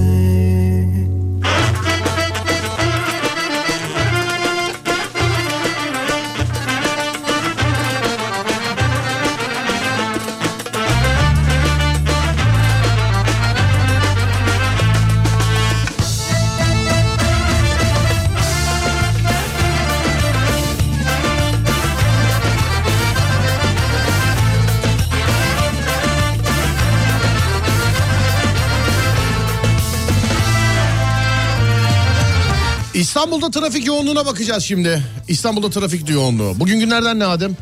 İstanbul'da 33.01 33.51
trafik 33.51 33.86
yoğunluğuna 33.86 34.26
bakacağız 34.26 34.64
şimdi. 34.64 35.03
İstanbul'da 35.28 35.70
trafik 35.70 36.11
yoğunluğu. 36.11 36.55
Bugün 36.61 36.80
günlerden 36.80 37.18
ne 37.18 37.24
Adem? 37.26 37.57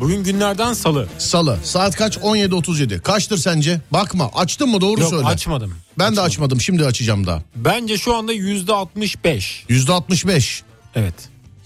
Bugün 0.00 0.24
günlerden 0.24 0.72
salı. 0.72 1.08
Salı. 1.18 1.58
Saat 1.62 1.96
kaç? 1.96 2.16
17.37. 2.16 3.00
Kaçtır 3.00 3.36
sence? 3.38 3.80
Bakma. 3.92 4.30
Açtın 4.34 4.68
mı? 4.68 4.80
Doğru 4.80 5.00
Yok 5.00 5.10
söyle. 5.10 5.26
açmadım. 5.26 5.74
Ben 5.98 6.16
de 6.16 6.20
açmadım. 6.20 6.60
Şimdi 6.60 6.86
açacağım 6.86 7.26
daha. 7.26 7.42
Bence 7.56 7.98
şu 7.98 8.14
anda 8.14 8.32
yüzde 8.32 8.72
65. 8.72 9.64
%65. 9.68 10.62
Evet. 10.94 11.14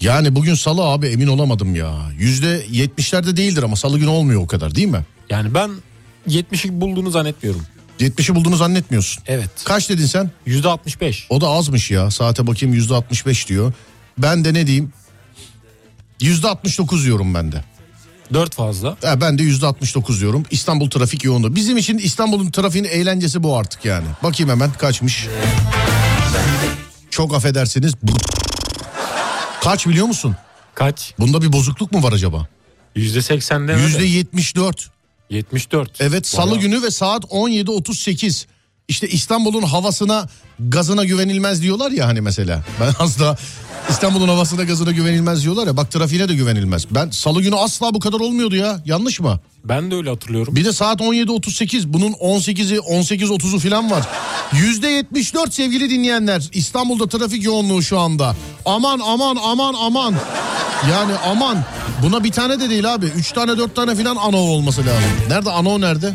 Yani 0.01 0.35
bugün 0.37 0.55
salı 0.55 0.83
abi 0.83 1.07
emin 1.07 1.27
olamadım 1.27 1.75
ya. 1.77 1.95
%70'lerde 2.21 3.37
değildir 3.37 3.63
ama 3.63 3.77
salı 3.77 3.99
günü 3.99 4.09
olmuyor 4.11 4.43
o 4.43 4.47
kadar 4.47 4.75
değil 4.75 4.89
mi? 4.89 5.05
Yani 5.31 5.55
ben 5.55 5.71
70'i 6.29 6.81
bulduğunu 6.81 7.11
zannetmiyorum. 7.11 7.63
70'i 8.01 8.35
bulduğunu 8.35 8.57
zannetmiyorsun. 8.57 9.23
Evet. 9.27 9.51
Kaç 9.65 9.89
dedin 9.91 10.07
sen? 10.07 10.31
Yüzde 10.47 10.69
65. 10.69 11.27
O 11.31 11.41
da 11.41 11.49
azmış 11.49 11.91
ya. 11.91 12.11
Saate 12.11 12.47
bakayım 12.47 12.75
yüzde 12.75 12.95
65 12.95 13.49
diyor. 13.49 13.73
Ben 14.19 14.45
de 14.45 14.55
ne 14.55 14.67
diyeyim? 14.67 14.93
Yüzde 16.21 16.49
69 16.49 17.05
diyorum 17.05 17.35
ben 17.35 17.53
de. 17.53 17.65
4 18.33 18.55
fazla. 18.55 18.97
Ha, 19.05 19.21
ben 19.21 19.39
de 19.39 19.43
yüzde 19.43 19.67
69 19.67 20.21
diyorum. 20.21 20.43
İstanbul 20.51 20.91
trafik 20.91 21.25
yoğunluğu. 21.25 21.55
Bizim 21.57 21.77
için 21.77 21.99
İstanbul'un 21.99 22.51
trafiğinin 22.51 22.89
eğlencesi 22.89 23.43
bu 23.43 23.59
artık 23.59 23.85
yani. 23.85 24.07
Bakayım 24.23 24.51
hemen 24.51 24.73
kaçmış. 24.73 25.27
Çok 27.11 27.35
affedersiniz. 27.35 27.95
Kaç 29.63 29.87
biliyor 29.87 30.07
musun? 30.07 30.37
Kaç? 30.75 31.15
Bunda 31.19 31.43
bir 31.43 31.53
bozukluk 31.53 31.93
mu 31.93 32.03
var 32.03 32.13
acaba? 32.13 32.49
Yüzde 32.97 33.19
80'de 33.19 33.73
Yüzde 33.83 34.05
74. 34.05 34.91
74. 35.31 36.01
Evet 36.01 36.27
salı 36.27 36.51
Bayağı. 36.51 36.63
günü 36.63 36.83
ve 36.83 36.91
saat 36.91 37.25
17.38. 37.25 38.47
İşte 38.91 39.09
İstanbul'un 39.09 39.63
havasına 39.63 40.29
gazına 40.59 41.05
güvenilmez 41.05 41.63
diyorlar 41.63 41.91
ya 41.91 42.07
hani 42.07 42.21
mesela. 42.21 42.65
Ben 42.81 42.93
asla 42.99 43.37
İstanbul'un 43.91 44.29
havasına 44.29 44.65
gazına 44.65 44.91
güvenilmez 44.91 45.43
diyorlar 45.43 45.67
ya. 45.67 45.77
Bak 45.77 45.91
trafiğine 45.91 46.29
de 46.29 46.35
güvenilmez. 46.35 46.87
Ben 46.91 47.11
salı 47.11 47.43
günü 47.43 47.57
asla 47.57 47.95
bu 47.95 48.01
kadar 48.01 48.21
olmuyordu 48.21 48.57
ya. 48.57 48.81
Yanlış 48.85 49.21
mı? 49.21 49.41
Ben 49.65 49.91
de 49.91 49.95
öyle 49.95 50.11
hatırlıyorum. 50.11 50.57
Bir 50.57 50.65
de 50.65 50.73
saat 50.73 51.01
17.38 51.01 51.83
bunun 51.87 52.13
18'i 52.13 52.77
18.30'u 52.79 53.59
falan 53.59 53.91
var. 53.91 54.09
%74 54.53 55.51
sevgili 55.51 55.91
dinleyenler 55.91 56.49
İstanbul'da 56.53 57.09
trafik 57.09 57.45
yoğunluğu 57.45 57.83
şu 57.83 57.99
anda. 57.99 58.37
Aman 58.65 59.01
aman 59.05 59.37
aman 59.45 59.75
aman. 59.81 60.15
Yani 60.91 61.13
aman 61.27 61.65
buna 62.03 62.25
bir 62.25 62.33
tane 62.33 62.61
de 62.61 62.71
değil 62.71 62.95
abi. 62.95 63.07
Üç 63.07 63.33
tane 63.33 63.59
dört 63.59 63.77
tane 63.77 63.95
falan 63.95 64.17
ano 64.17 64.37
olması 64.37 64.81
lazım. 64.81 65.11
Nerede 65.29 65.51
ano 65.51 65.81
nerede? 65.81 66.15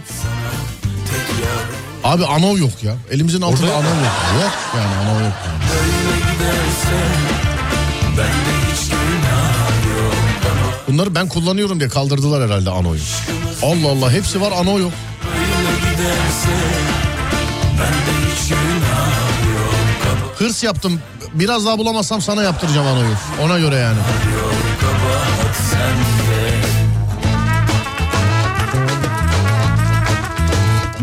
Abi 2.06 2.26
ano 2.26 2.58
yok 2.58 2.84
ya. 2.84 2.94
Elimizin 3.12 3.42
altında 3.42 3.68
Orada- 3.68 3.78
ano 3.78 3.88
yok. 3.90 4.14
Yok 4.42 4.52
yani 4.78 4.96
ano 4.96 5.20
yok. 5.26 5.34
Yani. 5.46 5.66
Bunları 10.88 11.16
ben 11.16 11.28
kullanıyorum 11.28 11.80
diye 11.80 11.90
kaldırdılar 11.90 12.50
herhalde 12.50 12.70
anoyu. 12.70 13.00
Allah 13.64 13.90
Allah 13.92 14.12
hepsi 14.12 14.42
var 14.42 14.52
ano 14.52 14.80
yok. 14.80 14.92
Hırs 20.38 20.64
yaptım. 20.64 21.00
Biraz 21.34 21.66
daha 21.66 21.78
bulamazsam 21.78 22.22
sana 22.22 22.44
yaptıracağım 22.44 22.88
anoyu. 22.88 23.16
Ona 23.44 23.60
göre 23.60 23.76
yani. 23.76 23.98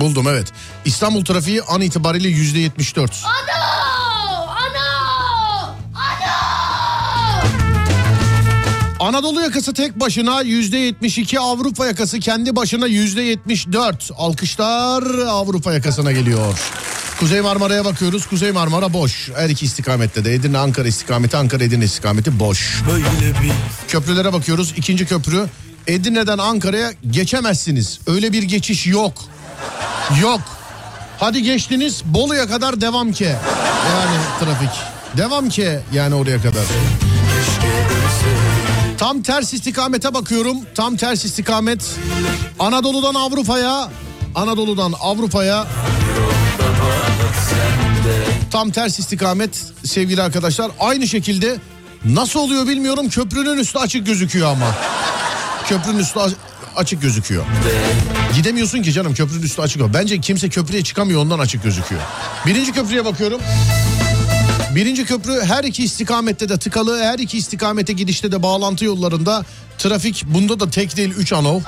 Buldum 0.02 0.28
evet. 0.28 0.46
İstanbul 0.84 1.24
trafiği 1.24 1.62
an 1.62 1.80
itibariyle 1.80 2.28
yüzde 2.28 2.58
yetmiş 2.58 2.96
dört. 2.96 3.24
Anadolu 9.00 9.40
yakası 9.40 9.74
tek 9.74 10.00
başına 10.00 10.40
yüzde 10.40 10.78
yetmiş 10.78 11.18
iki, 11.18 11.40
Avrupa 11.40 11.86
yakası 11.86 12.20
kendi 12.20 12.56
başına 12.56 12.86
yüzde 12.86 13.22
yetmiş 13.22 13.66
dört. 13.72 14.10
Alkışlar 14.16 15.02
Avrupa 15.28 15.72
yakasına 15.72 16.12
geliyor. 16.12 16.60
Kuzey 17.20 17.40
Marmara'ya 17.40 17.84
bakıyoruz. 17.84 18.26
Kuzey 18.26 18.52
Marmara 18.52 18.92
boş. 18.92 19.30
Her 19.36 19.48
iki 19.48 19.64
istikamette 19.64 20.24
de 20.24 20.34
Edirne 20.34 20.58
Ankara 20.58 20.88
istikameti, 20.88 21.36
Ankara 21.36 21.64
Edirne 21.64 21.84
istikameti 21.84 22.38
boş. 22.40 22.82
Köprülere 23.88 24.32
bakıyoruz. 24.32 24.74
İkinci 24.76 25.06
köprü 25.06 25.46
Edirne'den 25.86 26.38
Ankara'ya 26.38 26.92
geçemezsiniz. 27.10 28.00
Öyle 28.06 28.32
bir 28.32 28.42
geçiş 28.42 28.86
yok. 28.86 29.14
Yok. 30.22 30.40
Hadi 31.20 31.42
geçtiniz 31.42 32.02
Bolu'ya 32.04 32.46
kadar 32.48 32.80
devam 32.80 33.12
ki. 33.12 33.24
Yani 33.90 34.16
trafik. 34.40 34.70
Devam 35.16 35.48
ki 35.48 35.78
yani 35.92 36.14
oraya 36.14 36.42
kadar. 36.42 36.62
Tam 38.98 39.22
ters 39.22 39.54
istikamete 39.54 40.14
bakıyorum. 40.14 40.56
Tam 40.74 40.96
ters 40.96 41.24
istikamet. 41.24 41.90
Anadolu'dan 42.58 43.14
Avrupa'ya. 43.14 43.88
Anadolu'dan 44.34 44.92
Avrupa'ya. 45.00 45.66
Tam 48.50 48.70
ters 48.70 48.98
istikamet 48.98 49.62
sevgili 49.84 50.22
arkadaşlar. 50.22 50.70
Aynı 50.80 51.08
şekilde 51.08 51.56
nasıl 52.04 52.40
oluyor 52.40 52.66
bilmiyorum. 52.68 53.08
Köprünün 53.08 53.58
üstü 53.58 53.78
açık 53.78 54.06
gözüküyor 54.06 54.48
ama. 54.48 54.66
Köprünün 55.68 55.98
üstü 55.98 56.20
a- 56.20 56.28
açık 56.76 57.02
gözüküyor. 57.02 57.44
Gidemiyorsun 58.34 58.82
ki 58.82 58.92
canım 58.92 59.14
köprünün 59.14 59.42
üstü 59.42 59.62
açık. 59.62 59.94
Bence 59.94 60.20
kimse 60.20 60.48
köprüye 60.48 60.84
çıkamıyor 60.84 61.20
ondan 61.20 61.38
açık 61.38 61.62
gözüküyor. 61.62 62.02
Birinci 62.46 62.72
köprüye 62.72 63.04
bakıyorum. 63.04 63.40
Birinci 64.74 65.04
köprü 65.04 65.40
her 65.44 65.64
iki 65.64 65.84
istikamette 65.84 66.48
de 66.48 66.58
tıkalı. 66.58 67.02
Her 67.02 67.18
iki 67.18 67.38
istikamete 67.38 67.92
gidişte 67.92 68.32
de 68.32 68.42
bağlantı 68.42 68.84
yollarında 68.84 69.44
trafik. 69.78 70.24
Bunda 70.26 70.60
da 70.60 70.70
tek 70.70 70.96
değil 70.96 71.14
3 71.18 71.32
anov. 71.32 71.60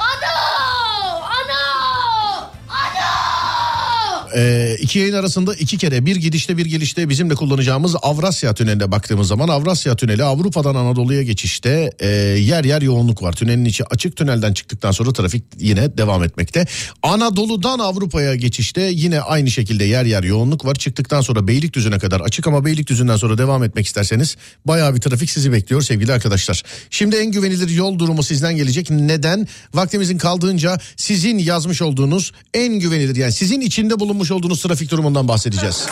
Ee, 4.37 4.77
iki 4.81 4.99
yayın 4.99 5.15
arasında 5.15 5.55
iki 5.55 5.79
kere 5.79 6.07
bir 6.07 6.17
gidişte 6.17 6.57
bir 6.57 6.67
gelişte 6.67 7.09
bizimle 7.09 7.35
kullanacağımız 7.35 7.97
Avrasya 8.03 8.55
Tüneli'ne 8.55 8.91
baktığımız 8.91 9.29
zaman 9.29 9.49
Avrasya 9.49 9.97
Tüneli 9.97 10.25
Avrupa'dan 10.25 10.75
Anadolu'ya 10.75 11.23
geçişte 11.23 11.91
e, 12.01 12.09
yer 12.09 12.65
yer 12.65 12.83
yoğunluk 12.83 13.23
var. 13.23 13.33
Tünelin 13.33 13.65
içi 13.65 13.85
açık 13.85 14.17
tünelden 14.17 14.53
çıktıktan 14.53 14.91
sonra 14.91 15.13
trafik 15.13 15.45
yine 15.59 15.99
devam 15.99 16.25
etmekte. 16.25 16.67
Anadolu'dan 17.03 17.79
Avrupa'ya 17.79 18.35
geçişte 18.35 18.83
yine 18.83 19.21
aynı 19.21 19.51
şekilde 19.51 19.85
yer 19.85 20.05
yer 20.05 20.23
yoğunluk 20.23 20.65
var. 20.65 20.75
Çıktıktan 20.75 21.21
sonra 21.21 21.49
Beylikdüzü'ne 21.49 21.99
kadar 21.99 22.21
açık 22.21 22.47
ama 22.47 22.65
Beylikdüzü'nden 22.65 23.17
sonra 23.17 23.39
devam 23.39 23.65
etmek 23.65 23.87
isterseniz 23.87 24.37
bayağı 24.67 24.95
bir 24.95 25.01
trafik 25.01 25.31
sizi 25.31 25.53
bekliyor 25.53 25.83
sevgili 25.83 26.13
arkadaşlar. 26.13 26.63
Şimdi 26.91 27.17
en 27.17 27.27
güvenilir 27.27 27.69
yol 27.69 27.99
durumu 27.99 28.23
sizden 28.23 28.57
gelecek. 28.57 28.91
Neden? 28.91 29.49
Vaktimizin 29.75 30.19
kaldığınca 30.19 30.79
sizin 30.97 31.39
yazmış 31.39 31.83
olduğunuz 31.83 32.33
en 32.55 32.75
güvenilir 32.75 33.17
yani 33.17 33.33
sizin 33.33 33.61
içinde 33.61 34.01
bulunmuş 34.01 34.24
olduğunuz 34.31 34.63
trafik 34.63 34.91
durumundan 34.91 35.29
bahsedeceğiz. 35.29 35.87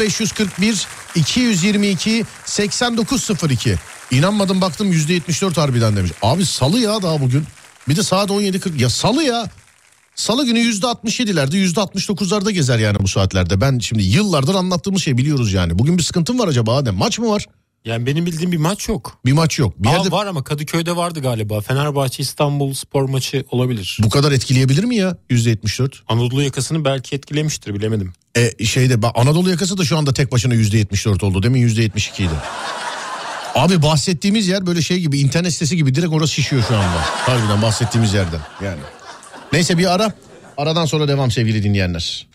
0541 0.00 0.86
222 1.14 2.24
8902 2.44 3.76
İnanmadım 4.10 4.60
baktım 4.60 4.92
%74 4.92 5.60
harbiden 5.60 5.96
demiş. 5.96 6.12
Abi 6.22 6.46
salı 6.46 6.78
ya 6.78 7.02
daha 7.02 7.20
bugün. 7.20 7.44
Bir 7.88 7.96
de 7.96 8.02
saat 8.02 8.30
17.40 8.30 8.80
ya 8.80 8.90
salı 8.90 9.22
ya. 9.22 9.46
Salı 10.14 10.46
günü 10.46 10.58
%67'lerde 10.58 11.56
%69'larda 11.66 12.50
gezer 12.50 12.78
yani 12.78 12.98
bu 13.00 13.08
saatlerde. 13.08 13.60
Ben 13.60 13.78
şimdi 13.78 14.02
yıllardır 14.02 14.54
anlattığımız 14.54 15.02
şey 15.02 15.18
biliyoruz 15.18 15.52
yani. 15.52 15.78
Bugün 15.78 15.98
bir 15.98 16.02
sıkıntım 16.02 16.38
var 16.38 16.48
acaba 16.48 16.76
Adem? 16.76 16.94
Maç 16.94 17.18
mı 17.18 17.28
var? 17.28 17.46
Yani 17.84 18.06
benim 18.06 18.26
bildiğim 18.26 18.52
bir 18.52 18.56
maç 18.56 18.88
yok. 18.88 19.18
Bir 19.24 19.32
maç 19.32 19.58
yok. 19.58 19.74
Bir 19.78 19.88
Aa, 19.88 19.92
yerde 19.92 20.10
var 20.10 20.26
ama 20.26 20.44
Kadıköy'de 20.44 20.96
vardı 20.96 21.20
galiba. 21.20 21.60
Fenerbahçe 21.60 22.22
İstanbul 22.22 22.74
spor 22.74 23.08
maçı 23.08 23.44
olabilir. 23.50 23.98
bu 24.02 24.08
kadar 24.10 24.32
etkileyebilir 24.32 24.84
mi 24.84 24.96
ya 24.96 25.16
%74? 25.30 25.94
Anadolu 26.08 26.42
yakasını 26.42 26.84
belki 26.84 27.16
etkilemiştir 27.16 27.74
bilemedim. 27.74 28.12
E 28.36 28.64
şeyde 28.64 29.08
Anadolu 29.14 29.50
yakası 29.50 29.78
da 29.78 29.84
şu 29.84 29.98
anda 29.98 30.12
tek 30.12 30.32
başına 30.32 30.54
%74 30.54 31.24
oldu. 31.24 31.42
Demin 31.42 31.68
%72 31.68 32.22
idi. 32.22 32.34
Abi 33.54 33.82
bahsettiğimiz 33.82 34.48
yer 34.48 34.66
böyle 34.66 34.82
şey 34.82 35.00
gibi 35.00 35.20
internet 35.20 35.52
sitesi 35.52 35.76
gibi 35.76 35.94
direkt 35.94 36.12
orası 36.12 36.32
şişiyor 36.34 36.62
şu 36.68 36.76
anda. 36.76 37.00
Harbiden 37.02 37.62
bahsettiğimiz 37.62 38.14
yerden 38.14 38.40
yani. 38.64 38.80
Neyse 39.52 39.78
bir 39.78 39.94
ara. 39.94 40.12
Aradan 40.56 40.84
sonra 40.84 41.08
devam 41.08 41.30
sevgili 41.30 41.62
dinleyenler. 41.62 42.26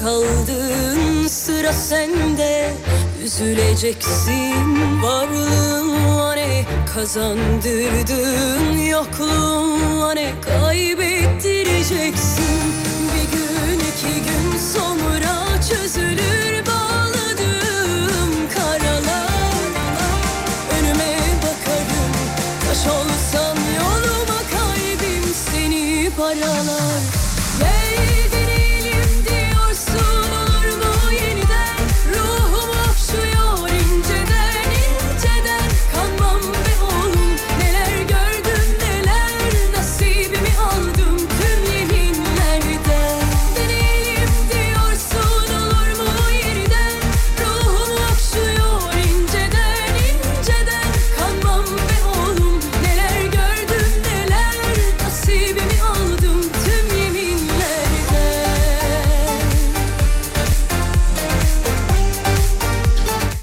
Kaldın 0.00 1.26
sıra 1.26 1.72
sende. 1.72 2.72
Üzüleceksin 3.24 5.02
varlığın 5.02 5.90
ne 6.36 6.64
kazandırdın. 6.94 8.78
Yokluğun 8.78 10.16
ne 10.16 10.32
kaybettireceksin. 10.40 12.60
Bir 13.14 13.38
gün 13.38 13.78
iki 13.78 14.14
gün 14.14 14.58
sonra 14.74 15.32
çözülür 15.70 16.66
bağladığım 16.66 18.32
karalar. 18.54 19.70
Önüme 20.78 21.12
bakarım 21.42 22.12
taş 22.66 22.82
olsam 22.86 23.56
yoluma 23.78 24.40
kalbim 24.50 25.24
seni 25.34 26.10
paralar 26.16 27.19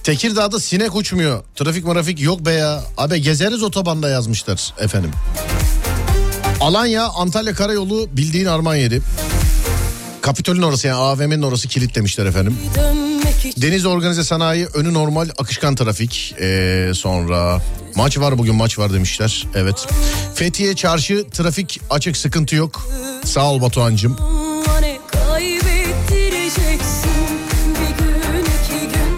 Tekirdağ'da 0.08 0.60
sinek 0.60 0.96
uçmuyor. 0.96 1.44
Trafik 1.56 1.86
marafik 1.86 2.22
yok 2.22 2.46
be 2.46 2.52
ya. 2.52 2.84
Abi 2.98 3.22
gezeriz 3.22 3.64
otobanda 3.64 4.10
yazmışlar 4.10 4.74
efendim. 4.80 5.12
Alanya 6.62 7.08
Antalya 7.08 7.54
Karayolu 7.54 8.08
bildiğin 8.12 8.46
arman 8.46 8.76
yeri. 8.76 9.02
Kapitol'ün 10.22 10.62
orası 10.62 10.88
yani 10.88 10.98
AVM'nin 10.98 11.42
orası 11.42 11.68
kilit 11.68 11.96
demişler 11.96 12.26
efendim. 12.26 12.58
Deniz 13.58 13.86
Organize 13.86 14.24
Sanayi 14.24 14.66
önü 14.66 14.94
normal 14.94 15.30
akışkan 15.38 15.76
trafik. 15.76 16.36
Ee, 16.42 16.92
sonra 16.96 17.62
maç 17.96 18.18
var 18.20 18.38
bugün 18.38 18.56
maç 18.56 18.80
var 18.80 18.94
demişler. 18.94 19.48
Evet. 19.56 19.88
Fethiye 20.36 20.76
Çarşı 20.76 21.26
trafik 21.32 21.80
açık 21.90 22.18
sıkıntı 22.18 22.56
yok. 22.56 22.88
Sağ 23.26 23.52
ol 23.52 23.62
Batuhan'cığım. 23.62 24.18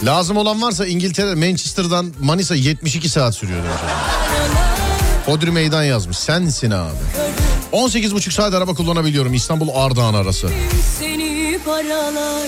Lazım 0.09 0.37
olan 0.37 0.61
varsa 0.61 0.85
İngiltere 0.85 1.35
Manchester'dan 1.35 2.13
Manisa 2.19 2.55
72 2.55 3.09
saat 3.09 3.35
sürüyor. 3.35 3.63
Hodri 5.25 5.51
Meydan 5.51 5.83
yazmış. 5.83 6.17
Sensin 6.17 6.71
abi. 6.71 6.95
18,5 7.73 8.31
saat 8.31 8.53
araba 8.53 8.73
kullanabiliyorum 8.73 9.33
İstanbul 9.33 9.69
Ardahan 9.73 10.13
arası. 10.13 10.49
seni 10.99 11.59
paralar 11.65 12.47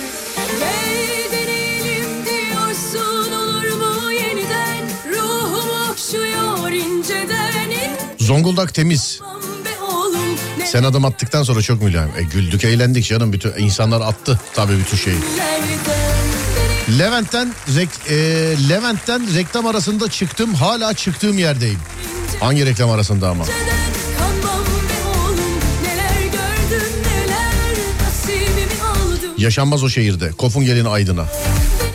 Gel 0.59 1.31
deneyelim 1.31 2.25
diyorsun 2.25 3.31
olur 3.31 3.71
mu 3.71 4.11
yeniden 4.11 4.85
Ruhum 5.11 5.91
okşuyor 5.91 6.71
inceden 6.71 7.69
inceden 7.69 7.97
Zonguldak 8.19 8.73
temiz. 8.73 9.21
Sen 10.65 10.83
adım 10.83 11.05
attıktan 11.05 11.43
sonra 11.43 11.61
çok 11.61 11.81
mülayim. 11.81 12.11
E, 12.17 12.23
güldük 12.23 12.63
eğlendik 12.63 13.05
canım. 13.05 13.33
Bütün 13.33 13.53
insanlar 13.57 14.01
attı 14.01 14.39
tabii 14.53 14.77
bütün 14.79 14.97
şeyi. 14.97 15.15
nereden 15.15 16.10
Levent'ten 16.99 17.53
rek- 17.67 18.09
e, 18.09 18.15
Levent'ten 18.69 19.35
reklam 19.35 19.65
arasında 19.65 20.09
çıktım. 20.09 20.53
Hala 20.53 20.93
çıktığım 20.93 21.37
yerdeyim. 21.37 21.79
Hangi 22.39 22.65
reklam 22.65 22.89
arasında 22.89 23.29
ama? 23.29 23.45
Yaşanmaz 29.37 29.83
o 29.83 29.89
şehirde. 29.89 30.29
Kofun 30.31 30.65
gelin 30.65 30.85
Aydın'a. 30.85 31.25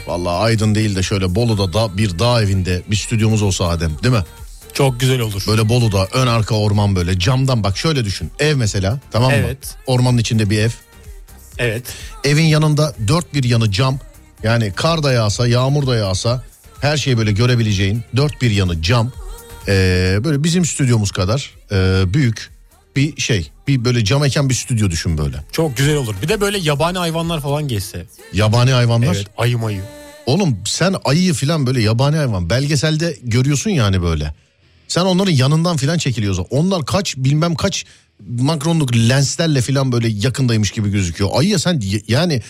Vallahi 0.06 0.34
Aydın 0.36 0.74
değil 0.74 0.96
de 0.96 1.02
şöyle 1.02 1.34
Bolu'da 1.34 1.72
da 1.72 1.96
bir 1.98 2.18
dağ 2.18 2.42
evinde 2.42 2.82
bir 2.90 2.96
stüdyomuz 2.96 3.42
olsa 3.42 3.68
Adem 3.68 3.92
değil 4.02 4.14
mi? 4.14 4.24
Çok 4.72 5.00
güzel 5.00 5.20
olur. 5.20 5.42
Böyle 5.48 5.68
Bolu'da 5.68 6.06
ön 6.12 6.26
arka 6.26 6.54
orman 6.54 6.96
böyle 6.96 7.18
camdan 7.18 7.64
bak 7.64 7.78
şöyle 7.78 8.04
düşün. 8.04 8.30
Ev 8.38 8.56
mesela 8.56 9.00
tamam 9.10 9.30
mı? 9.30 9.36
Evet. 9.36 9.74
Ormanın 9.86 10.18
içinde 10.18 10.50
bir 10.50 10.58
ev. 10.58 10.70
Evet. 11.58 11.82
Evin 12.24 12.44
yanında 12.44 12.94
dört 13.08 13.34
bir 13.34 13.44
yanı 13.44 13.72
cam. 13.72 13.98
Yani 14.42 14.72
kar 14.76 15.02
da 15.02 15.12
yağsa 15.12 15.48
yağmur 15.48 15.86
da 15.86 15.96
yağsa 15.96 16.44
her 16.80 16.96
şeyi 16.96 17.18
böyle 17.18 17.32
görebileceğin 17.32 18.02
dört 18.16 18.42
bir 18.42 18.50
yanı 18.50 18.82
cam. 18.82 19.12
Ee, 19.68 20.18
böyle 20.24 20.44
bizim 20.44 20.64
stüdyomuz 20.64 21.10
kadar 21.10 21.50
e, 21.72 22.04
büyük 22.14 22.50
bir 22.96 23.20
şey. 23.20 23.50
Bir 23.68 23.84
böyle 23.84 24.04
cam 24.04 24.24
eken 24.24 24.48
bir 24.48 24.54
stüdyo 24.54 24.90
düşün 24.90 25.18
böyle. 25.18 25.36
Çok 25.52 25.76
güzel 25.76 25.96
olur. 25.96 26.14
Bir 26.22 26.28
de 26.28 26.40
böyle 26.40 26.58
yabani 26.58 26.98
hayvanlar 26.98 27.40
falan 27.40 27.68
geçse. 27.68 28.06
Yabani 28.32 28.70
hayvanlar. 28.70 29.14
Evet 29.14 29.26
ayı 29.36 29.58
mayı. 29.58 29.82
Oğlum 30.26 30.58
sen 30.64 30.94
ayıyı 31.04 31.34
falan 31.34 31.66
böyle 31.66 31.82
yabani 31.82 32.16
hayvan 32.16 32.50
belgeselde 32.50 33.16
görüyorsun 33.22 33.70
yani 33.70 34.02
böyle. 34.02 34.34
Sen 34.88 35.00
onların 35.00 35.32
yanından 35.32 35.76
falan 35.76 35.98
çekiliyorsun. 35.98 36.46
Onlar 36.50 36.86
kaç 36.86 37.16
bilmem 37.16 37.54
kaç 37.54 37.84
makronluk 38.38 38.96
lenslerle 38.96 39.60
falan 39.60 39.92
böyle 39.92 40.08
yakındaymış 40.08 40.70
gibi 40.70 40.90
gözüküyor. 40.90 41.30
Ayıya 41.34 41.58
sen 41.58 41.82
yani 42.08 42.42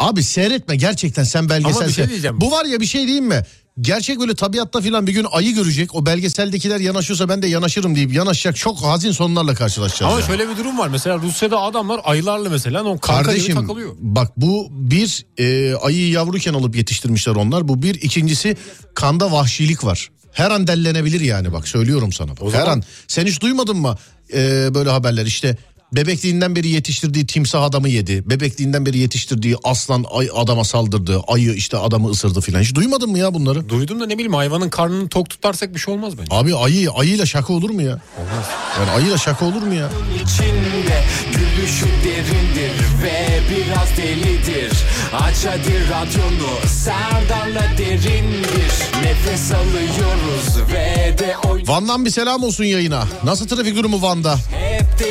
abi 0.00 0.22
seyretme 0.22 0.76
gerçekten 0.76 1.24
sen 1.24 1.48
belgesel. 1.48 1.76
Ama 1.78 1.88
bir 1.88 1.92
şey 1.92 2.08
diyeceğim. 2.08 2.40
Bu 2.40 2.50
var 2.50 2.64
ya 2.64 2.80
bir 2.80 2.86
şey 2.86 3.04
diyeyim 3.06 3.26
mi? 3.26 3.42
Gerçek 3.80 4.20
böyle 4.20 4.34
tabiatta 4.34 4.80
falan 4.80 5.06
bir 5.06 5.12
gün 5.12 5.26
ayı 5.32 5.54
görecek. 5.54 5.94
O 5.94 6.06
belgeseldekiler 6.06 6.80
yanaşıyorsa 6.80 7.28
ben 7.28 7.42
de 7.42 7.46
yanaşırım 7.46 7.96
deyip 7.96 8.12
yanaşacak 8.14 8.56
çok 8.56 8.82
hazin 8.82 9.12
sonlarla 9.12 9.54
karşılaşacağız. 9.54 10.12
Ama 10.12 10.20
yani. 10.20 10.26
şöyle 10.26 10.48
bir 10.48 10.56
durum 10.56 10.78
var. 10.78 10.88
Mesela 10.88 11.18
Rusya'da 11.18 11.60
adamlar 11.60 12.00
ayılarla 12.04 12.50
mesela 12.50 12.84
o 12.84 12.98
kanka 12.98 13.20
gibi 13.22 13.26
Kardeşim 13.26 13.54
takılıyor. 13.54 13.96
bak 14.00 14.32
bu 14.36 14.68
bir 14.70 15.26
e, 15.38 15.74
ayıyı 15.74 16.10
yavruken 16.10 16.54
alıp 16.54 16.76
yetiştirmişler 16.76 17.32
onlar. 17.34 17.68
Bu 17.68 17.82
bir 17.82 17.94
ikincisi 17.94 18.56
kanda 18.94 19.32
vahşilik 19.32 19.84
var. 19.84 20.08
Her 20.32 20.50
an 20.50 20.66
dellenebilir 20.66 21.20
yani 21.20 21.52
bak 21.52 21.68
söylüyorum 21.68 22.12
sana. 22.12 22.30
Bak. 22.30 22.42
O 22.42 22.52
Her 22.52 22.58
zaman- 22.60 22.72
an 22.76 22.82
sen 23.08 23.26
hiç 23.26 23.40
duymadın 23.40 23.76
mı 23.76 23.96
e, 24.34 24.68
böyle 24.74 24.90
haberler 24.90 25.26
işte 25.26 25.56
Bebekliğinden 25.92 26.56
beri 26.56 26.68
yetiştirdiği 26.68 27.26
timsah 27.26 27.62
adamı 27.62 27.88
yedi. 27.88 28.30
Bebekliğinden 28.30 28.86
beri 28.86 28.98
yetiştirdiği 28.98 29.56
aslan 29.64 30.04
ay 30.12 30.28
adama 30.34 30.64
saldırdı. 30.64 31.20
Ayı 31.28 31.52
işte 31.54 31.76
adamı 31.76 32.10
ısırdı 32.10 32.40
filan. 32.40 32.60
Hiç 32.60 32.74
duymadın 32.74 33.10
mı 33.10 33.18
ya 33.18 33.34
bunları? 33.34 33.68
Duydum 33.68 34.00
da 34.00 34.06
ne 34.06 34.14
bileyim 34.14 34.34
hayvanın 34.34 34.68
karnını 34.68 35.08
tok 35.08 35.30
tutarsak 35.30 35.74
bir 35.74 35.80
şey 35.80 35.94
olmaz 35.94 36.18
bence. 36.18 36.34
Abi 36.34 36.54
ayı 36.56 36.90
ayıyla 36.90 37.26
şaka 37.26 37.52
olur 37.52 37.70
mu 37.70 37.82
ya? 37.82 38.00
Olmaz. 38.18 38.46
Yani 38.78 38.90
ayıyla 38.90 39.18
şaka 39.18 39.44
olur 39.44 39.62
mu 39.62 39.74
ya? 39.74 39.90
içinde 40.14 41.04
Gülüşü 41.32 41.86
derindir 42.04 42.72
ve 43.02 43.40
biraz 43.50 43.96
delidir 43.96 44.72
Aç 45.12 45.36
hadi 45.46 45.80
radyonu 45.90 46.68
Serdar'la 46.68 47.78
derindir 47.78 48.72
Nefes 49.02 49.52
alıyoruz 49.52 50.72
ve 50.72 51.18
de 51.18 51.36
oy 51.48 51.62
Van'dan 51.66 52.04
bir 52.04 52.10
selam 52.10 52.42
olsun 52.44 52.64
yayına. 52.64 53.04
Nasıl 53.24 53.48
trafik 53.48 53.76
durumu 53.76 54.02
Van'da? 54.02 54.38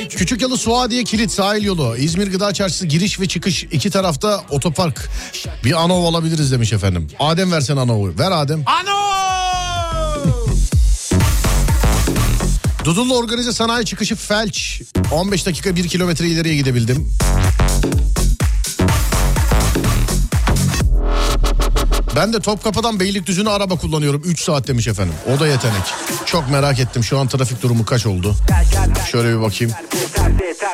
Küçük 0.10 0.42
yalı 0.42 0.58
Suadiye 0.70 1.04
Kilit 1.04 1.32
sahil 1.32 1.64
yolu. 1.64 1.98
İzmir 1.98 2.32
Gıda 2.32 2.54
Çarşısı 2.54 2.86
giriş 2.86 3.20
ve 3.20 3.28
çıkış 3.28 3.64
iki 3.64 3.90
tarafta 3.90 4.44
otopark. 4.50 5.10
Bir 5.64 5.84
anov 5.84 6.04
alabiliriz 6.04 6.52
demiş 6.52 6.74
efendim. 6.74 7.08
Adem 7.20 7.52
versen 7.52 7.78
anovu. 7.78 8.14
Ver 8.20 8.32
Adem. 8.32 8.64
Ano! 8.66 9.00
Dudullu 12.84 13.18
organize 13.18 13.54
sanayi 13.54 13.86
çıkışı 13.86 14.16
felç. 14.16 14.82
15 15.12 15.46
dakika 15.46 15.76
1 15.76 15.88
kilometre 15.88 16.28
ileriye 16.28 16.56
gidebildim. 16.56 17.14
Ben 22.16 22.34
de 22.34 22.40
Topkapı'dan 22.40 23.00
Beylikdüzü'ne 23.00 23.50
araba 23.50 23.76
kullanıyorum. 23.76 24.22
3 24.26 24.44
saat 24.44 24.68
demiş 24.68 24.88
efendim. 24.88 25.14
O 25.36 25.40
da 25.40 25.48
yetenek. 25.48 25.84
Çok 26.26 26.50
merak 26.50 26.80
ettim. 26.80 27.04
Şu 27.04 27.20
an 27.20 27.28
trafik 27.28 27.62
durumu 27.64 27.86
kaç 27.86 28.06
oldu? 28.06 28.36
Şöyle 29.12 29.38
bir 29.38 29.42
bakayım. 29.42 29.74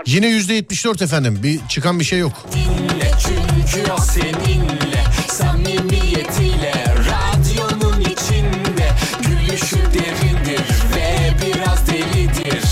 Yine 0.05 0.27
%74 0.27 1.03
efendim. 1.03 1.39
Bir 1.43 1.59
çıkan 1.69 1.99
bir 1.99 2.05
şey 2.05 2.19
yok. 2.19 2.45
dinle 2.53 3.11
Çünkü 3.23 3.91
o 3.91 3.97
seninle 4.01 5.03
Samimiyetiyle 5.27 6.73
Radyonun 6.87 8.01
içinde 8.01 8.89
Gülüşü 9.27 9.75
derindir 9.77 10.61
ve 10.95 11.33
biraz 11.45 11.87
delidir 11.87 12.63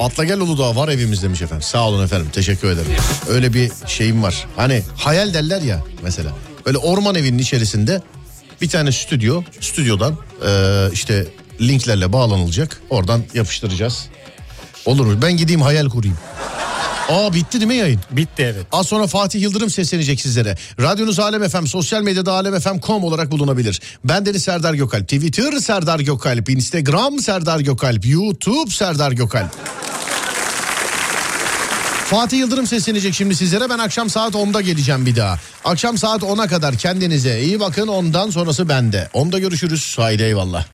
Atla 0.00 0.24
gel 0.24 0.40
Uludağ 0.40 0.76
var 0.76 0.88
evimiz 0.88 1.22
demiş 1.22 1.42
efendim. 1.42 1.62
Sağ 1.62 1.88
olun 1.88 2.04
efendim 2.04 2.28
teşekkür 2.32 2.68
ederim. 2.70 2.90
Öyle 3.28 3.54
bir 3.54 3.70
şeyim 3.86 4.22
var. 4.22 4.46
Hani 4.56 4.82
hayal 4.96 5.34
derler 5.34 5.62
ya 5.62 5.80
mesela. 6.02 6.30
Böyle 6.66 6.78
orman 6.78 7.14
evinin 7.14 7.38
içerisinde 7.38 8.02
bir 8.62 8.68
tane 8.68 8.92
stüdyo. 8.92 9.42
Stüdyodan 9.60 10.16
eee, 10.46 10.88
işte 10.92 11.26
linklerle 11.60 12.12
bağlanılacak. 12.12 12.80
Oradan 12.90 13.22
yapıştıracağız. 13.34 14.06
Olur? 14.86 15.22
Ben 15.22 15.36
gideyim 15.36 15.62
hayal 15.62 15.88
kurayım. 15.88 16.16
Aa 17.08 17.34
bitti 17.34 17.60
değil 17.60 17.66
mi 17.66 17.74
yayın? 17.74 18.00
Bitti 18.10 18.42
evet. 18.42 18.66
Az 18.72 18.86
sonra 18.86 19.06
Fatih 19.06 19.42
Yıldırım 19.42 19.70
seslenecek 19.70 20.20
sizlere. 20.20 20.56
Radyonuz 20.80 21.18
Alem 21.18 21.48
FM, 21.48 21.66
sosyal 21.66 22.02
medyada 22.02 22.32
alemfm.com 22.32 23.04
olarak 23.04 23.30
bulunabilir. 23.30 23.80
Ben 24.04 24.26
Deniz 24.26 24.42
Serdar 24.42 24.74
Gökalp, 24.74 25.02
Twitter 25.02 25.52
Serdar 25.52 26.00
Gökalp, 26.00 26.50
Instagram 26.50 27.18
Serdar 27.18 27.60
Gökalp, 27.60 28.06
YouTube 28.06 28.70
Serdar 28.70 29.12
Gökalp. 29.12 29.50
Fatih 32.04 32.38
Yıldırım 32.38 32.66
seslenecek 32.66 33.14
şimdi 33.14 33.36
sizlere. 33.36 33.70
Ben 33.70 33.78
akşam 33.78 34.10
saat 34.10 34.34
10'da 34.34 34.60
geleceğim 34.60 35.06
bir 35.06 35.16
daha. 35.16 35.38
Akşam 35.64 35.98
saat 35.98 36.22
10'a 36.22 36.46
kadar 36.48 36.76
kendinize 36.76 37.40
iyi 37.40 37.60
bakın. 37.60 37.88
Ondan 37.88 38.30
sonrası 38.30 38.68
bende. 38.68 39.08
10'da 39.14 39.38
görüşürüz. 39.38 39.94
Haydi 39.98 40.22
eyvallah. 40.22 40.62